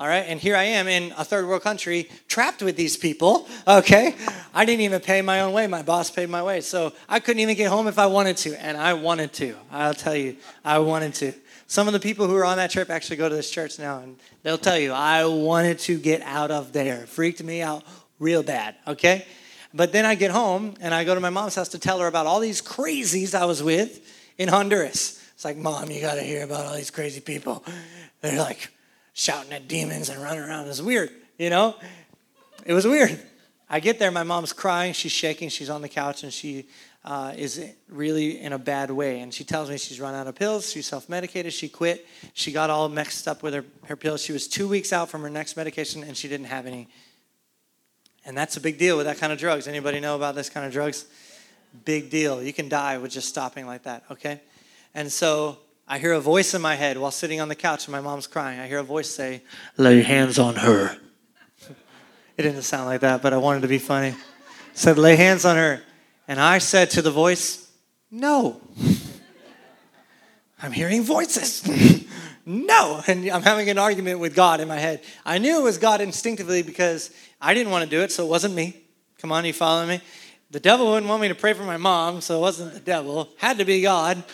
all 0.00 0.08
right, 0.08 0.24
and 0.26 0.40
here 0.40 0.56
I 0.56 0.64
am 0.64 0.88
in 0.88 1.12
a 1.16 1.24
third 1.24 1.46
world 1.46 1.62
country 1.62 2.10
trapped 2.26 2.62
with 2.62 2.76
these 2.76 2.96
people, 2.96 3.48
okay? 3.66 4.14
I 4.52 4.64
didn't 4.64 4.80
even 4.80 5.00
pay 5.00 5.22
my 5.22 5.40
own 5.42 5.52
way. 5.52 5.68
My 5.68 5.82
boss 5.82 6.10
paid 6.10 6.28
my 6.28 6.42
way. 6.42 6.62
So 6.62 6.92
I 7.08 7.20
couldn't 7.20 7.40
even 7.40 7.56
get 7.56 7.68
home 7.68 7.86
if 7.86 7.98
I 7.98 8.06
wanted 8.06 8.36
to, 8.38 8.60
and 8.60 8.76
I 8.76 8.94
wanted 8.94 9.32
to. 9.34 9.54
I'll 9.70 9.94
tell 9.94 10.16
you, 10.16 10.36
I 10.64 10.80
wanted 10.80 11.14
to. 11.14 11.32
Some 11.68 11.86
of 11.86 11.92
the 11.92 12.00
people 12.00 12.26
who 12.26 12.34
were 12.34 12.44
on 12.44 12.56
that 12.56 12.70
trip 12.70 12.90
actually 12.90 13.16
go 13.16 13.28
to 13.28 13.34
this 13.34 13.50
church 13.50 13.78
now, 13.78 14.00
and 14.00 14.16
they'll 14.42 14.58
tell 14.58 14.78
you, 14.78 14.92
I 14.92 15.26
wanted 15.26 15.78
to 15.80 15.96
get 15.98 16.22
out 16.22 16.50
of 16.50 16.72
there. 16.72 17.06
Freaked 17.06 17.42
me 17.42 17.62
out 17.62 17.84
real 18.18 18.42
bad, 18.42 18.74
okay? 18.86 19.24
But 19.72 19.92
then 19.92 20.04
I 20.04 20.14
get 20.14 20.30
home 20.30 20.74
and 20.80 20.94
I 20.94 21.04
go 21.04 21.14
to 21.14 21.20
my 21.20 21.30
mom's 21.30 21.56
house 21.56 21.68
to 21.70 21.78
tell 21.78 21.98
her 21.98 22.06
about 22.06 22.26
all 22.26 22.40
these 22.40 22.62
crazies 22.62 23.34
I 23.34 23.44
was 23.44 23.62
with 23.62 24.00
in 24.38 24.48
Honduras. 24.48 25.20
It's 25.34 25.44
like, 25.44 25.56
Mom, 25.56 25.90
you 25.90 26.00
got 26.00 26.14
to 26.14 26.22
hear 26.22 26.44
about 26.44 26.66
all 26.66 26.74
these 26.74 26.90
crazy 26.90 27.20
people. 27.20 27.64
They're 28.20 28.38
like, 28.38 28.70
shouting 29.14 29.52
at 29.52 29.68
demons 29.68 30.10
and 30.10 30.22
running 30.22 30.40
around. 30.40 30.66
It 30.66 30.68
was 30.68 30.82
weird, 30.82 31.10
you 31.38 31.48
know? 31.48 31.76
It 32.66 32.74
was 32.74 32.86
weird. 32.86 33.18
I 33.70 33.80
get 33.80 33.98
there, 33.98 34.10
my 34.10 34.24
mom's 34.24 34.52
crying, 34.52 34.92
she's 34.92 35.12
shaking, 35.12 35.48
she's 35.48 35.70
on 35.70 35.80
the 35.80 35.88
couch, 35.88 36.22
and 36.22 36.32
she 36.32 36.66
uh, 37.04 37.32
is 37.36 37.64
really 37.88 38.40
in 38.40 38.52
a 38.52 38.58
bad 38.58 38.90
way. 38.90 39.20
And 39.20 39.32
she 39.32 39.44
tells 39.44 39.70
me 39.70 39.78
she's 39.78 40.00
run 40.00 40.14
out 40.14 40.26
of 40.26 40.34
pills, 40.34 40.70
she's 40.70 40.86
self 40.86 41.08
medicated, 41.08 41.52
she 41.52 41.68
quit, 41.68 42.06
she 42.34 42.52
got 42.52 42.70
all 42.70 42.88
mixed 42.88 43.26
up 43.26 43.42
with 43.42 43.54
her, 43.54 43.64
her 43.86 43.96
pills. 43.96 44.22
She 44.22 44.32
was 44.32 44.48
two 44.48 44.68
weeks 44.68 44.92
out 44.92 45.08
from 45.08 45.22
her 45.22 45.30
next 45.30 45.56
medication, 45.56 46.02
and 46.02 46.16
she 46.16 46.28
didn't 46.28 46.46
have 46.46 46.66
any. 46.66 46.88
And 48.26 48.36
that's 48.36 48.56
a 48.56 48.60
big 48.60 48.78
deal 48.78 48.96
with 48.96 49.06
that 49.06 49.18
kind 49.18 49.32
of 49.32 49.38
drugs. 49.38 49.68
Anybody 49.68 50.00
know 50.00 50.16
about 50.16 50.34
this 50.34 50.48
kind 50.48 50.66
of 50.66 50.72
drugs? 50.72 51.06
Big 51.84 52.10
deal. 52.10 52.42
You 52.42 52.52
can 52.52 52.68
die 52.68 52.98
with 52.98 53.12
just 53.12 53.28
stopping 53.28 53.66
like 53.66 53.82
that, 53.84 54.04
okay? 54.10 54.40
And 54.94 55.10
so 55.10 55.58
I 55.86 55.98
hear 55.98 56.12
a 56.12 56.20
voice 56.20 56.54
in 56.54 56.62
my 56.62 56.76
head 56.76 56.96
while 56.96 57.10
sitting 57.10 57.40
on 57.40 57.48
the 57.48 57.54
couch 57.54 57.86
and 57.86 57.92
my 57.92 58.00
mom's 58.00 58.26
crying. 58.26 58.58
I 58.58 58.66
hear 58.66 58.78
a 58.78 58.82
voice 58.82 59.10
say, 59.10 59.42
Lay 59.76 60.00
hands 60.00 60.38
on 60.38 60.56
her. 60.56 60.96
it 62.38 62.42
didn't 62.42 62.62
sound 62.62 62.86
like 62.86 63.02
that, 63.02 63.20
but 63.20 63.34
I 63.34 63.36
wanted 63.36 63.60
to 63.62 63.68
be 63.68 63.78
funny. 63.78 64.14
Said, 64.72 64.96
Lay 64.96 65.16
hands 65.16 65.44
on 65.44 65.56
her. 65.56 65.82
And 66.26 66.40
I 66.40 66.56
said 66.58 66.90
to 66.92 67.02
the 67.02 67.10
voice, 67.10 67.70
No. 68.10 68.62
I'm 70.62 70.72
hearing 70.72 71.02
voices. 71.02 71.62
no. 72.46 73.02
And 73.06 73.28
I'm 73.28 73.42
having 73.42 73.68
an 73.68 73.76
argument 73.76 74.20
with 74.20 74.34
God 74.34 74.60
in 74.60 74.68
my 74.68 74.78
head. 74.78 75.02
I 75.26 75.36
knew 75.36 75.60
it 75.60 75.62
was 75.62 75.76
God 75.76 76.00
instinctively 76.00 76.62
because 76.62 77.10
I 77.42 77.52
didn't 77.52 77.70
want 77.70 77.84
to 77.84 77.90
do 77.90 78.00
it, 78.00 78.10
so 78.10 78.24
it 78.24 78.28
wasn't 78.30 78.54
me. 78.54 78.80
Come 79.18 79.32
on, 79.32 79.44
you 79.44 79.52
follow 79.52 79.86
me? 79.86 80.00
The 80.50 80.60
devil 80.60 80.86
wouldn't 80.86 81.08
want 81.08 81.20
me 81.20 81.28
to 81.28 81.34
pray 81.34 81.52
for 81.52 81.64
my 81.64 81.76
mom, 81.76 82.22
so 82.22 82.38
it 82.38 82.40
wasn't 82.40 82.72
the 82.72 82.80
devil. 82.80 83.28
Had 83.36 83.58
to 83.58 83.66
be 83.66 83.82
God. 83.82 84.24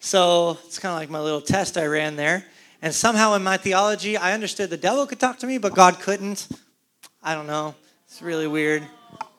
So 0.00 0.58
it's 0.64 0.78
kind 0.78 0.92
of 0.92 0.98
like 0.98 1.10
my 1.10 1.20
little 1.20 1.42
test 1.42 1.76
I 1.76 1.84
ran 1.84 2.16
there. 2.16 2.44
And 2.80 2.94
somehow 2.94 3.34
in 3.34 3.42
my 3.42 3.58
theology, 3.58 4.16
I 4.16 4.32
understood 4.32 4.70
the 4.70 4.78
devil 4.78 5.06
could 5.06 5.20
talk 5.20 5.38
to 5.40 5.46
me, 5.46 5.58
but 5.58 5.74
God 5.74 6.00
couldn't. 6.00 6.48
I 7.22 7.34
don't 7.34 7.46
know. 7.46 7.74
It's 8.06 8.22
really 8.22 8.46
weird. 8.46 8.82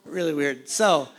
Really 0.05 0.35
weird. 0.35 0.69
So, 0.69 1.09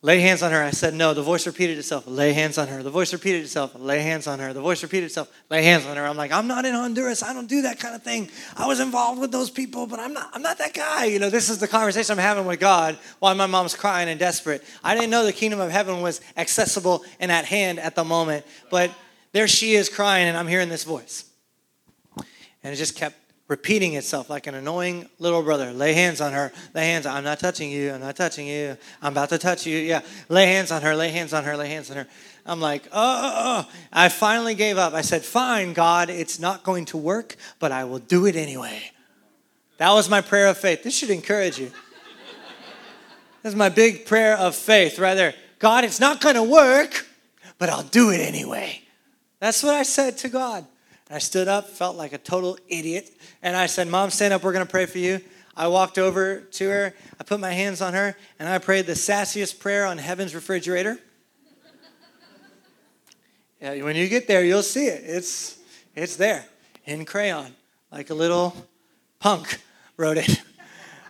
lay 0.00 0.20
hands 0.20 0.42
on 0.42 0.52
her. 0.52 0.62
I 0.62 0.70
said, 0.70 0.94
no. 0.94 1.12
The 1.12 1.22
voice 1.22 1.46
repeated 1.46 1.78
itself. 1.78 2.06
Lay 2.06 2.32
hands 2.32 2.56
on 2.56 2.68
her. 2.68 2.82
The 2.82 2.90
voice 2.90 3.12
repeated 3.12 3.42
itself. 3.42 3.74
Lay 3.74 4.02
hands 4.02 4.26
on 4.26 4.38
her. 4.38 4.52
The 4.52 4.60
voice 4.60 4.82
repeated 4.82 5.06
itself. 5.06 5.30
Lay 5.50 5.62
hands 5.62 5.86
on 5.86 5.96
her. 5.96 6.06
I'm 6.06 6.16
like, 6.16 6.32
I'm 6.32 6.46
not 6.46 6.64
in 6.64 6.74
Honduras. 6.74 7.22
I 7.22 7.32
don't 7.32 7.48
do 7.48 7.62
that 7.62 7.80
kind 7.80 7.94
of 7.94 8.02
thing. 8.02 8.30
I 8.56 8.66
was 8.66 8.80
involved 8.80 9.20
with 9.20 9.32
those 9.32 9.50
people, 9.50 9.86
but 9.86 9.98
I'm 9.98 10.12
not, 10.12 10.30
I'm 10.32 10.42
not 10.42 10.58
that 10.58 10.74
guy. 10.74 11.06
You 11.06 11.18
know, 11.18 11.30
this 11.30 11.50
is 11.50 11.58
the 11.58 11.68
conversation 11.68 12.12
I'm 12.12 12.18
having 12.18 12.46
with 12.46 12.60
God 12.60 12.98
while 13.18 13.34
my 13.34 13.46
mom's 13.46 13.74
crying 13.74 14.08
and 14.08 14.18
desperate. 14.18 14.62
I 14.84 14.94
didn't 14.94 15.10
know 15.10 15.24
the 15.24 15.32
kingdom 15.32 15.60
of 15.60 15.70
heaven 15.70 16.00
was 16.00 16.20
accessible 16.36 17.04
and 17.18 17.32
at 17.32 17.44
hand 17.44 17.80
at 17.80 17.94
the 17.94 18.04
moment, 18.04 18.46
but 18.70 18.90
there 19.32 19.48
she 19.48 19.74
is 19.74 19.88
crying, 19.88 20.26
and 20.26 20.36
I'm 20.36 20.48
hearing 20.48 20.68
this 20.68 20.84
voice. 20.84 21.24
And 22.62 22.72
it 22.72 22.76
just 22.76 22.96
kept 22.96 23.16
repeating 23.48 23.94
itself 23.94 24.28
like 24.28 24.46
an 24.46 24.54
annoying 24.54 25.08
little 25.18 25.42
brother. 25.42 25.72
Lay 25.72 25.94
hands 25.94 26.20
on 26.20 26.32
her. 26.32 26.52
Lay 26.74 26.86
hands. 26.86 27.06
On, 27.06 27.16
I'm 27.16 27.24
not 27.24 27.40
touching 27.40 27.70
you. 27.70 27.90
I'm 27.92 28.00
not 28.00 28.14
touching 28.14 28.46
you. 28.46 28.76
I'm 29.02 29.12
about 29.12 29.30
to 29.30 29.38
touch 29.38 29.66
you. 29.66 29.78
Yeah. 29.78 30.02
Lay 30.28 30.46
hands 30.46 30.70
on 30.70 30.82
her. 30.82 30.94
Lay 30.94 31.10
hands 31.10 31.32
on 31.32 31.44
her. 31.44 31.56
Lay 31.56 31.68
hands 31.68 31.90
on 31.90 31.96
her. 31.96 32.06
I'm 32.44 32.60
like, 32.60 32.86
oh, 32.86 32.92
oh, 32.92 33.32
oh. 33.34 33.72
I 33.92 34.10
finally 34.10 34.54
gave 34.54 34.78
up. 34.78 34.94
I 34.94 35.00
said, 35.00 35.24
fine, 35.24 35.72
God, 35.72 36.10
it's 36.10 36.38
not 36.38 36.62
going 36.62 36.84
to 36.86 36.96
work, 36.96 37.36
but 37.58 37.72
I 37.72 37.84
will 37.84 37.98
do 37.98 38.26
it 38.26 38.36
anyway. 38.36 38.90
That 39.78 39.92
was 39.92 40.08
my 40.08 40.20
prayer 40.20 40.48
of 40.48 40.58
faith. 40.58 40.82
This 40.82 40.96
should 40.96 41.10
encourage 41.10 41.58
you. 41.58 41.70
This 43.42 43.52
is 43.52 43.56
my 43.56 43.68
big 43.68 44.06
prayer 44.06 44.36
of 44.36 44.56
faith 44.56 44.98
right 44.98 45.14
there. 45.14 45.34
God, 45.58 45.84
it's 45.84 46.00
not 46.00 46.20
going 46.20 46.34
to 46.34 46.42
work, 46.42 47.06
but 47.58 47.68
I'll 47.68 47.82
do 47.82 48.10
it 48.10 48.18
anyway. 48.18 48.82
That's 49.40 49.62
what 49.62 49.74
I 49.74 49.84
said 49.84 50.18
to 50.18 50.28
God. 50.28 50.66
I 51.10 51.18
stood 51.18 51.48
up, 51.48 51.68
felt 51.68 51.96
like 51.96 52.12
a 52.12 52.18
total 52.18 52.58
idiot, 52.68 53.10
and 53.42 53.56
I 53.56 53.66
said, 53.66 53.88
Mom, 53.88 54.10
stand 54.10 54.34
up, 54.34 54.42
we're 54.42 54.52
gonna 54.52 54.66
pray 54.66 54.86
for 54.86 54.98
you. 54.98 55.20
I 55.56 55.68
walked 55.68 55.98
over 55.98 56.40
to 56.40 56.68
her, 56.68 56.94
I 57.18 57.24
put 57.24 57.40
my 57.40 57.50
hands 57.50 57.80
on 57.80 57.94
her, 57.94 58.16
and 58.38 58.48
I 58.48 58.58
prayed 58.58 58.86
the 58.86 58.92
sassiest 58.92 59.58
prayer 59.58 59.86
on 59.86 59.98
heaven's 59.98 60.34
refrigerator. 60.34 60.98
yeah, 63.60 63.82
when 63.82 63.96
you 63.96 64.08
get 64.08 64.28
there, 64.28 64.44
you'll 64.44 64.62
see 64.62 64.86
it. 64.86 65.02
It's, 65.04 65.58
it's 65.96 66.16
there 66.16 66.44
in 66.84 67.04
crayon, 67.04 67.54
like 67.90 68.10
a 68.10 68.14
little 68.14 68.54
punk 69.18 69.60
wrote 69.96 70.18
it. 70.18 70.42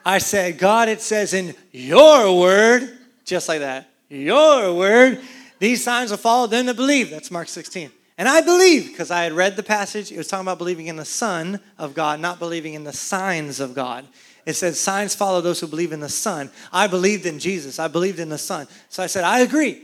I 0.05 0.19
said, 0.19 0.59
God, 0.59 0.89
it 0.89 1.03
says 1.03 1.35
in 1.35 1.55
your 1.73 2.39
word, 2.39 2.99
just 3.25 3.49
like 3.49 3.61
that, 3.61 3.91
your 4.09 4.75
word, 4.75 5.21
these 5.59 5.85
signs 5.85 6.11
will 6.11 6.17
follow 6.17 6.47
them 6.47 6.67
that 6.67 6.77
believe. 6.77 7.11
That's 7.11 7.31
Mark 7.31 7.49
16. 7.49 7.91
And 8.19 8.29
I 8.29 8.41
believe, 8.41 8.89
because 8.89 9.13
I 9.13 9.23
had 9.23 9.33
read 9.33 9.55
the 9.55 9.63
passage, 9.63 10.11
it 10.11 10.19
was 10.19 10.27
talking 10.27 10.45
about 10.45 10.59
believing 10.59 10.89
in 10.89 10.97
the 10.97 11.05
Son 11.05 11.61
of 11.79 11.95
God, 11.95 12.19
not 12.19 12.41
believing 12.41 12.75
in 12.75 12.83
the 12.83 12.93
signs 12.93 13.61
of 13.61 13.75
God. 13.75 14.05
It 14.45 14.55
said, 14.55 14.75
Signs 14.75 15.15
follow 15.15 15.41
those 15.41 15.61
who 15.61 15.69
believe 15.69 15.93
in 15.93 16.01
the 16.01 16.09
Son. 16.09 16.51
I 16.73 16.89
believed 16.89 17.27
in 17.27 17.39
Jesus, 17.39 17.79
I 17.79 17.87
believed 17.87 18.19
in 18.19 18.29
the 18.29 18.37
Son. 18.37 18.67
So 18.89 19.05
I 19.05 19.07
said, 19.07 19.23
I 19.23 19.41
agree. 19.41 19.83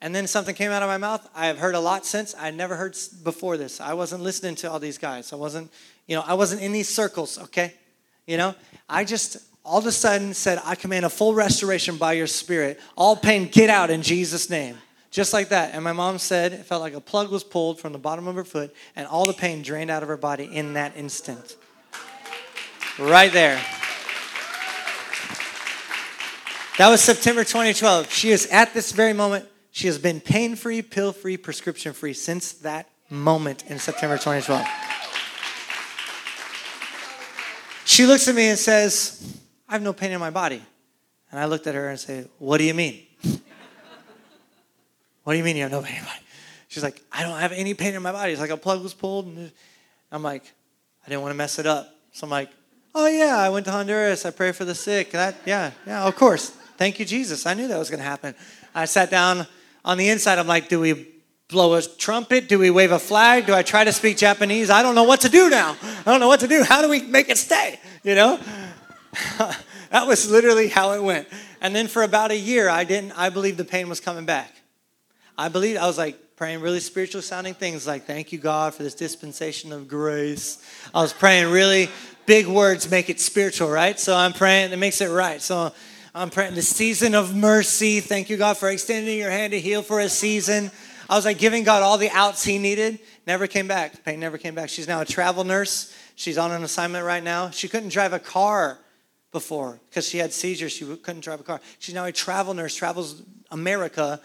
And 0.00 0.14
then 0.14 0.26
something 0.26 0.54
came 0.54 0.70
out 0.70 0.82
of 0.82 0.88
my 0.88 0.96
mouth. 0.96 1.28
I 1.34 1.46
have 1.46 1.58
heard 1.58 1.74
a 1.74 1.80
lot 1.80 2.06
since. 2.06 2.34
I 2.38 2.50
never 2.50 2.76
heard 2.76 2.96
before 3.24 3.56
this. 3.56 3.80
I 3.80 3.94
wasn't 3.94 4.22
listening 4.22 4.54
to 4.56 4.70
all 4.70 4.78
these 4.78 4.98
guys. 4.98 5.32
I 5.32 5.36
wasn't, 5.36 5.70
you 6.06 6.16
know, 6.16 6.24
I 6.26 6.34
wasn't 6.34 6.62
in 6.62 6.72
these 6.72 6.88
circles, 6.88 7.38
okay? 7.38 7.74
You 8.26 8.36
know, 8.36 8.54
I 8.88 9.04
just 9.04 9.38
all 9.64 9.78
of 9.78 9.86
a 9.86 9.92
sudden 9.92 10.34
said, 10.34 10.60
I 10.64 10.74
command 10.74 11.04
a 11.04 11.10
full 11.10 11.34
restoration 11.34 11.96
by 11.96 12.14
your 12.14 12.26
spirit. 12.26 12.80
All 12.96 13.16
pain, 13.16 13.48
get 13.48 13.70
out 13.70 13.90
in 13.90 14.02
Jesus' 14.02 14.50
name. 14.50 14.76
Just 15.12 15.32
like 15.32 15.50
that. 15.50 15.74
And 15.74 15.84
my 15.84 15.92
mom 15.92 16.18
said 16.18 16.52
it 16.52 16.64
felt 16.64 16.80
like 16.80 16.94
a 16.94 17.00
plug 17.00 17.30
was 17.30 17.44
pulled 17.44 17.78
from 17.78 17.92
the 17.92 17.98
bottom 17.98 18.26
of 18.26 18.34
her 18.34 18.44
foot 18.44 18.74
and 18.96 19.06
all 19.06 19.26
the 19.26 19.32
pain 19.32 19.62
drained 19.62 19.90
out 19.90 20.02
of 20.02 20.08
her 20.08 20.16
body 20.16 20.44
in 20.44 20.72
that 20.72 20.96
instant. 20.96 21.56
Right 22.98 23.32
there. 23.32 23.60
That 26.78 26.88
was 26.88 27.02
September 27.02 27.44
2012. 27.44 28.10
She 28.10 28.30
is 28.30 28.46
at 28.46 28.72
this 28.72 28.92
very 28.92 29.12
moment, 29.12 29.46
she 29.70 29.86
has 29.86 29.98
been 29.98 30.20
pain 30.20 30.56
free, 30.56 30.80
pill 30.80 31.12
free, 31.12 31.36
prescription 31.36 31.92
free 31.92 32.14
since 32.14 32.54
that 32.54 32.88
moment 33.10 33.64
in 33.68 33.78
September 33.78 34.16
2012. 34.16 34.66
She 37.84 38.06
looks 38.06 38.26
at 38.26 38.34
me 38.34 38.48
and 38.48 38.58
says, 38.58 39.38
I 39.68 39.74
have 39.74 39.82
no 39.82 39.92
pain 39.92 40.12
in 40.12 40.20
my 40.20 40.30
body. 40.30 40.62
And 41.30 41.38
I 41.38 41.44
looked 41.44 41.66
at 41.66 41.74
her 41.74 41.88
and 41.88 42.00
said, 42.00 42.28
What 42.38 42.58
do 42.58 42.64
you 42.64 42.74
mean? 42.74 43.02
What 45.24 45.34
do 45.34 45.38
you 45.38 45.44
mean 45.44 45.56
you 45.56 45.62
have 45.62 45.72
no 45.72 45.82
pain 45.82 45.92
in 45.92 45.96
your 45.96 46.06
body? 46.06 46.20
She's 46.68 46.82
like, 46.82 47.02
I 47.12 47.22
don't 47.22 47.38
have 47.38 47.52
any 47.52 47.74
pain 47.74 47.94
in 47.94 48.02
my 48.02 48.12
body. 48.12 48.32
It's 48.32 48.40
like 48.40 48.50
a 48.50 48.56
plug 48.56 48.82
was 48.82 48.94
pulled. 48.94 49.26
And 49.26 49.52
I'm 50.10 50.22
like, 50.22 50.42
I 51.04 51.08
didn't 51.08 51.22
want 51.22 51.32
to 51.32 51.36
mess 51.36 51.58
it 51.58 51.66
up. 51.66 51.94
So 52.12 52.24
I'm 52.24 52.30
like, 52.30 52.50
Oh, 52.94 53.06
yeah, 53.06 53.38
I 53.38 53.48
went 53.48 53.64
to 53.66 53.72
Honduras. 53.72 54.26
I 54.26 54.30
pray 54.30 54.52
for 54.52 54.66
the 54.66 54.74
sick. 54.74 55.12
That, 55.12 55.36
yeah, 55.46 55.70
yeah, 55.86 56.04
of 56.04 56.14
course. 56.14 56.50
Thank 56.76 56.98
you, 56.98 57.06
Jesus. 57.06 57.46
I 57.46 57.54
knew 57.54 57.66
that 57.68 57.78
was 57.78 57.88
going 57.88 58.00
to 58.00 58.04
happen. 58.04 58.34
I 58.74 58.84
sat 58.84 59.10
down 59.10 59.46
on 59.84 59.96
the 59.96 60.08
inside. 60.10 60.38
I'm 60.38 60.46
like, 60.46 60.68
Do 60.68 60.80
we 60.80 61.08
blow 61.48 61.74
a 61.74 61.82
trumpet? 61.82 62.48
Do 62.48 62.58
we 62.58 62.70
wave 62.70 62.92
a 62.92 62.98
flag? 62.98 63.46
Do 63.46 63.54
I 63.54 63.62
try 63.62 63.84
to 63.84 63.92
speak 63.92 64.18
Japanese? 64.18 64.68
I 64.68 64.82
don't 64.82 64.94
know 64.94 65.04
what 65.04 65.22
to 65.22 65.28
do 65.28 65.48
now. 65.48 65.76
I 65.82 66.10
don't 66.10 66.20
know 66.20 66.28
what 66.28 66.40
to 66.40 66.48
do. 66.48 66.62
How 66.62 66.82
do 66.82 66.88
we 66.88 67.02
make 67.02 67.28
it 67.28 67.38
stay? 67.38 67.80
You 68.02 68.14
know? 68.14 68.38
that 69.90 70.06
was 70.06 70.30
literally 70.30 70.68
how 70.68 70.92
it 70.92 71.02
went. 71.02 71.28
And 71.60 71.74
then 71.74 71.88
for 71.88 72.02
about 72.02 72.30
a 72.30 72.36
year, 72.36 72.68
I 72.68 72.84
didn't, 72.84 73.12
I 73.12 73.30
believed 73.30 73.58
the 73.58 73.64
pain 73.64 73.88
was 73.88 74.00
coming 74.00 74.26
back. 74.26 74.61
I 75.42 75.48
believed, 75.48 75.76
I 75.76 75.88
was 75.88 75.98
like 75.98 76.36
praying 76.36 76.60
really 76.60 76.78
spiritual 76.78 77.20
sounding 77.20 77.54
things 77.54 77.84
like, 77.84 78.04
thank 78.04 78.30
you, 78.30 78.38
God, 78.38 78.76
for 78.76 78.84
this 78.84 78.94
dispensation 78.94 79.72
of 79.72 79.88
grace. 79.88 80.64
I 80.94 81.02
was 81.02 81.12
praying 81.12 81.50
really 81.50 81.88
big 82.26 82.46
words, 82.46 82.88
make 82.88 83.10
it 83.10 83.18
spiritual, 83.18 83.68
right? 83.68 83.98
So 83.98 84.14
I'm 84.14 84.32
praying, 84.32 84.70
it 84.70 84.78
makes 84.78 85.00
it 85.00 85.08
right. 85.08 85.42
So 85.42 85.72
I'm 86.14 86.30
praying 86.30 86.54
the 86.54 86.62
season 86.62 87.16
of 87.16 87.34
mercy. 87.34 87.98
Thank 87.98 88.30
you, 88.30 88.36
God, 88.36 88.56
for 88.56 88.70
extending 88.70 89.18
your 89.18 89.32
hand 89.32 89.52
to 89.52 89.58
heal 89.58 89.82
for 89.82 89.98
a 89.98 90.08
season. 90.08 90.70
I 91.10 91.16
was 91.16 91.24
like 91.24 91.38
giving 91.38 91.64
God 91.64 91.82
all 91.82 91.98
the 91.98 92.10
outs 92.10 92.44
he 92.44 92.58
needed. 92.58 93.00
Never 93.26 93.48
came 93.48 93.66
back. 93.66 94.04
Pain 94.04 94.20
never 94.20 94.38
came 94.38 94.54
back. 94.54 94.68
She's 94.68 94.86
now 94.86 95.00
a 95.00 95.04
travel 95.04 95.42
nurse. 95.42 95.92
She's 96.14 96.38
on 96.38 96.52
an 96.52 96.62
assignment 96.62 97.04
right 97.04 97.24
now. 97.24 97.50
She 97.50 97.66
couldn't 97.66 97.88
drive 97.88 98.12
a 98.12 98.20
car 98.20 98.78
before 99.32 99.80
because 99.88 100.08
she 100.08 100.18
had 100.18 100.32
seizures. 100.32 100.70
She 100.70 100.84
couldn't 100.84 101.24
drive 101.24 101.40
a 101.40 101.42
car. 101.42 101.60
She's 101.80 101.96
now 101.96 102.04
a 102.04 102.12
travel 102.12 102.54
nurse, 102.54 102.76
travels 102.76 103.24
America, 103.50 104.20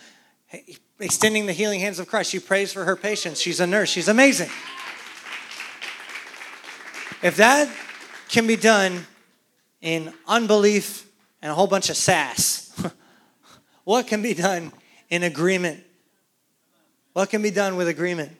extending 1.00 1.45
the 1.45 1.54
healing 1.54 1.80
hands 1.80 2.00
of 2.00 2.08
Christ. 2.08 2.32
She 2.32 2.39
prays 2.39 2.74
for 2.74 2.84
her 2.86 2.95
patients. 2.95 3.39
She's 3.39 3.60
a 3.60 3.68
nurse. 3.68 3.89
She's 3.89 4.08
amazing. 4.08 4.50
If 7.22 7.36
that 7.38 7.70
can 8.30 8.48
be 8.48 8.56
done 8.56 9.06
in 9.82 10.14
unbelief 10.28 11.08
and 11.41 11.52
a 11.52 11.56
whole 11.56 11.68
bunch 11.68 11.89
of 11.89 11.98
sass, 11.98 12.72
what 13.84 14.08
can 14.08 14.22
be 14.22 14.34
done 14.34 14.72
in 15.10 15.24
agreement 15.24 15.84
what 17.18 17.32
can 17.32 17.41
be 17.41 17.50
done 17.50 17.78
with 17.78 17.88
agreement? 17.88 18.32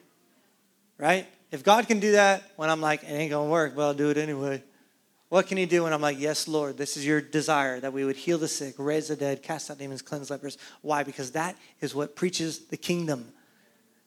Right? 0.98 1.26
If 1.50 1.64
God 1.64 1.88
can 1.88 1.98
do 1.98 2.12
that 2.12 2.44
when 2.54 2.70
I'm 2.70 2.80
like, 2.80 3.02
it 3.02 3.08
ain't 3.08 3.32
gonna 3.32 3.50
work, 3.50 3.74
but 3.74 3.82
I'll 3.82 3.92
do 3.92 4.10
it 4.10 4.16
anyway. 4.16 4.62
What 5.28 5.46
can 5.46 5.58
He 5.58 5.66
do 5.66 5.84
And 5.84 5.94
I'm 5.94 6.00
like, 6.00 6.18
yes, 6.18 6.48
Lord, 6.48 6.78
this 6.78 6.96
is 6.96 7.04
your 7.04 7.20
desire 7.20 7.80
that 7.80 7.92
we 7.92 8.04
would 8.04 8.16
heal 8.16 8.38
the 8.38 8.48
sick, 8.48 8.74
raise 8.78 9.08
the 9.08 9.16
dead, 9.16 9.42
cast 9.42 9.70
out 9.70 9.78
demons, 9.78 10.02
cleanse 10.02 10.30
lepers? 10.30 10.58
Why? 10.82 11.02
Because 11.02 11.32
that 11.32 11.56
is 11.80 11.94
what 11.94 12.16
preaches 12.16 12.66
the 12.66 12.76
kingdom. 12.76 13.32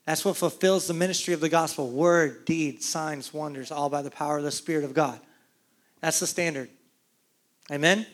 That's 0.06 0.26
what 0.26 0.36
fulfills 0.36 0.88
the 0.88 0.94
ministry 0.94 1.34
of 1.34 1.42
the 1.42 1.50
gospel 1.50 1.90
word, 1.90 2.46
deed, 2.46 2.82
signs, 2.82 3.34
wonders, 3.34 3.72
all 3.72 3.90
by 3.90 4.02
the 4.02 4.10
power 4.10 4.38
of 4.38 4.44
the 4.44 4.52
Spirit 4.52 4.84
of 4.84 4.94
God. 4.94 5.20
That's 6.02 6.20
the 6.20 6.28
standard. 6.28 6.70
Amen? 7.72 8.08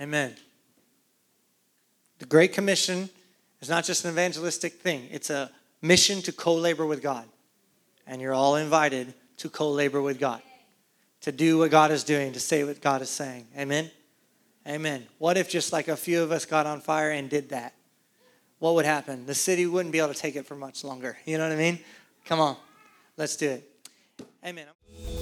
Amen. 0.00 0.36
The 2.18 2.26
Great 2.26 2.52
Commission 2.52 3.08
is 3.60 3.70
not 3.70 3.84
just 3.84 4.04
an 4.04 4.10
evangelistic 4.10 4.74
thing, 4.74 5.08
it's 5.10 5.30
a 5.30 5.50
mission 5.82 6.20
to 6.22 6.32
co 6.32 6.54
labor 6.54 6.86
with 6.86 7.02
God. 7.02 7.26
And 8.06 8.20
you're 8.20 8.34
all 8.34 8.56
invited 8.56 9.14
to 9.38 9.48
co 9.48 9.70
labor 9.70 10.02
with 10.02 10.20
God, 10.20 10.42
to 11.22 11.32
do 11.32 11.58
what 11.58 11.70
God 11.70 11.90
is 11.90 12.04
doing, 12.04 12.32
to 12.32 12.40
say 12.40 12.64
what 12.64 12.80
God 12.80 13.02
is 13.02 13.10
saying. 13.10 13.46
Amen? 13.56 13.90
Amen. 14.66 15.06
What 15.18 15.36
if 15.36 15.48
just 15.48 15.72
like 15.72 15.88
a 15.88 15.96
few 15.96 16.22
of 16.22 16.32
us 16.32 16.44
got 16.44 16.66
on 16.66 16.80
fire 16.80 17.10
and 17.10 17.28
did 17.28 17.50
that? 17.50 17.74
What 18.58 18.74
would 18.74 18.84
happen? 18.84 19.26
The 19.26 19.34
city 19.34 19.66
wouldn't 19.66 19.92
be 19.92 19.98
able 19.98 20.12
to 20.12 20.18
take 20.18 20.36
it 20.36 20.46
for 20.46 20.54
much 20.54 20.84
longer. 20.84 21.16
You 21.24 21.38
know 21.38 21.48
what 21.48 21.52
I 21.52 21.56
mean? 21.56 21.78
Come 22.26 22.40
on, 22.40 22.56
let's 23.16 23.36
do 23.36 23.48
it. 23.48 23.69
Amen. 24.44 24.66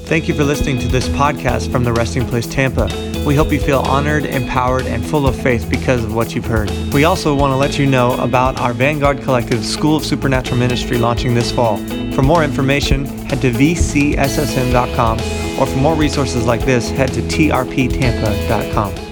Thank 0.04 0.26
you 0.26 0.34
for 0.34 0.42
listening 0.44 0.78
to 0.78 0.88
this 0.88 1.06
podcast 1.08 1.70
from 1.70 1.84
the 1.84 1.92
Resting 1.92 2.26
Place 2.26 2.46
Tampa. 2.46 2.88
We 3.26 3.34
hope 3.34 3.52
you 3.52 3.60
feel 3.60 3.80
honored, 3.80 4.24
empowered, 4.24 4.86
and 4.86 5.04
full 5.04 5.26
of 5.26 5.36
faith 5.36 5.68
because 5.68 6.02
of 6.02 6.14
what 6.14 6.34
you've 6.34 6.46
heard. 6.46 6.70
We 6.94 7.04
also 7.04 7.34
want 7.34 7.52
to 7.52 7.56
let 7.56 7.78
you 7.78 7.84
know 7.84 8.18
about 8.18 8.58
our 8.58 8.72
Vanguard 8.72 9.20
Collective 9.20 9.62
School 9.64 9.96
of 9.96 10.04
Supernatural 10.04 10.56
Ministry 10.56 10.96
launching 10.96 11.34
this 11.34 11.52
fall. 11.52 11.76
For 12.12 12.22
more 12.22 12.42
information, 12.42 13.04
head 13.04 13.42
to 13.42 13.50
vcssm.com, 13.50 15.18
or 15.60 15.66
for 15.66 15.76
more 15.76 15.94
resources 15.94 16.46
like 16.46 16.64
this, 16.64 16.88
head 16.88 17.12
to 17.12 17.20
trptampa.com. 17.20 19.07